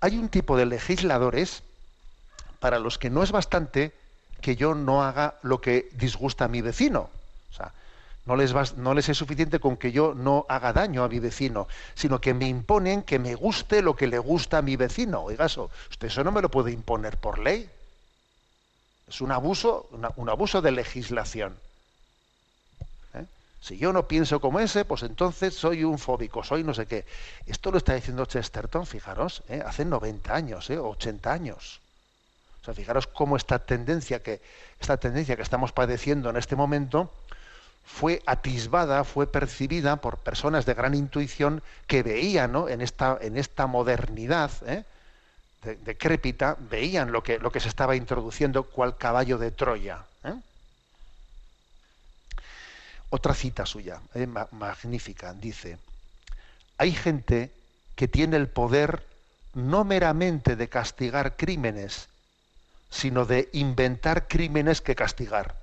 Hay 0.01 0.17
un 0.17 0.29
tipo 0.29 0.57
de 0.57 0.65
legisladores 0.65 1.61
para 2.59 2.79
los 2.79 2.97
que 2.97 3.09
no 3.09 3.23
es 3.23 3.31
bastante 3.31 3.93
que 4.41 4.55
yo 4.55 4.73
no 4.73 5.03
haga 5.03 5.35
lo 5.43 5.61
que 5.61 5.89
disgusta 5.93 6.45
a 6.45 6.47
mi 6.47 6.61
vecino. 6.61 7.09
O 7.51 7.53
sea, 7.53 7.71
no 8.29 8.93
les, 8.93 9.09
es 9.09 9.17
suficiente 9.17 9.59
con 9.59 9.75
que 9.75 9.91
yo 9.91 10.13
no 10.13 10.45
haga 10.49 10.71
daño 10.71 11.03
a 11.03 11.09
mi 11.09 11.19
vecino, 11.19 11.67
sino 11.95 12.21
que 12.21 12.35
me 12.35 12.47
imponen 12.47 13.01
que 13.01 13.17
me 13.17 13.33
guste 13.33 13.81
lo 13.81 13.95
que 13.95 14.07
le 14.07 14.19
gusta 14.19 14.59
a 14.59 14.61
mi 14.61 14.75
vecino. 14.75 15.23
Oiga, 15.23 15.45
eso, 15.45 15.71
usted 15.89 16.07
eso 16.07 16.23
no 16.23 16.31
me 16.31 16.41
lo 16.41 16.49
puede 16.49 16.71
imponer 16.71 17.17
por 17.17 17.39
ley. 17.39 17.67
Es 19.07 19.21
un 19.21 19.31
abuso, 19.31 19.89
un 20.15 20.29
abuso 20.29 20.61
de 20.61 20.71
legislación. 20.71 21.57
¿Eh? 23.15 23.25
Si 23.61 23.79
yo 23.79 23.91
no 23.93 24.07
pienso 24.07 24.39
como 24.39 24.59
ese, 24.59 24.85
pues 24.85 25.01
entonces 25.01 25.55
soy 25.55 25.83
un 25.83 25.97
fóbico, 25.97 26.43
soy 26.43 26.63
no 26.63 26.75
sé 26.75 26.85
qué. 26.85 27.05
Esto 27.47 27.71
lo 27.71 27.79
está 27.79 27.95
diciendo 27.95 28.25
Chesterton, 28.25 28.85
fijaros, 28.85 29.41
¿eh? 29.49 29.63
hace 29.65 29.85
90 29.85 30.35
años, 30.35 30.69
¿eh? 30.69 30.77
80 30.77 31.33
años. 31.33 31.79
O 32.61 32.65
sea, 32.65 32.75
fijaros 32.75 33.07
cómo 33.07 33.37
esta 33.37 33.57
tendencia 33.57 34.21
que 34.21 34.39
esta 34.79 34.97
tendencia 34.97 35.35
que 35.35 35.41
estamos 35.41 35.71
padeciendo 35.71 36.29
en 36.29 36.37
este 36.37 36.55
momento 36.55 37.11
fue 37.91 38.21
atisbada, 38.25 39.03
fue 39.03 39.25
percibida 39.31 39.97
por 39.97 40.19
personas 40.19 40.65
de 40.65 40.73
gran 40.75 40.93
intuición 40.93 41.61
que 41.87 42.03
veían 42.03 42.51
¿no? 42.51 42.69
en, 42.69 42.81
esta, 42.81 43.17
en 43.19 43.35
esta 43.37 43.67
modernidad 43.67 44.51
¿eh? 44.65 44.83
de- 45.63 45.75
decrépita, 45.77 46.55
veían 46.59 47.11
lo 47.11 47.23
que, 47.23 47.39
lo 47.39 47.51
que 47.51 47.59
se 47.59 47.67
estaba 47.67 47.95
introduciendo 47.95 48.63
cual 48.63 48.97
caballo 48.97 49.37
de 49.37 49.51
Troya. 49.51 50.05
¿eh? 50.23 50.35
Otra 53.09 53.33
cita 53.33 53.65
suya, 53.65 53.99
¿eh? 54.13 54.27
ma- 54.27 54.47
magnífica, 54.51 55.33
dice, 55.33 55.77
hay 56.77 56.91
gente 56.93 57.51
que 57.95 58.07
tiene 58.07 58.37
el 58.37 58.47
poder 58.47 59.03
no 59.55 59.83
meramente 59.83 60.55
de 60.55 60.69
castigar 60.69 61.35
crímenes, 61.35 62.07
sino 62.91 63.25
de 63.25 63.49
inventar 63.53 64.27
crímenes 64.27 64.81
que 64.81 64.95
castigar. 64.95 65.55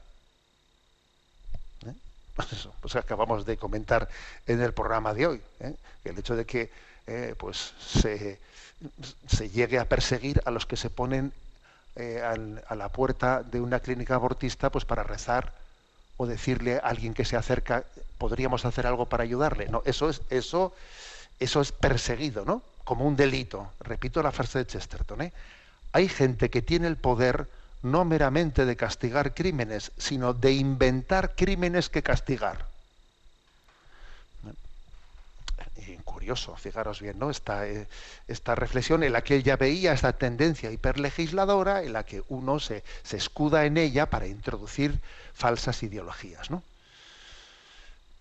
Pues 2.36 2.52
eso, 2.52 2.72
pues 2.82 2.94
acabamos 2.96 3.46
de 3.46 3.56
comentar 3.56 4.08
en 4.46 4.60
el 4.60 4.74
programa 4.74 5.14
de 5.14 5.26
hoy, 5.26 5.40
¿eh? 5.60 5.74
el 6.04 6.18
hecho 6.18 6.36
de 6.36 6.44
que 6.44 6.70
eh, 7.06 7.34
pues 7.38 7.72
se, 7.80 8.38
se 9.26 9.48
llegue 9.48 9.78
a 9.78 9.88
perseguir 9.88 10.42
a 10.44 10.50
los 10.50 10.66
que 10.66 10.76
se 10.76 10.90
ponen 10.90 11.32
eh, 11.96 12.22
a 12.22 12.74
la 12.74 12.88
puerta 12.90 13.42
de 13.42 13.60
una 13.60 13.80
clínica 13.80 14.16
abortista 14.16 14.70
pues 14.70 14.84
para 14.84 15.02
rezar 15.02 15.54
o 16.18 16.26
decirle 16.26 16.76
a 16.76 16.80
alguien 16.80 17.14
que 17.14 17.24
se 17.24 17.36
acerca 17.36 17.84
podríamos 18.18 18.66
hacer 18.66 18.86
algo 18.86 19.06
para 19.06 19.22
ayudarle 19.24 19.68
no 19.68 19.82
eso 19.86 20.10
es 20.10 20.20
eso 20.28 20.74
eso 21.40 21.60
es 21.62 21.72
perseguido 21.72 22.44
no 22.44 22.62
como 22.84 23.04
un 23.04 23.16
delito. 23.16 23.72
Repito 23.80 24.22
la 24.22 24.30
frase 24.30 24.60
de 24.60 24.66
Chesterton 24.66 25.32
hay 25.92 26.08
gente 26.08 26.50
que 26.50 26.62
tiene 26.62 26.86
el 26.86 26.96
poder 26.96 27.48
no 27.82 28.04
meramente 28.04 28.64
de 28.64 28.76
castigar 28.76 29.34
crímenes 29.34 29.92
sino 29.96 30.34
de 30.34 30.52
inventar 30.52 31.34
crímenes 31.34 31.88
que 31.88 32.02
castigar 32.02 32.66
curioso, 36.26 36.56
fijaros 36.56 37.00
bien, 37.00 37.20
¿no? 37.20 37.30
Esta, 37.30 37.68
eh, 37.68 37.86
esta 38.26 38.56
reflexión 38.56 39.04
en 39.04 39.12
la 39.12 39.22
que 39.22 39.36
él 39.36 39.44
ya 39.44 39.56
veía 39.56 39.92
esta 39.92 40.12
tendencia 40.12 40.72
hiperlegisladora, 40.72 41.84
en 41.84 41.92
la 41.92 42.04
que 42.04 42.24
uno 42.28 42.58
se, 42.58 42.82
escuda 43.12 43.64
en 43.64 43.76
ella 43.76 44.06
para 44.06 44.26
introducir 44.26 44.98
falsas 45.34 45.84
ideologías, 45.84 46.50
¿no? 46.50 46.64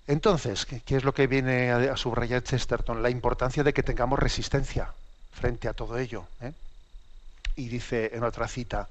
Entonces, 0.08 0.68
¿qué, 0.68 0.82
qué 0.82 0.98
es 0.98 1.04
lo 1.04 1.16
que 1.16 1.26
viene 1.26 1.72
a, 1.72 1.94
a 1.94 1.98
subrayar 1.98 2.44
Chesterton? 2.44 3.02
La 3.02 3.10
importancia 3.10 3.64
de 3.64 3.74
que 3.74 3.82
tengamos 3.82 4.20
resistencia 4.20 4.92
frente 5.34 5.68
a 5.68 5.74
todo 5.74 5.98
ello. 5.98 6.28
¿eh? 6.42 6.52
Y 7.56 7.70
dice 7.70 8.12
en 8.14 8.24
otra 8.24 8.48
cita, 8.48 8.88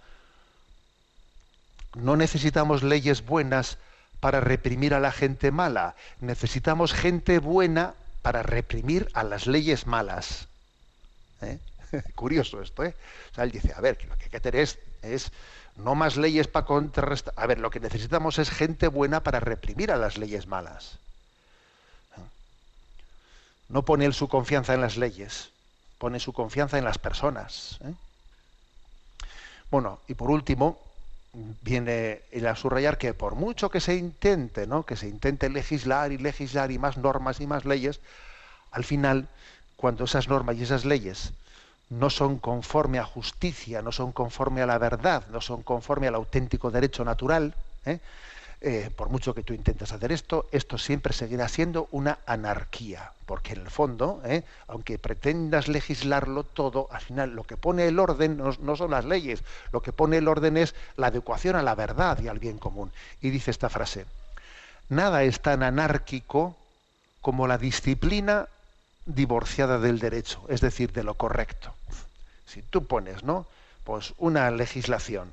no 1.95 2.17
necesitamos 2.17 2.83
leyes 2.83 3.25
buenas 3.25 3.79
para 4.21 4.41
reprimir 4.41 4.95
a 4.95 5.01
la 5.01 5.13
gente 5.13 5.51
mala, 5.51 5.97
necesitamos 6.21 6.93
gente 6.93 7.39
buena 7.39 7.95
para 8.23 8.43
reprimir 8.43 9.09
a 9.13 9.23
las 9.23 9.47
leyes 9.47 9.87
malas. 9.87 10.49
¿Eh? 11.43 11.59
Curioso 12.15 12.63
esto, 12.63 12.85
¿eh? 12.85 12.95
O 13.33 13.35
sea, 13.35 13.45
él 13.45 13.51
dice, 13.51 13.73
a 13.77 13.81
ver, 13.81 13.97
que 13.99 14.07
lo 14.07 14.17
que 14.17 14.25
hay 14.25 14.31
que 14.31 14.41
tener 14.41 14.63
es, 14.63 14.79
es 15.03 15.31
no 15.77 15.95
más 15.95 16.17
leyes 16.17 16.49
para 16.49 16.67
contrarrestar. 16.67 17.35
A 17.37 17.47
ver, 17.47 17.59
lo 17.59 17.71
que 17.71 17.81
necesitamos 17.81 18.39
es 18.39 18.51
gente 18.51 18.89
buena 18.89 19.23
para 19.23 19.41
reprimir 19.41 19.93
a 19.93 19.97
las 19.97 20.19
leyes 20.19 20.47
malas. 20.47 20.99
No 23.69 23.83
pone 23.83 24.05
él 24.05 24.15
su 24.15 24.29
confianza 24.29 24.75
en 24.75 24.81
las 24.81 24.97
leyes, 24.97 25.51
pone 25.99 26.21
su 26.21 26.33
confianza 26.33 26.79
en 26.79 26.85
las 26.85 26.99
personas. 26.99 27.79
¿eh? 27.83 27.95
Bueno, 29.71 30.01
y 30.07 30.15
por 30.15 30.31
último, 30.31 30.79
viene 31.63 32.23
el 32.31 32.47
a 32.47 32.57
subrayar 32.57 32.99
que 32.99 33.15
por 33.15 33.35
mucho 33.35 33.71
que 33.71 33.81
se 33.81 33.97
intente, 33.97 34.67
¿no? 34.67 34.85
que 34.85 34.97
se 34.97 35.09
intente 35.09 35.49
legislar 35.51 36.13
y 36.13 36.19
legislar 36.19 36.71
y 36.71 36.79
más 36.79 36.97
normas 36.97 37.41
y 37.41 37.47
más 37.47 37.65
leyes, 37.65 38.01
al 38.71 38.85
final, 38.85 39.29
cuando 39.77 40.05
esas 40.05 40.29
normas 40.29 40.57
y 40.57 40.63
esas 40.63 40.85
leyes 40.85 41.33
no 41.91 42.11
son 42.11 42.39
conforme 42.39 42.99
a 42.99 43.05
justicia, 43.05 43.83
no 43.83 43.93
son 43.93 44.13
conforme 44.13 44.63
a 44.63 44.67
la 44.67 44.79
verdad, 44.79 45.25
no 45.31 45.41
son 45.41 45.63
conforme 45.63 46.09
al 46.09 46.15
auténtico 46.15 46.71
derecho 46.71 47.05
natural, 47.05 47.55
¿eh? 47.85 48.01
Eh, 48.67 48.91
por 48.97 49.11
mucho 49.11 49.35
que 49.35 49.43
tú 49.43 49.53
intentes 49.53 49.93
hacer 49.93 50.11
esto, 50.11 50.47
esto 50.51 50.79
siempre 50.79 51.13
seguirá 51.13 51.49
siendo 51.49 51.87
una 51.91 52.21
anarquía, 52.25 53.13
porque 53.27 53.53
en 53.53 53.61
el 53.61 53.71
fondo, 53.71 54.23
¿eh? 54.25 54.43
aunque 54.69 54.99
pretendas 54.99 55.69
legislarlo 55.69 56.45
todo, 56.45 56.89
al 56.91 57.03
final 57.03 57.35
lo 57.35 57.45
que 57.45 57.59
pone 57.59 57.87
el 57.87 57.99
orden 57.99 58.39
no, 58.39 58.53
no 58.61 58.75
son 58.75 58.93
las 58.93 59.05
leyes, 59.05 59.43
lo 59.71 59.83
que 59.83 59.93
pone 59.93 60.17
el 60.17 60.29
orden 60.29 60.57
es 60.57 60.75
la 60.97 61.09
adecuación 61.09 61.57
a 61.57 61.63
la 61.63 61.75
verdad 61.75 62.19
y 62.23 62.29
al 62.29 62.39
bien 62.39 62.57
común. 62.57 62.91
Y 63.21 63.29
dice 63.29 63.51
esta 63.51 63.69
frase, 63.69 64.07
nada 64.89 65.25
es 65.25 65.43
tan 65.43 65.63
anárquico 65.63 66.57
como 67.21 67.47
la 67.47 67.59
disciplina 67.59 68.49
divorciada 69.05 69.79
del 69.79 69.99
derecho, 69.99 70.41
es 70.49 70.63
decir, 70.63 70.91
de 70.95 71.05
lo 71.05 71.13
correcto. 71.13 71.75
Si 72.47 72.63
tú 72.63 72.87
pones, 72.87 73.25
¿no? 73.25 73.45
Pues 73.85 74.15
una 74.17 74.51
legislación, 74.51 75.29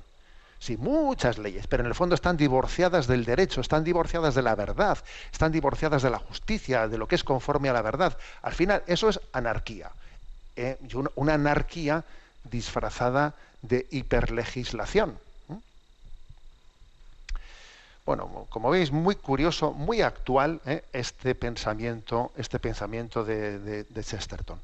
sí, 0.62 0.78
muchas 0.78 1.40
leyes, 1.40 1.66
pero 1.68 1.82
en 1.82 1.88
el 1.88 1.96
fondo 1.96 2.14
están 2.16 2.38
divorciadas 2.38 3.08
del 3.08 3.26
derecho, 3.26 3.62
están 3.62 3.84
divorciadas 3.84 4.36
de 4.36 4.44
la 4.44 4.54
verdad, 4.56 4.98
están 5.32 5.52
divorciadas 5.52 6.04
de 6.04 6.12
la 6.12 6.20
justicia, 6.20 6.88
de 6.88 6.98
lo 7.00 7.08
que 7.08 7.16
es 7.16 7.24
conforme 7.24 7.70
a 7.70 7.74
la 7.74 7.82
verdad. 7.82 8.16
Al 8.44 8.54
final, 8.54 8.84
eso 8.86 9.10
es 9.10 9.20
anarquía. 9.34 9.92
¿eh? 10.56 10.78
Una- 11.16 11.34
anarquía 11.34 12.06
disfrazada 12.44 13.34
de 13.64 13.88
hiperlegislación. 13.92 15.20
¿eh? 15.50 15.56
Bueno, 18.06 18.46
como 18.50 18.70
veis, 18.70 18.92
muy 18.92 19.16
curioso, 19.16 19.72
muy 19.74 20.02
actual 20.02 20.62
¿eh? 20.66 20.84
este 20.94 21.34
pensamiento, 21.36 22.32
este 22.36 22.60
pensamiento 22.60 23.24
de- 23.24 23.84
de 23.84 24.04
Chesterton. 24.04 24.60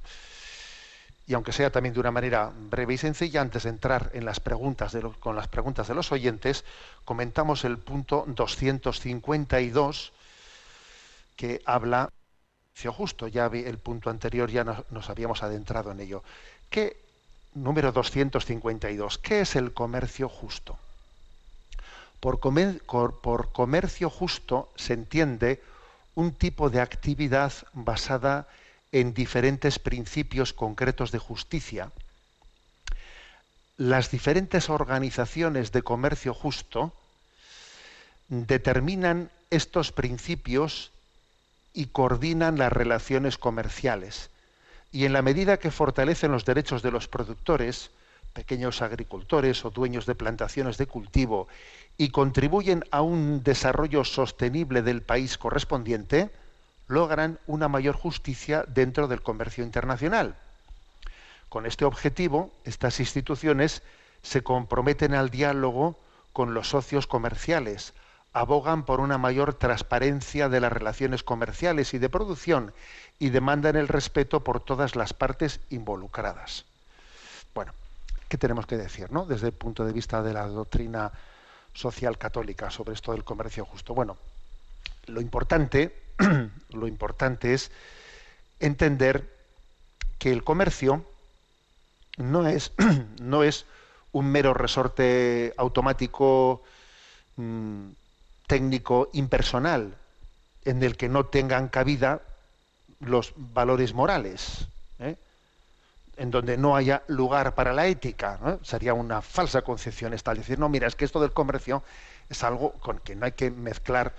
Y 1.28 1.34
aunque 1.34 1.52
sea 1.52 1.70
también 1.70 1.94
de 1.94 2.00
una 2.00 2.12
manera 2.12 2.54
breve 2.56 2.94
y 2.94 2.98
sencilla, 2.98 3.42
antes 3.42 3.64
de 3.64 3.70
entrar 3.70 4.10
en 4.14 4.24
las 4.24 4.40
preguntas 4.40 4.94
de 4.94 5.02
con 5.20 5.36
las 5.36 5.50
preguntas 5.50 5.88
de 5.88 5.94
los 5.94 6.14
oyentes, 6.14 6.64
comentamos 7.04 7.66
el 7.66 7.78
punto 7.78 8.24
252 8.28 10.14
que 11.36 11.62
habla 11.66 12.10
justo. 12.86 13.28
Ya 13.28 13.48
el 13.48 13.78
punto 13.80 14.10
anterior, 14.10 14.50
ya 14.50 14.64
nos, 14.64 15.10
habíamos 15.10 15.44
adentrado 15.44 15.92
en 15.92 16.00
ello. 16.00 16.24
¿Qué, 16.70 16.98
número 17.56 17.92
252, 17.92 19.18
¿qué 19.18 19.42
es 19.42 19.56
el 19.56 19.74
comercio 19.74 20.30
justo? 20.30 20.78
Por, 22.20 22.40
por 22.40 23.52
comercio 23.52 24.10
justo 24.10 24.70
se 24.76 24.94
entiende 24.94 25.62
un 26.16 26.32
tipo 26.32 26.70
de 26.70 26.82
actividad 26.82 27.54
basada 27.74 28.40
en 28.40 28.67
diferentes 28.92 29.80
principios 29.80 30.54
concretos 30.54 31.12
de 31.12 31.20
justicia. 31.20 31.92
Las 33.78 34.10
diferentes 34.10 34.70
organizaciones 34.70 35.72
de 35.72 35.84
comercio 35.84 36.34
justo 36.34 36.94
determinan 38.28 39.30
estos 39.50 39.92
principios 39.92 40.92
y 41.74 41.88
coordinan 41.88 42.58
las 42.58 42.72
relaciones 42.74 43.38
comerciales. 43.38 44.30
Y 44.92 45.06
en 45.06 45.14
la 45.14 45.22
medida 45.22 45.58
que 45.58 45.70
fortalecen 45.70 46.32
los 46.32 46.46
derechos 46.46 46.82
de 46.82 46.92
los 46.92 47.08
productores, 47.08 47.92
pequeños 48.34 48.82
agricultores 48.82 49.64
o 49.64 49.70
dueños 49.70 50.06
de 50.06 50.16
plantaciones 50.16 50.78
de 50.78 50.88
cultivo, 50.88 51.48
y 51.98 52.10
contribuyen 52.10 52.84
a 52.92 53.02
un 53.02 53.44
desarrollo 53.44 54.04
sostenible 54.04 54.82
del 54.82 55.02
país 55.02 55.38
correspondiente, 55.38 56.30
logran 56.88 57.40
una 57.48 57.68
mayor 57.68 57.96
justicia 57.96 58.64
dentro 58.68 59.08
del 59.08 59.22
comercio 59.22 59.64
internacional. 59.64 60.36
Con 61.50 61.66
este 61.66 61.86
objetivo, 61.86 62.52
estas 62.66 63.00
instituciones 63.00 63.82
se 64.22 64.44
comprometen 64.44 65.14
al 65.14 65.30
diálogo 65.30 65.98
con 66.34 66.54
los 66.54 66.70
socios 66.70 67.08
comerciales, 67.08 67.94
abogan 68.34 68.84
por 68.84 69.00
una 69.00 69.18
mayor 69.18 69.54
transparencia 69.54 70.50
de 70.50 70.60
las 70.60 70.72
relaciones 70.72 71.24
comerciales 71.24 71.94
y 71.94 71.98
de 71.98 72.10
producción 72.10 72.74
y 73.20 73.30
demandan 73.30 73.76
el 73.76 73.88
respeto 73.88 74.44
por 74.44 74.60
todas 74.60 74.96
las 74.96 75.14
partes 75.14 75.60
involucradas. 75.70 76.66
Bueno, 77.56 77.74
¿qué 78.28 78.38
tenemos 78.38 78.68
que 78.68 78.78
decir, 78.78 79.12
no? 79.12 79.26
Desde 79.26 79.48
el 79.48 79.54
punto 79.54 79.86
de 79.86 79.94
vista 79.94 80.22
de 80.22 80.34
la 80.34 80.46
doctrina 80.48 81.12
social 81.74 82.18
católica 82.18 82.70
sobre 82.70 82.94
esto 82.94 83.14
del 83.14 83.24
comercio 83.24 83.66
justo. 83.66 83.96
Bueno, 83.96 84.18
lo 85.08 85.22
importante, 85.22 86.07
lo 86.70 86.88
importante 86.88 87.54
es 87.54 87.72
entender 88.60 89.30
que 90.20 90.32
el 90.32 90.44
comercio 90.44 91.06
no 92.18 92.48
es, 92.48 92.72
no 93.22 93.44
es 93.44 93.66
un 94.12 94.32
mero 94.32 94.54
resorte 94.54 95.54
automático 95.58 96.64
mm, 97.36 97.90
técnico 98.48 99.10
impersonal 99.14 99.96
en 100.66 100.84
el 100.84 100.98
que 100.98 101.10
no 101.10 101.26
tengan 101.26 101.70
cabida 101.70 102.22
los 103.00 103.34
valores 103.36 103.94
morales, 103.94 104.68
¿eh? 105.00 105.16
en 106.18 106.32
donde 106.32 106.58
no 106.58 106.76
haya 106.76 107.04
lugar 107.08 107.54
para 107.54 107.74
la 107.74 107.88
ética. 107.88 108.40
Sería 108.64 108.94
una 108.94 109.22
falsa 109.22 109.62
concepción 109.62 110.14
establecer, 110.14 110.58
no, 110.58 110.68
mira, 110.68 110.88
es 110.88 110.96
que 110.96 111.06
esto 111.06 111.22
del 111.22 111.32
comercio 111.32 111.84
es 112.30 112.44
algo 112.44 112.74
con 112.74 113.00
que 113.00 113.16
no 113.16 113.26
hay 113.26 113.34
que 113.34 113.52
mezclar 113.52 114.14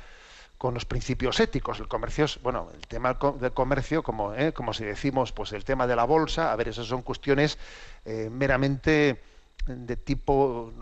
con 0.58 0.74
los 0.74 0.84
principios 0.84 1.40
éticos. 1.40 1.78
El 1.80 1.88
comercio 1.88 2.24
es, 2.24 2.42
bueno, 2.42 2.68
el 2.74 2.86
tema 2.86 3.10
del 3.10 3.18
co- 3.18 3.38
del 3.40 3.52
comercio, 3.52 4.02
como, 4.02 4.34
¿eh? 4.34 4.52
como 4.52 4.72
si 4.74 4.84
decimos, 4.84 5.32
pues 5.32 5.52
el 5.52 5.64
tema 5.64 5.86
de 5.86 5.96
la 5.96 6.04
bolsa, 6.04 6.52
a 6.52 6.56
ver, 6.56 6.68
esas 6.68 6.86
son 6.86 7.02
cuestiones 7.02 7.58
eh, 8.04 8.28
meramente 8.30 9.22
de 9.66 9.96
tipo 9.96 10.72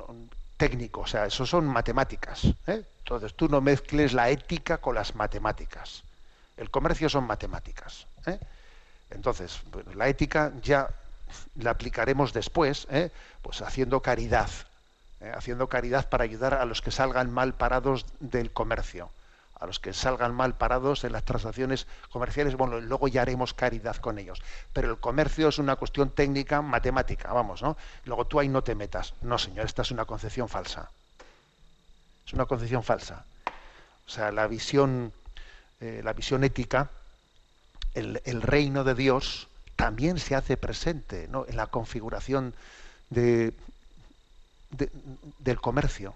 técnico, 0.56 1.02
o 1.02 1.06
sea, 1.06 1.26
eso 1.26 1.44
son 1.44 1.66
matemáticas. 1.66 2.44
¿eh? 2.66 2.82
Entonces 2.98 3.34
tú 3.34 3.48
no 3.48 3.60
mezcles 3.60 4.12
la 4.14 4.30
ética 4.30 4.78
con 4.78 4.94
las 4.94 5.14
matemáticas. 5.14 6.02
El 6.56 6.70
comercio 6.70 7.08
son 7.10 7.24
matemáticas. 7.24 8.06
¿eh? 8.26 8.38
Entonces, 9.10 9.60
bueno, 9.70 9.92
la 9.94 10.08
ética 10.08 10.52
ya 10.62 10.88
la 11.56 11.70
aplicaremos 11.72 12.32
después, 12.32 12.86
¿eh? 12.90 13.10
pues 13.42 13.60
haciendo 13.60 14.00
caridad, 14.00 14.48
¿eh? 15.20 15.32
haciendo 15.36 15.68
caridad 15.68 16.08
para 16.08 16.24
ayudar 16.24 16.54
a 16.54 16.64
los 16.64 16.80
que 16.80 16.90
salgan 16.90 17.30
mal 17.30 17.52
parados 17.54 18.06
del 18.20 18.50
comercio, 18.52 19.10
a 19.58 19.66
los 19.66 19.80
que 19.80 19.92
salgan 19.92 20.34
mal 20.34 20.56
parados 20.56 21.04
en 21.04 21.12
las 21.12 21.24
transacciones 21.24 21.86
comerciales, 22.10 22.56
bueno, 22.56 22.80
luego 22.80 23.08
ya 23.08 23.22
haremos 23.22 23.54
caridad 23.54 23.96
con 23.96 24.18
ellos. 24.18 24.42
Pero 24.72 24.90
el 24.90 24.98
comercio 24.98 25.48
es 25.48 25.58
una 25.58 25.76
cuestión 25.76 26.10
técnica, 26.10 26.60
matemática, 26.60 27.32
vamos, 27.32 27.62
¿no? 27.62 27.76
Luego 28.04 28.26
tú 28.26 28.38
ahí 28.38 28.48
no 28.48 28.62
te 28.62 28.74
metas. 28.74 29.14
No, 29.22 29.38
señor, 29.38 29.64
esta 29.66 29.82
es 29.82 29.90
una 29.90 30.04
concepción 30.04 30.48
falsa. 30.48 30.90
Es 32.26 32.32
una 32.32 32.46
concepción 32.46 32.82
falsa. 32.82 33.24
O 34.06 34.10
sea, 34.10 34.30
la 34.30 34.46
visión, 34.46 35.12
eh, 35.80 36.00
la 36.04 36.12
visión 36.12 36.44
ética, 36.44 36.90
el, 37.94 38.42
reino 38.42 38.84
de 38.84 38.94
Dios 38.94 39.48
también 39.74 40.18
se 40.18 40.34
hace 40.34 40.58
presente 40.58 41.28
¿no? 41.28 41.46
en 41.48 41.56
la 41.56 41.66
configuración 41.68 42.54
de- 43.08 43.54
del 45.38 45.60
comercio, 45.60 46.14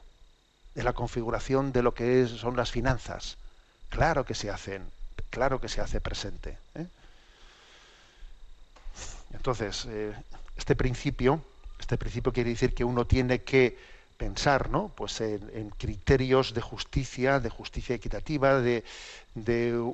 de 0.81 0.85
la 0.85 0.95
configuración 0.95 1.73
de 1.73 1.83
lo 1.83 1.93
que 1.93 2.23
es- 2.23 2.31
son 2.31 2.57
las 2.57 2.71
finanzas. 2.71 3.37
Claro 3.91 4.25
que 4.25 4.35
se 4.35 4.49
hacen, 4.49 4.83
claro 5.29 5.61
que 5.61 5.69
se 5.69 5.83
hace 5.83 6.01
presente. 6.01 6.57
¿eh? 6.75 6.87
Entonces, 9.35 9.87
eh, 9.91 10.13
este 10.57 10.75
principio, 10.77 11.43
este 11.79 11.99
principio 11.99 12.33
quiere 12.33 12.51
decir 12.51 12.75
que 12.75 12.85
uno 12.85 13.05
tiene 13.07 13.43
que 13.43 13.77
pensar, 14.17 14.71
¿no? 14.71 14.89
Pues 14.97 15.21
en, 15.21 15.71
criterios 15.77 16.55
de 16.55 16.61
justicia, 16.63 17.41
de 17.41 17.51
justicia 17.51 17.95
equitativa, 17.95 18.61
de, 18.61 18.83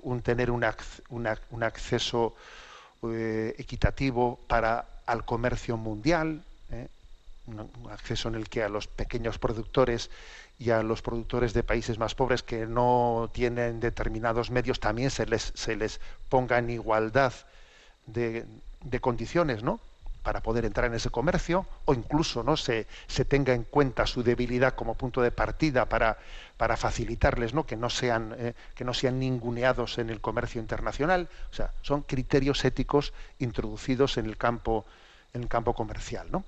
un 0.03 0.23
tener 0.23 0.51
un, 0.53 0.65
un 1.11 1.25
ac- 1.25 1.41
un 1.51 1.63
acceso 1.65 2.35
eh, 3.03 3.55
equitativo 3.59 4.39
para 4.47 4.87
al 5.07 5.25
comercio 5.25 5.77
mundial, 5.77 6.43
un, 7.47 7.61
un 7.85 7.91
acceso 7.93 8.29
en 8.29 8.35
el 8.35 8.49
que 8.49 8.65
a 8.65 8.69
los 8.69 8.89
pequeños 8.89 9.39
productores 9.39 10.11
y 10.59 10.71
a 10.71 10.83
los 10.83 11.03
productores 11.03 11.53
de 11.53 11.63
países 11.63 11.99
más 11.99 12.15
pobres 12.15 12.43
que 12.43 12.67
no 12.67 13.31
tienen 13.33 13.81
determinados 13.81 14.51
medios 14.51 14.81
también 14.81 15.11
se 15.11 15.27
les 15.27 15.53
se 15.55 15.77
les 15.77 16.01
ponga 16.29 16.59
en 16.59 16.71
igualdad 16.71 17.33
de, 18.07 18.47
de 18.83 19.01
condiciones, 19.01 19.63
¿no? 19.63 19.81
para 20.27 20.43
poder 20.43 20.65
entrar 20.65 20.87
en 20.87 20.95
ese 20.95 21.09
comercio 21.09 21.69
o 21.85 21.95
incluso 21.95 22.43
no 22.43 22.57
se, 22.57 22.89
se 23.07 23.25
tenga 23.25 23.55
en 23.55 23.63
cuenta 23.63 24.09
su 24.09 24.25
debilidad 24.25 24.75
como 24.75 24.97
punto 24.97 25.23
de 25.23 25.31
partida 25.31 25.89
para, 25.89 26.19
para 26.57 26.77
facilitarles 26.77 27.55
¿no? 27.55 27.65
que 27.65 27.77
no 27.77 27.89
sean 27.91 28.35
eh, 28.37 28.55
que 28.75 28.85
no 28.85 28.93
sean 28.93 29.21
ninguneados 29.21 29.99
en 29.99 30.11
el 30.11 30.21
comercio 30.21 30.61
internacional 30.61 31.29
o 31.53 31.55
sea 31.55 31.71
son 31.83 32.03
criterios 32.03 32.65
éticos 32.65 33.13
introducidos 33.39 34.17
en 34.17 34.27
el 34.27 34.37
campo 34.37 34.85
en 35.33 35.43
el 35.45 35.49
campo 35.49 35.75
comercial 35.75 36.27
¿no? 36.33 36.43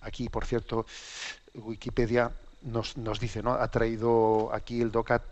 aquí 0.00 0.28
por 0.28 0.46
cierto 0.46 0.86
Wikipedia 1.54 2.30
nos, 2.62 2.96
nos 2.96 3.20
dice 3.20 3.42
no 3.42 3.52
ha 3.52 3.70
traído 3.70 4.50
aquí 4.52 4.80
el 4.80 4.90
DOCAT 4.90 5.22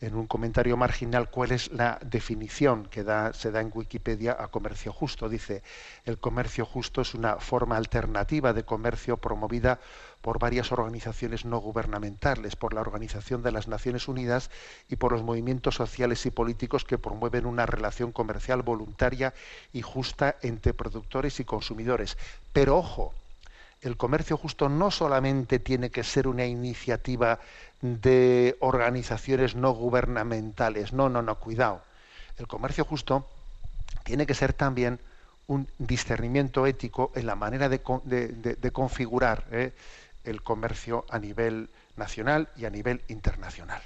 en 0.00 0.14
un 0.14 0.26
comentario 0.26 0.76
marginal 0.76 1.30
cuál 1.30 1.52
es 1.52 1.72
la 1.72 1.98
definición 2.04 2.86
que 2.86 3.02
da, 3.02 3.32
se 3.32 3.50
da 3.50 3.60
en 3.60 3.70
Wikipedia 3.72 4.36
a 4.38 4.48
comercio 4.48 4.92
justo. 4.92 5.28
Dice, 5.28 5.62
el 6.04 6.18
comercio 6.18 6.66
justo 6.66 7.00
es 7.00 7.14
una 7.14 7.36
forma 7.36 7.76
alternativa 7.76 8.52
de 8.52 8.64
comercio 8.64 9.16
promovida 9.16 9.80
por 10.20 10.38
varias 10.38 10.70
organizaciones 10.70 11.44
no 11.44 11.58
gubernamentales, 11.58 12.56
por 12.56 12.74
la 12.74 12.82
Organización 12.82 13.42
de 13.42 13.52
las 13.52 13.68
Naciones 13.68 14.06
Unidas 14.08 14.50
y 14.88 14.96
por 14.96 15.12
los 15.12 15.22
movimientos 15.22 15.76
sociales 15.76 16.26
y 16.26 16.30
políticos 16.30 16.84
que 16.84 16.98
promueven 16.98 17.46
una 17.46 17.64
relación 17.64 18.12
comercial 18.12 18.62
voluntaria 18.62 19.32
y 19.72 19.80
justa 19.80 20.36
entre 20.42 20.74
productores 20.74 21.40
y 21.40 21.44
consumidores. 21.44 22.18
Pero 22.52 22.76
ojo, 22.76 23.14
el 23.82 23.96
comercio 23.96 24.36
justo 24.36 24.68
no 24.68 24.90
solamente 24.90 25.58
tiene 25.58 25.90
que 25.90 26.04
ser 26.04 26.28
una 26.28 26.44
iniciativa 26.44 27.38
de 27.80 28.56
organizaciones 28.60 29.54
no 29.54 29.72
gubernamentales, 29.72 30.92
no, 30.92 31.08
no, 31.08 31.22
no, 31.22 31.38
cuidado. 31.38 31.82
El 32.38 32.46
comercio 32.46 32.84
justo 32.84 33.28
tiene 34.04 34.26
que 34.26 34.34
ser 34.34 34.52
también 34.52 34.98
un 35.46 35.68
discernimiento 35.78 36.66
ético 36.66 37.12
en 37.14 37.26
la 37.26 37.36
manera 37.36 37.68
de, 37.68 37.80
configurar 38.72 39.44
¿eh? 39.52 39.72
el 40.24 40.42
comercio 40.42 41.04
a 41.08 41.18
nivel 41.18 41.68
nacional 41.96 42.48
y 42.56 42.64
a 42.64 42.70
nivel 42.70 43.02
internacional. 43.08 43.80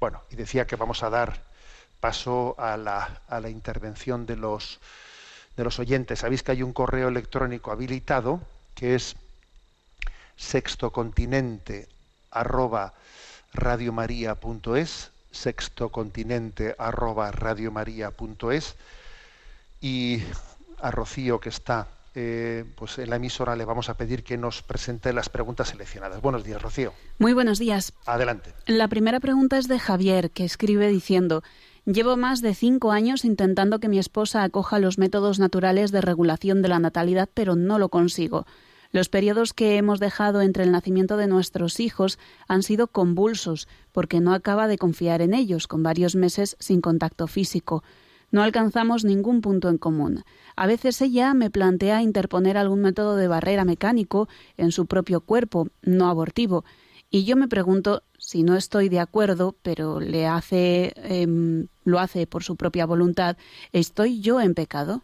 Bueno, 0.00 0.22
y 0.30 0.36
decía 0.36 0.66
que 0.66 0.76
vamos 0.76 1.02
a 1.02 1.10
dar 1.10 1.40
paso 2.00 2.54
a 2.58 2.76
la, 2.76 3.22
a 3.28 3.40
la 3.40 3.48
intervención 3.48 4.26
de 4.26 4.36
los, 4.36 4.80
de 5.56 5.64
los 5.64 5.78
oyentes. 5.78 6.18
Sabéis 6.18 6.42
que 6.42 6.52
hay 6.52 6.62
un 6.62 6.74
correo 6.74 7.08
electrónico 7.08 7.70
habilitado 7.70 8.40
que 8.74 8.94
es 8.94 9.16
sextocontinente 10.36 11.88
arroba 12.30 12.94
radiomaria.es, 13.52 15.10
sextocontinente 15.30 16.74
arroba 16.78 17.30
radiomaria.es 17.30 18.76
y 19.80 20.22
a 20.80 20.90
Rocío 20.90 21.40
que 21.40 21.48
está 21.48 21.88
eh, 22.16 22.64
pues 22.76 22.98
en 22.98 23.10
la 23.10 23.16
emisora 23.16 23.56
le 23.56 23.64
vamos 23.64 23.88
a 23.88 23.94
pedir 23.94 24.22
que 24.22 24.36
nos 24.36 24.62
presente 24.62 25.12
las 25.12 25.28
preguntas 25.28 25.68
seleccionadas. 25.68 26.20
Buenos 26.20 26.44
días, 26.44 26.62
Rocío. 26.62 26.92
Muy 27.18 27.32
buenos 27.32 27.58
días. 27.58 27.92
Adelante. 28.06 28.54
La 28.66 28.86
primera 28.86 29.18
pregunta 29.18 29.58
es 29.58 29.66
de 29.66 29.80
Javier, 29.80 30.30
que 30.30 30.44
escribe 30.44 30.86
diciendo, 30.88 31.42
Llevo 31.86 32.16
más 32.16 32.40
de 32.40 32.54
cinco 32.54 32.92
años 32.92 33.26
intentando 33.26 33.78
que 33.78 33.90
mi 33.90 33.98
esposa 33.98 34.42
acoja 34.42 34.78
los 34.78 34.96
métodos 34.96 35.38
naturales 35.38 35.92
de 35.92 36.00
regulación 36.00 36.62
de 36.62 36.68
la 36.68 36.78
natalidad, 36.78 37.28
pero 37.34 37.56
no 37.56 37.78
lo 37.78 37.90
consigo. 37.90 38.46
Los 38.90 39.10
periodos 39.10 39.52
que 39.52 39.76
hemos 39.76 40.00
dejado 40.00 40.40
entre 40.40 40.64
el 40.64 40.72
nacimiento 40.72 41.18
de 41.18 41.26
nuestros 41.26 41.80
hijos 41.80 42.18
han 42.48 42.62
sido 42.62 42.86
convulsos, 42.86 43.68
porque 43.92 44.20
no 44.20 44.32
acaba 44.32 44.66
de 44.66 44.78
confiar 44.78 45.20
en 45.20 45.34
ellos, 45.34 45.66
con 45.66 45.82
varios 45.82 46.16
meses 46.16 46.56
sin 46.58 46.80
contacto 46.80 47.26
físico. 47.26 47.84
No 48.30 48.42
alcanzamos 48.42 49.04
ningún 49.04 49.42
punto 49.42 49.68
en 49.68 49.76
común. 49.76 50.24
A 50.56 50.66
veces 50.66 51.02
ella 51.02 51.34
me 51.34 51.50
plantea 51.50 52.02
interponer 52.02 52.56
algún 52.56 52.80
método 52.80 53.14
de 53.16 53.28
barrera 53.28 53.66
mecánico 53.66 54.26
en 54.56 54.72
su 54.72 54.86
propio 54.86 55.20
cuerpo, 55.20 55.68
no 55.82 56.08
abortivo, 56.08 56.64
y 57.10 57.24
yo 57.24 57.36
me 57.36 57.46
pregunto 57.46 58.02
si 58.18 58.42
no 58.42 58.56
estoy 58.56 58.88
de 58.88 58.98
acuerdo, 58.98 59.54
pero 59.62 60.00
le 60.00 60.26
hace, 60.26 60.94
em, 60.96 61.68
lo 61.84 62.00
hace 62.00 62.26
por 62.26 62.42
su 62.42 62.56
propia 62.56 62.86
voluntad, 62.86 63.36
¿estoy 63.72 64.20
yo 64.20 64.40
en 64.40 64.54
pecado? 64.54 65.02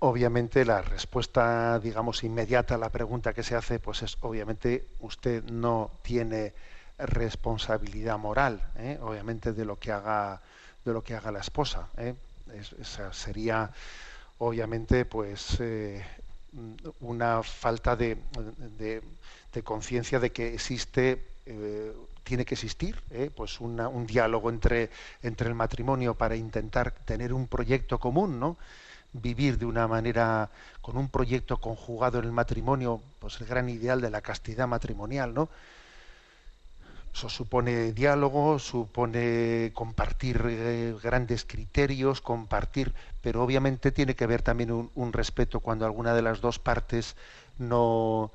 Obviamente 0.00 0.64
la 0.64 0.82
respuesta, 0.82 1.78
digamos, 1.78 2.24
inmediata 2.24 2.74
a 2.74 2.78
la 2.78 2.90
pregunta 2.90 3.32
que 3.32 3.42
se 3.42 3.54
hace, 3.54 3.78
pues 3.78 4.02
es 4.02 4.16
obviamente 4.20 4.86
usted 5.00 5.44
no 5.44 5.90
tiene 6.02 6.52
responsabilidad 6.98 8.18
moral, 8.18 8.62
¿eh? 8.76 8.98
obviamente 9.00 9.52
de 9.52 9.64
lo 9.64 9.78
que 9.78 9.92
haga 9.92 10.40
de 10.84 10.92
lo 10.92 11.02
que 11.02 11.14
haga 11.14 11.32
la 11.32 11.40
esposa. 11.40 11.88
¿eh? 11.96 12.14
esa 12.80 13.12
sería 13.12 13.70
obviamente 14.38 15.04
pues 15.04 15.56
eh, 15.60 16.04
una 17.00 17.42
falta 17.42 17.96
de, 17.96 18.16
de, 18.78 19.02
conciencia 19.62 20.20
de 20.20 20.30
que 20.32 20.54
existe 20.54 21.26
tiene 22.26 22.44
que 22.44 22.54
existir 22.54 23.00
pues 23.36 23.60
un 23.60 24.06
diálogo 24.06 24.50
entre 24.50 24.90
entre 25.22 25.48
el 25.48 25.54
matrimonio 25.54 26.14
para 26.14 26.34
intentar 26.34 26.90
tener 26.90 27.32
un 27.32 27.46
proyecto 27.46 28.00
común, 28.00 28.40
¿no? 28.40 28.56
vivir 29.12 29.58
de 29.58 29.66
una 29.66 29.88
manera 29.88 30.50
con 30.80 30.96
un 30.96 31.08
proyecto 31.08 31.58
conjugado 31.58 32.18
en 32.18 32.24
el 32.24 32.32
matrimonio, 32.32 33.00
pues 33.18 33.40
el 33.40 33.46
gran 33.46 33.68
ideal 33.68 34.00
de 34.00 34.10
la 34.10 34.20
castidad 34.20 34.68
matrimonial, 34.68 35.34
¿no? 35.34 35.48
Eso 37.14 37.30
supone 37.30 37.92
diálogo, 37.92 38.58
supone 38.58 39.70
compartir 39.72 40.42
eh, 40.50 40.94
grandes 41.02 41.46
criterios, 41.46 42.20
compartir, 42.20 42.92
pero 43.22 43.42
obviamente 43.42 43.90
tiene 43.90 44.14
que 44.14 44.24
haber 44.24 44.42
también 44.42 44.90
un, 44.94 45.12
respeto 45.14 45.60
cuando 45.60 45.86
alguna 45.86 46.12
de 46.12 46.20
las 46.20 46.42
dos 46.42 46.58
partes 46.58 47.16
no, 47.58 48.32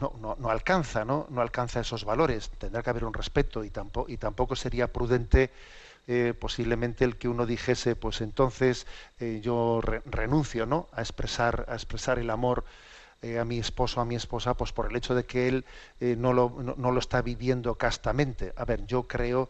no, 0.00 0.36
no, 0.38 0.50
alcanza, 0.50 1.04
¿no? 1.04 1.26
no 1.30 1.40
alcanza 1.40 1.80
esos 1.80 2.04
valores. 2.04 2.50
Tendrá 2.58 2.82
que 2.82 2.90
haber 2.90 3.04
un 3.04 3.14
respeto 3.14 3.64
y 3.64 3.70
tampoco, 3.70 4.10
y 4.10 4.16
tampoco 4.16 4.56
sería 4.56 4.92
prudente 4.92 5.50
eh, 6.08 6.34
posiblemente 6.38 7.04
el 7.04 7.16
que 7.16 7.28
uno 7.28 7.46
dijese, 7.46 7.96
pues 7.96 8.20
entonces 8.20 8.86
eh, 9.18 9.40
yo 9.42 9.80
renuncio 9.82 10.64
¿no? 10.64 10.88
a, 10.92 11.00
expresar, 11.00 11.66
a 11.68 11.74
expresar 11.74 12.20
el 12.20 12.30
amor 12.30 12.64
eh, 13.22 13.40
a 13.40 13.44
mi 13.44 13.58
esposo, 13.58 14.00
a 14.00 14.04
mi 14.04 14.14
esposa, 14.14 14.54
pues 14.54 14.72
por 14.72 14.88
el 14.88 14.94
hecho 14.94 15.14
de 15.16 15.24
que 15.24 15.48
él 15.48 15.64
no 16.00 16.32
lo, 16.32 16.50
no, 16.76 16.92
lo, 16.92 16.98
está 17.00 17.22
viviendo 17.22 17.74
castamente. 17.74 18.52
A 18.56 18.64
ver, 18.64 18.86
yo 18.86 19.04
creo 19.04 19.48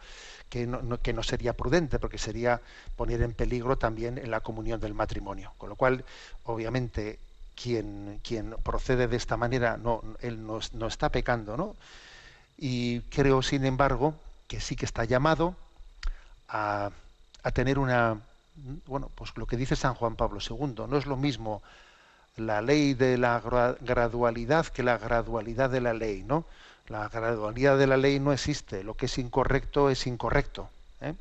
que 0.49 0.67
no, 0.67 1.01
que 1.03 1.13
no 1.13 1.23
sería 1.23 1.53
prudente, 1.53 1.99
porque 1.99 2.17
sería 2.17 2.63
poner 2.97 3.21
en 3.23 3.33
peligro 3.35 3.77
también 3.77 4.17
en 4.17 4.31
la 4.31 4.41
comunión 4.41 4.81
del 4.81 4.95
matrimonio. 4.95 5.53
Con 5.59 5.69
lo 5.69 5.77
cual, 5.77 6.05
obviamente, 6.45 7.19
quien, 7.61 8.21
quien 8.23 8.55
procede 8.63 9.09
de 9.09 9.17
esta 9.17 9.37
manera, 9.37 9.77
no, 9.77 10.03
él 10.21 10.47
no, 10.47 10.61
no 10.75 10.87
está 10.87 11.09
pecando, 11.09 11.57
¿no? 11.57 11.75
Y 12.59 13.01
creo, 13.01 13.43
sin 13.43 13.65
embargo, 13.65 14.15
que 14.47 14.61
sí 14.61 14.77
que 14.77 14.85
está 14.85 15.05
llamado 15.05 15.57
a, 16.49 16.91
tener 17.55 17.79
una, 17.79 18.21
bueno, 18.87 19.11
pues 19.15 19.33
lo 19.37 19.47
que 19.47 19.57
dice 19.57 19.77
San 19.77 19.95
Juan 19.95 20.17
Pablo 20.17 20.41
II, 20.41 20.85
no 20.89 20.97
es 20.97 21.07
lo 21.07 21.17
mismo 21.17 21.63
la 22.37 22.61
ley 22.61 22.95
de 22.95 23.17
la 23.17 23.41
gradualidad 23.81 24.67
que 24.67 24.83
la 24.83 24.99
gradualidad 24.99 25.71
de 25.71 25.81
la 25.81 25.95
ley, 25.95 26.23
¿no? 26.23 26.45
La 26.89 27.09
gradualidad 27.09 27.79
de 27.79 27.87
la 27.87 27.97
ley 27.97 28.21
no 28.21 28.33
existe, 28.33 28.85
lo 28.85 28.95
que 28.95 29.07
es 29.07 29.19
incorrecto 29.19 29.91
es 29.91 30.07
incorrecto. 30.07 30.69
¿eh? 31.01 31.15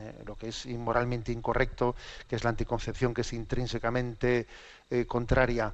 Eh, 0.00 0.22
lo 0.26 0.36
que 0.36 0.48
es 0.48 0.66
inmoralmente 0.66 1.30
incorrecto, 1.30 1.94
que 2.28 2.36
es 2.36 2.44
la 2.44 2.50
anticoncepción, 2.50 3.14
que 3.14 3.20
es 3.20 3.32
intrínsecamente 3.32 4.46
eh, 4.90 5.06
contraria 5.06 5.72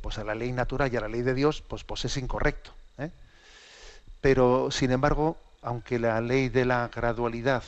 pues 0.00 0.16
a 0.16 0.24
la 0.24 0.34
ley 0.34 0.52
natural 0.52 0.90
y 0.90 0.96
a 0.96 1.02
la 1.02 1.08
ley 1.08 1.20
de 1.20 1.34
Dios, 1.34 1.60
pues, 1.60 1.84
pues 1.84 2.06
es 2.06 2.16
incorrecto. 2.16 2.72
Pero, 4.22 4.70
sin 4.70 4.90
embargo, 4.90 5.36
aunque 5.60 5.98
la 5.98 6.20
ley 6.20 6.48
de 6.48 6.64
la 6.64 6.88
gradualidad, 6.88 7.62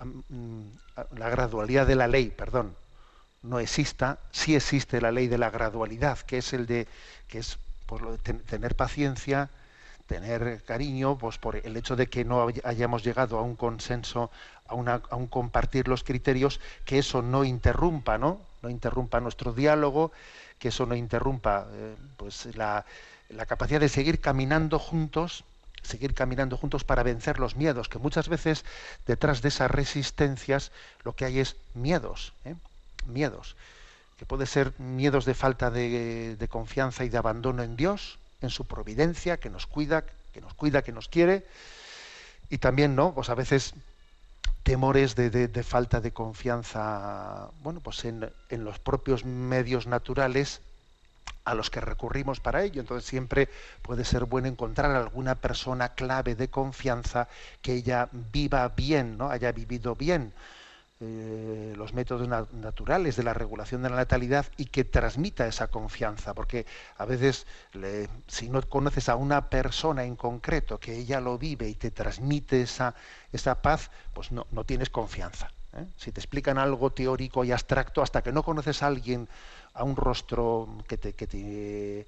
mm, 0.00 0.62
la 1.16 1.28
gradualidad 1.28 1.86
de 1.86 1.96
la 1.96 2.08
ley, 2.08 2.30
perdón, 2.30 2.74
no 3.42 3.60
exista, 3.60 4.18
sí 4.32 4.56
existe 4.56 5.00
la 5.00 5.12
ley 5.12 5.28
de 5.28 5.38
la 5.38 5.50
gradualidad, 5.50 6.18
que 6.20 6.38
es 6.38 6.52
el 6.52 6.66
de 6.66 6.86
que 7.28 7.38
es 7.38 7.58
lo 7.90 8.16
de 8.16 8.18
tener 8.18 8.74
paciencia, 8.74 9.50
tener 10.08 10.64
cariño, 10.64 11.16
pues 11.16 11.38
por 11.38 11.54
el 11.54 11.76
hecho 11.76 11.94
de 11.94 12.08
que 12.08 12.24
no 12.24 12.48
hayamos 12.64 13.04
llegado 13.04 13.38
a 13.38 13.42
un 13.42 13.54
consenso, 13.54 14.32
a, 14.66 14.74
una, 14.74 15.00
un 15.12 15.28
compartir 15.28 15.86
los 15.86 16.02
criterios, 16.02 16.58
que 16.84 16.98
eso 16.98 17.22
no 17.22 17.44
interrumpa, 17.44 18.18
¿no? 18.18 18.40
No 18.62 18.70
interrumpa 18.70 19.20
nuestro 19.20 19.52
diálogo, 19.52 20.10
que 20.58 20.68
eso 20.68 20.86
no 20.86 20.96
interrumpa 20.96 21.68
eh, 21.70 21.94
pues 22.16 22.56
la, 22.56 22.84
la 23.28 23.46
capacidad 23.46 23.78
de 23.78 23.88
seguir 23.88 24.20
caminando 24.20 24.80
juntos 24.80 25.44
seguir 25.82 26.12
caminando 26.12 26.56
juntos 26.56 26.84
para 26.84 27.02
vencer 27.02 27.38
los 27.38 27.56
miedos, 27.56 27.88
que 27.88 27.98
muchas 27.98 28.28
veces 28.28 28.64
detrás 29.06 29.42
de 29.42 29.48
esas 29.48 29.70
resistencias 29.70 30.72
lo 31.04 31.14
que 31.14 31.24
hay 31.24 31.38
es 31.38 31.56
miedos, 31.74 32.32
¿eh? 32.44 32.54
miedos, 33.06 33.56
que 34.18 34.26
puede 34.26 34.46
ser 34.46 34.72
miedos 34.78 35.24
de 35.24 35.34
falta 35.34 35.70
de, 35.70 36.48
confianza 36.50 37.04
y 37.04 37.08
de 37.08 37.18
abandono 37.18 37.62
en 37.62 37.76
Dios, 37.76 38.18
en 38.40 38.50
su 38.50 38.66
providencia, 38.66 39.38
que 39.38 39.50
nos 39.50 39.66
cuida, 39.66 40.04
que 40.32 40.40
nos 40.40 40.54
cuida, 40.54 40.82
que 40.82 40.92
nos 40.92 41.08
quiere, 41.08 41.46
y 42.50 42.58
también, 42.58 42.94
¿no? 42.94 43.14
Pues 43.14 43.30
a 43.30 43.34
veces 43.34 43.74
temores 44.62 45.14
de, 45.16 45.62
falta 45.62 46.00
de 46.00 46.12
confianza, 46.12 47.48
bueno, 47.62 47.80
pues 47.80 48.04
en, 48.04 48.30
en 48.48 48.64
los 48.64 48.78
propios 48.78 49.24
medios 49.24 49.86
naturales 49.86 50.60
a 51.44 51.54
los 51.54 51.70
que 51.70 51.80
recurrimos 51.80 52.40
para 52.40 52.62
ello. 52.62 52.80
Entonces 52.80 53.08
siempre 53.08 53.48
puede 53.82 54.04
ser 54.04 54.24
bueno 54.24 54.48
encontrar 54.48 54.90
alguna 54.90 55.34
persona 55.34 55.94
clave 55.94 56.34
de 56.34 56.48
confianza 56.48 57.28
que 57.62 57.74
ella 57.74 58.08
viva 58.12 58.68
bien, 58.68 59.16
¿no? 59.16 59.30
haya 59.30 59.52
vivido 59.52 59.94
bien 59.94 60.32
eh, 61.00 61.74
los 61.76 61.92
métodos 61.92 62.26
naturales 62.52 63.14
de 63.14 63.22
la 63.22 63.32
regulación 63.32 63.82
de 63.82 63.90
la 63.90 63.94
natalidad 63.94 64.46
y 64.56 64.64
que 64.66 64.82
transmita 64.82 65.46
esa 65.46 65.68
confianza, 65.68 66.34
porque 66.34 66.66
a 66.96 67.04
veces 67.04 67.46
si 68.26 68.48
no 68.48 68.62
conoces 68.62 69.08
a 69.08 69.14
una 69.14 69.48
persona 69.48 70.04
en 70.04 70.16
concreto 70.16 70.78
que 70.80 70.96
ella 70.96 71.20
lo 71.20 71.38
vive 71.38 71.68
y 71.68 71.74
te 71.74 71.92
transmite 71.92 72.62
esa, 72.62 72.96
esa 73.32 73.62
paz, 73.62 73.92
pues 74.12 74.32
no, 74.32 74.48
no 74.50 74.64
tienes 74.64 74.90
confianza. 74.90 75.52
¿eh? 75.74 75.86
Si 75.96 76.10
te 76.10 76.18
explican 76.18 76.58
algo 76.58 76.90
teórico 76.90 77.44
y 77.44 77.52
abstracto, 77.52 78.02
hasta 78.02 78.22
que 78.22 78.32
no 78.32 78.42
conoces 78.42 78.82
a 78.82 78.88
alguien 78.88 79.28
a 79.74 79.84
un 79.84 79.94
rostro 79.94 80.68
que 80.88 80.96
te, 80.96 81.12
que 81.12 81.28
te, 81.28 82.06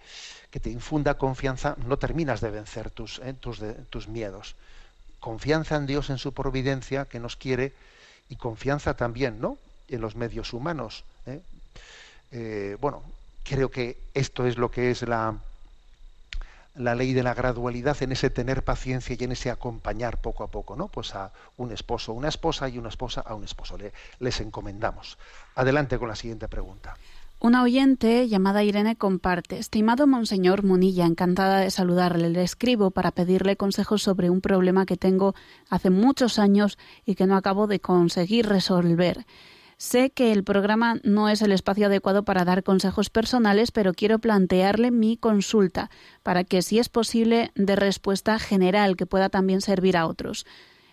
que 0.50 0.58
te 0.58 0.70
infunda 0.70 1.16
confianza, 1.16 1.76
no 1.86 1.96
terminas 1.96 2.40
de 2.40 2.50
vencer 2.50 2.90
tus, 2.90 3.20
eh, 3.20 3.34
tus, 3.34 3.62
tus 3.88 4.08
miedos. 4.08 4.56
Confianza 5.20 5.76
en 5.76 5.86
Dios, 5.86 6.10
en 6.10 6.18
su 6.18 6.32
providencia, 6.32 7.04
que 7.04 7.20
nos 7.20 7.36
quiere, 7.36 7.72
y 8.30 8.36
confianza 8.36 8.94
también 8.94 9.40
¿no? 9.40 9.58
en 9.88 10.00
los 10.00 10.16
medios 10.16 10.54
humanos. 10.54 11.04
¿eh? 11.26 11.40
Eh, 12.32 12.76
bueno, 12.80 13.02
creo 13.44 13.70
que 13.70 13.98
esto 14.14 14.46
es 14.46 14.56
lo 14.56 14.70
que 14.70 14.90
es 14.90 15.02
la, 15.02 15.34
la 16.76 16.94
ley 16.94 17.12
de 17.12 17.22
la 17.22 17.34
gradualidad 17.34 18.00
en 18.02 18.12
ese 18.12 18.30
tener 18.30 18.62
paciencia 18.62 19.16
y 19.18 19.24
en 19.24 19.32
ese 19.32 19.50
acompañar 19.50 20.18
poco 20.20 20.44
a 20.44 20.46
poco, 20.46 20.76
¿no? 20.76 20.88
Pues 20.88 21.14
a 21.14 21.32
un 21.56 21.72
esposo, 21.72 22.12
una 22.12 22.28
esposa 22.28 22.68
y 22.68 22.78
una 22.78 22.88
esposa 22.88 23.20
a 23.22 23.34
un 23.34 23.44
esposo. 23.44 23.76
Le- 23.76 23.92
les 24.20 24.40
encomendamos. 24.40 25.18
Adelante 25.56 25.98
con 25.98 26.08
la 26.08 26.16
siguiente 26.16 26.48
pregunta. 26.48 26.96
Una 27.42 27.62
oyente 27.62 28.28
llamada 28.28 28.62
Irene 28.62 28.96
comparte, 28.96 29.56
estimado 29.58 30.06
Monseñor 30.06 30.62
Munilla, 30.62 31.06
encantada 31.06 31.60
de 31.60 31.70
saludarle. 31.70 32.28
Le 32.28 32.42
escribo 32.42 32.90
para 32.90 33.12
pedirle 33.12 33.56
consejos 33.56 34.02
sobre 34.02 34.28
un 34.28 34.42
problema 34.42 34.84
que 34.84 34.98
tengo 34.98 35.34
hace 35.70 35.88
muchos 35.88 36.38
años 36.38 36.76
y 37.06 37.14
que 37.14 37.26
no 37.26 37.36
acabo 37.36 37.66
de 37.66 37.80
conseguir 37.80 38.46
resolver. 38.46 39.24
Sé 39.78 40.10
que 40.10 40.32
el 40.32 40.44
programa 40.44 41.00
no 41.02 41.30
es 41.30 41.40
el 41.40 41.52
espacio 41.52 41.86
adecuado 41.86 42.26
para 42.26 42.44
dar 42.44 42.62
consejos 42.62 43.08
personales, 43.08 43.70
pero 43.70 43.94
quiero 43.94 44.18
plantearle 44.18 44.90
mi 44.90 45.16
consulta 45.16 45.88
para 46.22 46.44
que, 46.44 46.60
si 46.60 46.78
es 46.78 46.90
posible, 46.90 47.52
dé 47.54 47.74
respuesta 47.74 48.38
general 48.38 48.98
que 48.98 49.06
pueda 49.06 49.30
también 49.30 49.62
servir 49.62 49.96
a 49.96 50.06
otros. 50.06 50.44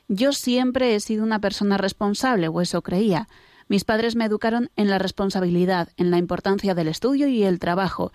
Yo 0.08 0.32
siempre 0.32 0.96
he 0.96 1.02
sido 1.02 1.26
una 1.26 1.42
persona 1.42 1.76
responsable, 1.76 2.48
o 2.48 2.62
eso 2.62 2.82
creía. 2.82 3.28
Mis 3.68 3.84
padres 3.84 4.16
me 4.16 4.26
educaron 4.26 4.70
en 4.76 4.90
la 4.90 5.00
responsabilidad, 5.00 5.90
en 5.98 6.12
la 6.12 6.18
importancia 6.18 6.74
del 6.76 6.88
estudio 6.88 7.28
y 7.28 7.44
el 7.44 7.60
trabajo. 7.60 8.12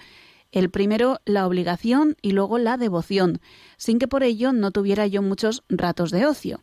El 0.51 0.71
primero 0.71 1.21
la 1.25 1.47
obligación 1.47 2.17
y 2.23 2.33
luego 2.33 2.59
la 2.59 2.77
devoción, 2.77 3.41
sin 3.77 3.99
que 3.99 4.09
por 4.09 4.23
ello 4.23 4.53
no 4.53 4.71
tuviera 4.71 5.07
yo 5.07 5.23
muchos 5.23 5.65
ratos 5.69 6.11
de 6.11 6.27
ocio. 6.27 6.61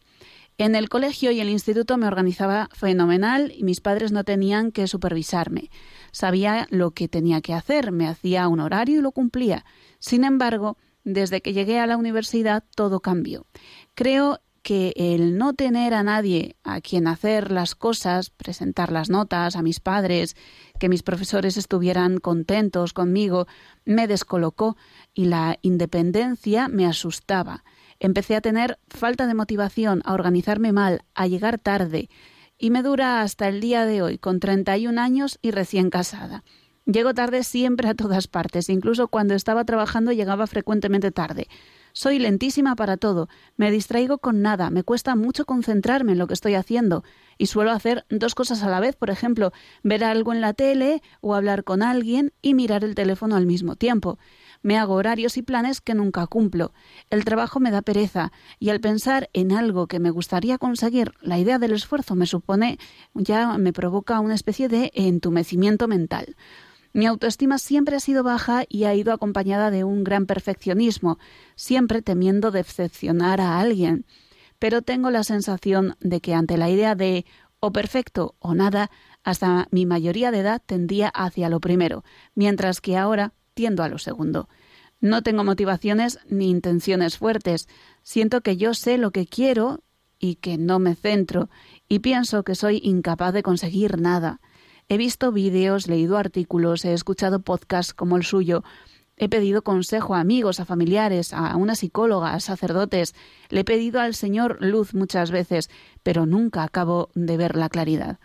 En 0.60 0.76
el 0.76 0.90
colegio 0.90 1.32
y 1.32 1.40
el 1.40 1.50
instituto 1.50 1.98
me 1.98 2.06
organizaba 2.06 2.68
fenomenal 2.74 3.54
y 3.56 3.64
mis 3.64 3.80
padres 3.80 4.12
no 4.12 4.26
tenían 4.26 4.74
que 4.74 4.88
supervisarme. 4.88 5.72
Sabía 6.12 6.68
lo 6.70 6.92
que 6.92 7.08
tenía 7.08 7.40
que 7.40 7.54
hacer, 7.54 7.94
me 7.94 8.08
hacía 8.08 8.48
un 8.50 8.60
horario 8.60 9.00
y 9.00 9.02
lo 9.02 9.14
cumplía. 9.14 9.64
Sin 10.00 10.26
embargo, 10.26 10.78
desde 11.06 11.42
que 11.42 11.54
llegué 11.54 11.80
a 11.80 11.88
la 11.88 11.96
universidad 11.96 12.66
todo 12.76 13.00
cambió. 13.00 13.46
Creo 13.96 14.40
que 14.70 14.94
el 14.96 15.36
no 15.36 15.56
tener 15.56 15.96
a 15.96 16.04
nadie 16.04 16.56
a 16.64 16.80
quien 16.80 17.08
hacer 17.08 17.52
las 17.52 17.74
cosas, 17.74 18.30
presentar 18.30 18.92
las 18.92 19.10
notas 19.10 19.56
a 19.56 19.64
mis 19.64 19.80
padres, 19.80 20.36
que 20.80 20.90
mis 20.90 21.02
profesores 21.02 21.58
estuvieran 21.58 22.20
contentos 22.20 22.94
conmigo, 22.94 23.48
me 23.84 24.06
descolocó 24.06 24.78
y 25.16 25.26
la 25.26 25.58
independencia 25.64 26.68
me 26.68 26.86
asustaba. 26.86 27.64
Empecé 28.00 28.36
a 28.36 28.42
tener 28.42 28.78
falta 28.90 29.26
de 29.26 29.34
motivación, 29.34 30.04
a 30.06 30.14
organizarme 30.14 30.72
mal, 30.72 31.02
a 31.16 31.26
llegar 31.26 31.58
tarde, 31.58 32.08
y 32.60 32.70
me 32.70 32.84
dura 32.84 33.22
hasta 33.22 33.48
el 33.48 33.62
día 33.62 33.88
de 33.88 34.04
hoy, 34.04 34.20
con 34.20 34.40
31 34.40 35.02
años 35.02 35.40
y 35.42 35.50
recién 35.50 35.90
casada. 35.90 36.44
Llego 36.86 37.16
tarde 37.16 37.44
siempre 37.44 37.90
a 37.90 37.96
todas 37.96 38.28
partes, 38.28 38.70
incluso 38.70 39.08
cuando 39.08 39.34
estaba 39.34 39.66
trabajando 39.66 40.12
llegaba 40.12 40.46
frecuentemente 40.46 41.10
tarde. 41.10 41.48
Soy 42.02 42.18
lentísima 42.18 42.78
para 42.78 42.96
todo, 42.96 43.28
me 43.58 43.72
distraigo 43.72 44.20
con 44.20 44.42
nada, 44.42 44.70
me 44.70 44.84
cuesta 44.84 45.18
mucho 45.18 45.44
concentrarme 45.44 46.14
en 46.14 46.18
lo 46.18 46.28
que 46.28 46.34
estoy 46.34 46.54
haciendo 46.56 47.04
y 47.38 47.48
suelo 47.48 47.72
hacer 47.72 48.06
dos 48.10 48.36
cosas 48.36 48.64
a 48.64 48.70
la 48.70 48.80
vez, 48.80 48.96
por 48.96 49.10
ejemplo, 49.10 49.52
ver 49.84 50.06
algo 50.06 50.32
en 50.32 50.40
la 50.40 50.54
tele 50.54 51.02
o 51.20 51.36
hablar 51.36 51.66
con 51.66 51.84
alguien 51.84 52.32
y 52.42 52.54
mirar 52.54 52.86
el 52.86 52.96
teléfono 52.96 53.36
al 53.36 53.46
mismo 53.46 53.76
tiempo. 53.76 54.18
Me 54.62 54.78
hago 54.78 54.94
horarios 54.94 55.36
y 55.36 55.42
planes 55.42 55.82
que 55.82 55.94
nunca 55.94 56.26
cumplo. 56.28 56.72
El 57.10 57.26
trabajo 57.26 57.60
me 57.60 57.70
da 57.70 57.82
pereza 57.82 58.32
y 58.60 58.70
al 58.70 58.80
pensar 58.80 59.30
en 59.34 59.52
algo 59.52 59.88
que 59.88 60.00
me 60.00 60.10
gustaría 60.10 60.58
conseguir, 60.58 61.12
la 61.22 61.38
idea 61.38 61.60
del 61.60 61.74
esfuerzo 61.74 62.16
me 62.16 62.28
supone 62.28 62.80
ya 63.14 63.58
me 63.58 63.74
provoca 63.74 64.22
una 64.22 64.36
especie 64.36 64.70
de 64.70 64.94
entumecimiento 64.96 65.90
mental. 65.90 66.38
Mi 66.92 67.06
autoestima 67.06 67.58
siempre 67.60 67.96
ha 67.96 68.00
sido 68.00 68.24
baja 68.24 68.64
y 68.68 68.86
ha 68.86 68.96
ido 68.96 69.14
acompañada 69.14 69.70
de 69.70 69.84
un 69.84 70.04
gran 70.04 70.26
perfeccionismo, 70.26 71.20
siempre 71.56 72.02
temiendo 72.02 72.52
decepcionar 72.52 73.42
a 73.42 73.60
alguien. 73.60 74.06
Pero 74.58 74.82
tengo 74.82 75.12
la 75.12 75.24
sensación 75.24 75.96
de 76.00 76.20
que 76.20 76.34
ante 76.34 76.58
la 76.58 76.70
idea 76.70 76.96
de 76.96 77.26
o 77.60 77.72
perfecto 77.72 78.36
o 78.40 78.56
nada, 78.56 78.90
hasta 79.24 79.68
mi 79.72 79.86
mayoría 79.86 80.32
de 80.32 80.40
edad 80.40 80.62
tendía 80.66 81.10
hacia 81.10 81.50
lo 81.50 81.60
primero, 81.60 82.04
mientras 82.34 82.82
que 82.82 82.98
ahora 82.98 83.34
tiendo 83.54 83.84
a 83.84 83.90
lo 83.90 83.98
segundo. 83.98 84.48
No 85.02 85.22
tengo 85.24 85.44
motivaciones 85.44 86.20
ni 86.30 86.50
intenciones 86.50 87.18
fuertes. 87.18 87.68
Siento 88.04 88.42
que 88.42 88.58
yo 88.58 88.74
sé 88.74 88.98
lo 88.98 89.12
que 89.12 89.28
quiero 89.28 89.84
y 90.20 90.36
que 90.36 90.58
no 90.58 90.80
me 90.80 90.96
centro, 90.96 91.50
y 91.88 92.00
pienso 92.00 92.44
que 92.44 92.56
soy 92.56 92.82
incapaz 92.84 93.34
de 93.34 93.44
conseguir 93.44 94.00
nada. 94.00 94.42
He 94.92 94.98
visto 94.98 95.32
vídeos, 95.32 95.88
leído 95.88 96.18
artículos, 96.18 96.84
he 96.84 96.94
escuchado 96.94 97.42
podcasts 97.42 97.94
como 97.94 98.18
el 98.18 98.24
suyo, 98.24 98.64
he 99.18 99.30
pedido 99.30 99.62
consejo 99.62 100.16
a 100.16 100.20
amigos, 100.20 100.60
a 100.60 100.66
familiares, 100.66 101.32
a 101.32 101.56
una 101.58 101.76
psicóloga, 101.76 102.34
a 102.34 102.40
sacerdotes, 102.40 103.14
le 103.50 103.60
he 103.60 103.64
pedido 103.64 104.02
al 104.02 104.16
Señor 104.16 104.58
luz 104.62 104.96
muchas 104.96 105.30
veces, 105.30 105.70
pero 106.02 106.26
nunca 106.26 106.64
acabo 106.64 107.10
de 107.14 107.38
ver 107.38 107.56
la 107.56 107.70
claridad. 107.70 108.18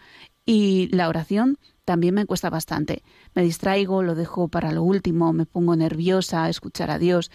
Y 0.46 0.88
la 0.90 1.10
oración 1.10 1.58
también 1.84 2.14
me 2.14 2.24
cuesta 2.24 2.48
bastante. 2.48 3.02
Me 3.34 3.42
distraigo, 3.42 4.02
lo 4.02 4.14
dejo 4.14 4.48
para 4.48 4.72
lo 4.72 4.84
último, 4.84 5.34
me 5.34 5.44
pongo 5.44 5.76
nerviosa 5.76 6.44
a 6.44 6.48
escuchar 6.48 6.90
a 6.90 6.98
Dios. 6.98 7.30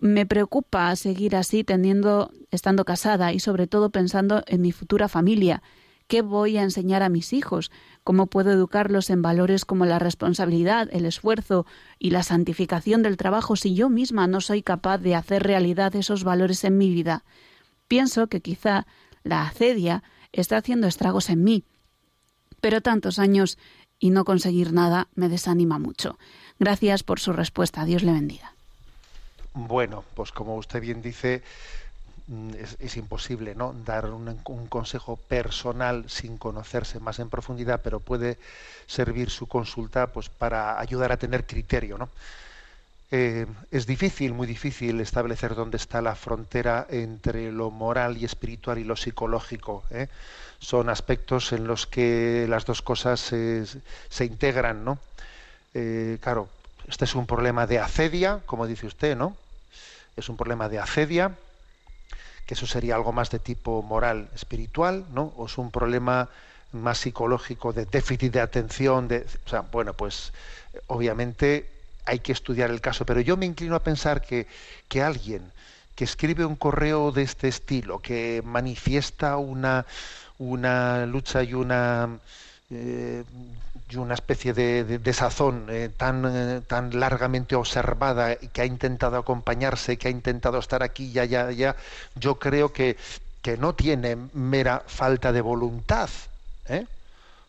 Me 0.00 0.26
preocupa 0.26 0.96
seguir 0.96 1.36
así 1.36 1.62
teniendo, 1.62 2.32
estando 2.50 2.84
casada 2.84 3.32
y 3.32 3.38
sobre 3.38 3.68
todo 3.68 3.90
pensando 3.90 4.42
en 4.48 4.62
mi 4.62 4.72
futura 4.72 5.08
familia. 5.08 5.62
¿Qué 6.08 6.22
voy 6.22 6.56
a 6.56 6.62
enseñar 6.62 7.02
a 7.02 7.10
mis 7.10 7.34
hijos? 7.34 7.70
¿Cómo 8.02 8.26
puedo 8.26 8.50
educarlos 8.50 9.10
en 9.10 9.20
valores 9.20 9.66
como 9.66 9.84
la 9.84 9.98
responsabilidad, 9.98 10.88
el 10.90 11.04
esfuerzo 11.04 11.66
y 11.98 12.10
la 12.10 12.22
santificación 12.22 13.02
del 13.02 13.18
trabajo 13.18 13.56
si 13.56 13.74
yo 13.74 13.90
misma 13.90 14.26
no 14.26 14.40
soy 14.40 14.62
capaz 14.62 14.96
de 14.98 15.14
hacer 15.14 15.42
realidad 15.42 15.94
esos 15.94 16.24
valores 16.24 16.64
en 16.64 16.78
mi 16.78 16.88
vida? 16.88 17.24
Pienso 17.88 18.28
que 18.28 18.40
quizá 18.40 18.86
la 19.22 19.42
acedia 19.42 20.02
está 20.32 20.56
haciendo 20.56 20.86
estragos 20.86 21.28
en 21.28 21.44
mí, 21.44 21.64
pero 22.62 22.80
tantos 22.80 23.18
años 23.18 23.58
y 23.98 24.08
no 24.08 24.24
conseguir 24.24 24.72
nada 24.72 25.08
me 25.14 25.28
desanima 25.28 25.78
mucho. 25.78 26.18
Gracias 26.58 27.02
por 27.02 27.20
su 27.20 27.34
respuesta. 27.34 27.84
Dios 27.84 28.02
le 28.02 28.12
bendiga. 28.12 28.54
Bueno, 29.52 30.04
pues 30.14 30.32
como 30.32 30.56
usted 30.56 30.80
bien 30.80 31.02
dice, 31.02 31.42
es, 32.58 32.76
es 32.78 32.96
imposible 32.96 33.54
¿no? 33.54 33.74
dar 33.84 34.06
un, 34.06 34.40
un 34.44 34.66
consejo 34.66 35.16
personal 35.16 36.04
sin 36.08 36.36
conocerse 36.36 37.00
más 37.00 37.18
en 37.18 37.30
profundidad, 37.30 37.80
pero 37.82 38.00
puede 38.00 38.38
servir 38.86 39.30
su 39.30 39.46
consulta 39.46 40.08
pues, 40.08 40.28
para 40.28 40.78
ayudar 40.80 41.12
a 41.12 41.16
tener 41.16 41.46
criterio. 41.46 41.98
¿no? 41.98 42.08
Eh, 43.10 43.46
es 43.70 43.86
difícil, 43.86 44.34
muy 44.34 44.46
difícil 44.46 45.00
establecer 45.00 45.54
dónde 45.54 45.78
está 45.78 46.02
la 46.02 46.14
frontera 46.14 46.86
entre 46.90 47.50
lo 47.50 47.70
moral 47.70 48.18
y 48.18 48.26
espiritual 48.26 48.78
y 48.78 48.84
lo 48.84 48.96
psicológico. 48.96 49.82
¿eh? 49.90 50.08
Son 50.58 50.90
aspectos 50.90 51.52
en 51.52 51.66
los 51.66 51.86
que 51.86 52.46
las 52.48 52.66
dos 52.66 52.82
cosas 52.82 53.20
se, 53.20 53.64
se 53.64 54.24
integran, 54.24 54.84
¿no? 54.84 54.98
Eh, 55.72 56.18
claro, 56.20 56.48
este 56.86 57.04
es 57.04 57.14
un 57.14 57.26
problema 57.26 57.66
de 57.66 57.78
acedia, 57.78 58.40
como 58.44 58.66
dice 58.66 58.86
usted, 58.86 59.16
¿no? 59.16 59.36
Es 60.16 60.28
un 60.28 60.36
problema 60.36 60.68
de 60.68 60.78
acedia, 60.78 61.32
que 62.48 62.54
eso 62.54 62.66
sería 62.66 62.94
algo 62.94 63.12
más 63.12 63.28
de 63.28 63.38
tipo 63.38 63.82
moral, 63.82 64.30
espiritual, 64.34 65.04
¿no? 65.12 65.34
O 65.36 65.44
es 65.44 65.58
un 65.58 65.70
problema 65.70 66.30
más 66.72 66.96
psicológico 66.96 67.74
de 67.74 67.84
déficit 67.84 68.32
de 68.32 68.40
atención, 68.40 69.06
de, 69.06 69.26
o 69.44 69.48
sea, 69.50 69.60
bueno, 69.60 69.92
pues 69.92 70.32
obviamente 70.86 71.68
hay 72.06 72.20
que 72.20 72.32
estudiar 72.32 72.70
el 72.70 72.80
caso, 72.80 73.04
pero 73.04 73.20
yo 73.20 73.36
me 73.36 73.44
inclino 73.44 73.74
a 73.76 73.82
pensar 73.82 74.22
que, 74.22 74.46
que 74.88 75.02
alguien 75.02 75.42
que 75.94 76.04
escribe 76.04 76.46
un 76.46 76.56
correo 76.56 77.12
de 77.12 77.20
este 77.22 77.48
estilo, 77.48 77.98
que 77.98 78.40
manifiesta 78.42 79.36
una, 79.36 79.84
una 80.38 81.04
lucha 81.04 81.42
y 81.42 81.52
una 81.52 82.18
eh, 82.70 83.24
y 83.90 83.96
una 83.96 84.14
especie 84.14 84.52
de, 84.52 84.84
de, 84.84 85.12
sazón 85.12 85.66
eh, 85.70 85.88
tan, 85.88 86.24
eh, 86.26 86.60
tan 86.66 86.98
largamente 86.98 87.56
observada 87.56 88.36
que 88.36 88.60
ha 88.60 88.66
intentado 88.66 89.16
acompañarse, 89.16 89.96
que 89.96 90.08
ha 90.08 90.10
intentado 90.10 90.58
estar 90.58 90.82
aquí, 90.82 91.10
ya, 91.10 91.24
ya, 91.24 91.50
ya, 91.50 91.74
yo 92.14 92.38
creo 92.38 92.72
que, 92.72 92.96
que 93.40 93.56
no 93.56 93.74
tiene 93.74 94.16
mera 94.34 94.82
falta 94.86 95.32
de 95.32 95.40
voluntad. 95.40 96.10
¿eh? 96.68 96.86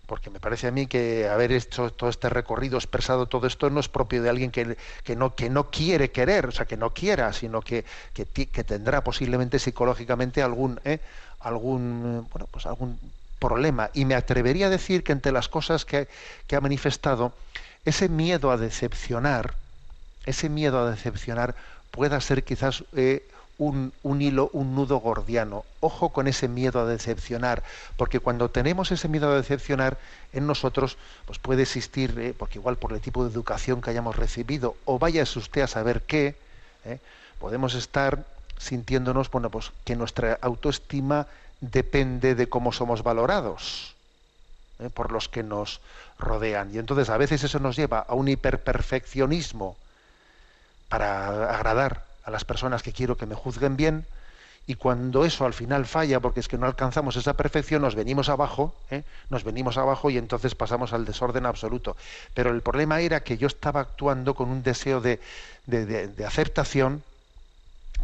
Porque 0.05 0.29
me 0.29 0.39
parece 0.39 0.67
a 0.67 0.71
mí 0.71 0.87
que 0.87 1.27
haber 1.27 1.51
hecho 1.51 1.91
todo 1.91 2.09
este 2.09 2.29
recorrido, 2.29 2.77
expresado 2.77 3.25
todo 3.25 3.45
esto, 3.45 3.69
no 3.69 3.81
es 3.81 3.89
propio 3.89 4.23
de 4.23 4.29
alguien 4.29 4.49
que, 4.49 4.77
que, 5.03 5.15
no, 5.15 5.35
que 5.35 5.49
no 5.49 5.69
quiere 5.69 6.09
querer, 6.11 6.47
o 6.47 6.51
sea, 6.51 6.65
que 6.65 6.77
no 6.77 6.93
quiera, 6.93 7.33
sino 7.33 7.61
que, 7.61 7.83
que, 8.13 8.25
que 8.25 8.63
tendrá 8.63 9.03
posiblemente 9.03 9.59
psicológicamente 9.59 10.41
algún, 10.41 10.79
¿eh? 10.85 10.99
algún, 11.41 12.27
bueno, 12.31 12.47
pues 12.49 12.65
algún 12.65 12.97
problema. 13.39 13.89
Y 13.93 14.05
me 14.05 14.15
atrevería 14.15 14.67
a 14.67 14.69
decir 14.69 15.03
que 15.03 15.11
entre 15.11 15.31
las 15.31 15.49
cosas 15.49 15.85
que, 15.85 16.07
que, 16.47 16.55
ha 16.55 16.61
manifestado, 16.61 17.33
ese 17.85 18.09
miedo 18.09 18.51
a 18.51 18.57
decepcionar, 18.57 19.55
ese 20.25 20.49
miedo 20.49 20.79
a 20.79 20.91
decepcionar 20.91 21.55
pueda 21.91 22.21
ser 22.21 22.43
quizás 22.43 22.83
eh, 22.95 23.27
un, 23.57 23.93
un, 24.03 24.21
hilo, 24.21 24.49
un 24.53 24.75
nudo 24.75 24.97
gordiano. 24.97 25.65
Ojo 25.81 26.09
con 26.09 26.27
ese 26.27 26.47
miedo 26.47 26.79
a 26.79 26.85
decepcionar, 26.85 27.63
porque 27.97 28.19
cuando 28.19 28.49
tenemos 28.49 28.91
ese 28.91 29.07
miedo 29.07 29.31
a 29.31 29.35
decepcionar 29.35 29.97
en 30.33 30.47
nosotros, 30.47 30.97
pues 31.25 31.39
puede 31.39 31.63
existir, 31.63 32.17
eh, 32.19 32.33
porque 32.37 32.59
igual 32.59 32.77
por 32.77 32.93
el 32.93 33.01
tipo 33.01 33.23
de 33.23 33.31
educación 33.31 33.81
que 33.81 33.89
hayamos 33.89 34.15
recibido, 34.15 34.75
o 34.85 34.97
vaya 34.97 35.23
usted 35.23 35.61
a 35.61 35.67
saber 35.67 36.01
qué, 36.03 36.35
eh, 36.85 36.99
podemos 37.39 37.75
estar 37.75 38.25
sintiéndonos, 38.57 39.29
bueno, 39.31 39.49
pues 39.49 39.71
que 39.85 39.95
nuestra 39.95 40.37
autoestima 40.41 41.27
depende 41.61 42.35
de 42.35 42.47
cómo 42.47 42.71
somos 42.71 43.03
valorados 43.03 43.95
eh, 44.79 44.89
por 44.89 45.11
los 45.11 45.29
que 45.29 45.43
nos 45.43 45.81
rodean. 46.17 46.73
Y 46.73 46.77
entonces 46.77 47.09
a 47.09 47.17
veces 47.17 47.43
eso 47.43 47.59
nos 47.59 47.75
lleva 47.75 47.99
a 47.99 48.13
un 48.13 48.27
hiperperfeccionismo 48.27 49.75
para 50.87 51.53
agradar 51.55 52.05
a 52.23 52.31
las 52.31 52.45
personas 52.45 52.83
que 52.83 52.93
quiero 52.93 53.17
que 53.17 53.25
me 53.25 53.35
juzguen 53.35 53.77
bien, 53.77 54.05
y 54.69 54.75
cuando 54.75 55.25
eso 55.25 55.47
al 55.47 55.55
final 55.55 55.87
falla, 55.87 56.19
porque 56.19 56.41
es 56.41 56.47
que 56.47 56.59
no 56.59 56.67
alcanzamos 56.67 57.15
esa 57.15 57.33
perfección, 57.33 57.81
nos 57.81 57.95
venimos 57.95 58.29
abajo, 58.29 58.75
¿eh? 58.91 59.01
nos 59.31 59.43
venimos 59.43 59.79
abajo 59.79 60.11
y 60.11 60.19
entonces 60.19 60.53
pasamos 60.53 60.93
al 60.93 61.05
desorden 61.05 61.47
absoluto. 61.47 61.97
Pero 62.35 62.51
el 62.51 62.61
problema 62.61 63.01
era 63.01 63.21
que 63.21 63.39
yo 63.39 63.47
estaba 63.47 63.79
actuando 63.79 64.35
con 64.35 64.47
un 64.49 64.61
deseo 64.61 65.01
de, 65.01 65.19
de, 65.65 66.23
aceptación 66.23 67.01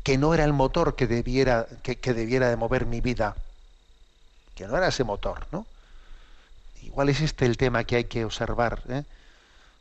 que 0.02 0.18
no 0.18 0.34
era 0.34 0.44
el 0.44 0.54
motor 0.54 0.96
que 0.96 1.06
debiera, 1.06 1.68
que, 1.84 2.14
debiera 2.16 2.50
de 2.50 2.56
mover 2.56 2.88
mi 2.88 3.00
vida, 3.00 3.36
que 4.56 4.68
no 4.68 4.78
era 4.78 4.88
ese 4.88 5.04
motor, 5.04 5.46
¿no? 5.52 5.66
Igual 6.84 7.10
existe 7.10 7.46
el 7.46 7.58
tema 7.58 7.84
que 7.84 7.98
hay 7.98 8.04
que 8.06 8.26
observar, 8.26 8.82
¿eh? 8.90 9.04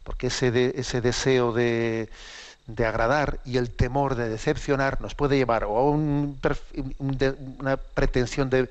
porque 0.04 0.28
ese, 0.28 0.50
de, 0.50 0.74
ese 0.76 1.00
deseo 1.00 1.52
de, 1.52 2.08
de 2.66 2.86
agradar 2.86 3.40
y 3.44 3.58
el 3.58 3.70
temor 3.70 4.14
de 4.14 4.28
decepcionar 4.28 5.00
nos 5.00 5.14
puede 5.14 5.36
llevar 5.36 5.64
o 5.64 5.76
a 5.76 5.90
un, 5.90 6.38
una 7.58 7.76
pretensión 7.76 8.48
de, 8.48 8.68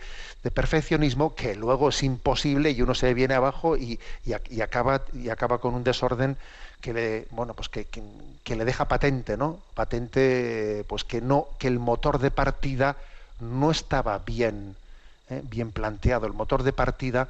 perfeccionismo 0.53 1.35
que 1.35 1.55
luego 1.55 1.89
es 1.89 2.01
imposible 2.03 2.71
y 2.71 2.81
uno 2.81 2.95
se 2.95 3.13
viene 3.13 3.35
abajo 3.35 3.77
y, 3.77 3.99
y, 4.25 4.61
acaba, 4.61 5.01
y 5.13 5.29
acaba 5.29 5.59
con 5.59 5.75
un 5.75 5.83
desorden 5.83 6.37
que 6.81 6.93
le 6.93 7.27
bueno 7.31 7.53
pues 7.53 7.69
que, 7.69 7.85
que, 8.43 8.55
le 8.55 8.65
deja 8.65 8.89
patente 8.89 9.37
no 9.37 9.59
patente 9.73 10.83
pues 10.87 11.05
que 11.05 11.21
no 11.21 11.47
que 11.59 11.67
el 11.67 11.79
motor 11.79 12.19
de 12.19 12.29
partida 12.29 12.97
no 13.39 13.71
estaba 13.71 14.17
bien 14.19 14.75
¿eh? 15.29 15.41
bien 15.43 15.71
planteado 15.71 16.27
el 16.27 16.33
motor 16.33 16.63
de 16.63 16.73
partida 16.73 17.29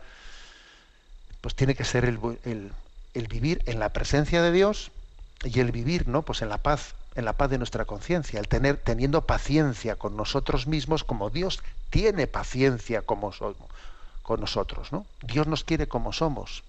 pues 1.41 1.55
tiene 1.55 1.75
que 1.75 1.83
ser 1.83 2.05
el, 2.05 2.19
el, 2.45 3.27
vivir 3.27 3.61
en 3.65 3.79
la 3.79 3.89
presencia 3.89 4.41
de 4.41 4.51
Dios 4.51 4.91
y 5.43 5.59
el 5.59 5.71
vivir 5.71 6.07
no 6.07 6.21
pues 6.21 6.41
en 6.41 6.49
la 6.49 6.57
paz 6.57 6.95
en 7.15 7.25
la 7.25 7.33
paz 7.33 7.49
de 7.49 7.57
nuestra 7.57 7.85
conciencia 7.85 8.39
el 8.39 8.47
tener 8.47 8.77
teniendo 8.77 9.25
paciencia 9.25 9.95
con 9.95 10.15
nosotros 10.15 10.67
mismos 10.67 11.03
como 11.03 11.29
Dios 11.29 11.61
tiene 11.89 12.27
paciencia 12.27 13.01
como 13.01 13.31
con 14.21 14.39
nosotros 14.39 14.91
no 14.91 15.05
Dios 15.21 15.47
nos 15.47 15.63
quiere 15.63 15.87
como 15.87 16.13
somos 16.13 16.63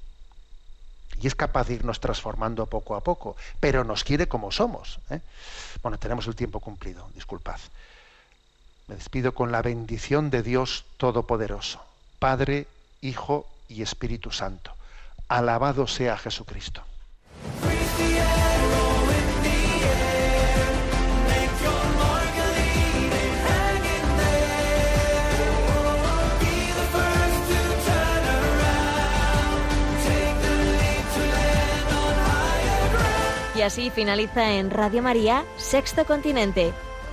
y 1.21 1.27
es 1.29 1.35
capaz 1.35 1.69
de 1.69 1.75
irnos 1.75 2.01
transformando 2.01 2.67
poco 2.67 2.97
a 2.97 3.01
poco 3.01 3.37
pero 3.61 3.85
nos 3.85 4.05
quiere 4.05 4.27
como 4.27 4.51
somos 4.51 4.99
¿eh? 5.11 5.21
bueno 5.83 5.99
tenemos 5.99 6.27
el 6.27 6.35
tiempo 6.35 6.61
cumplido 6.61 7.09
disculpad 7.15 7.61
me 8.89 8.97
despido 8.97 9.33
con 9.33 9.53
la 9.53 9.63
bendición 9.63 10.31
de 10.31 10.43
Dios 10.43 10.85
todopoderoso 10.97 11.81
Padre 12.19 12.67
Hijo 13.01 13.47
y 13.69 13.83
Espíritu 13.83 14.31
Santo. 14.31 14.73
Alabado 15.29 15.87
sea 15.87 16.17
Jesucristo. 16.17 16.83
Y 33.55 33.63
así 33.63 33.91
finaliza 33.91 34.53
en 34.53 34.71
Radio 34.71 35.03
María, 35.03 35.45
Sexto 35.57 36.05
Continente, 36.05 36.73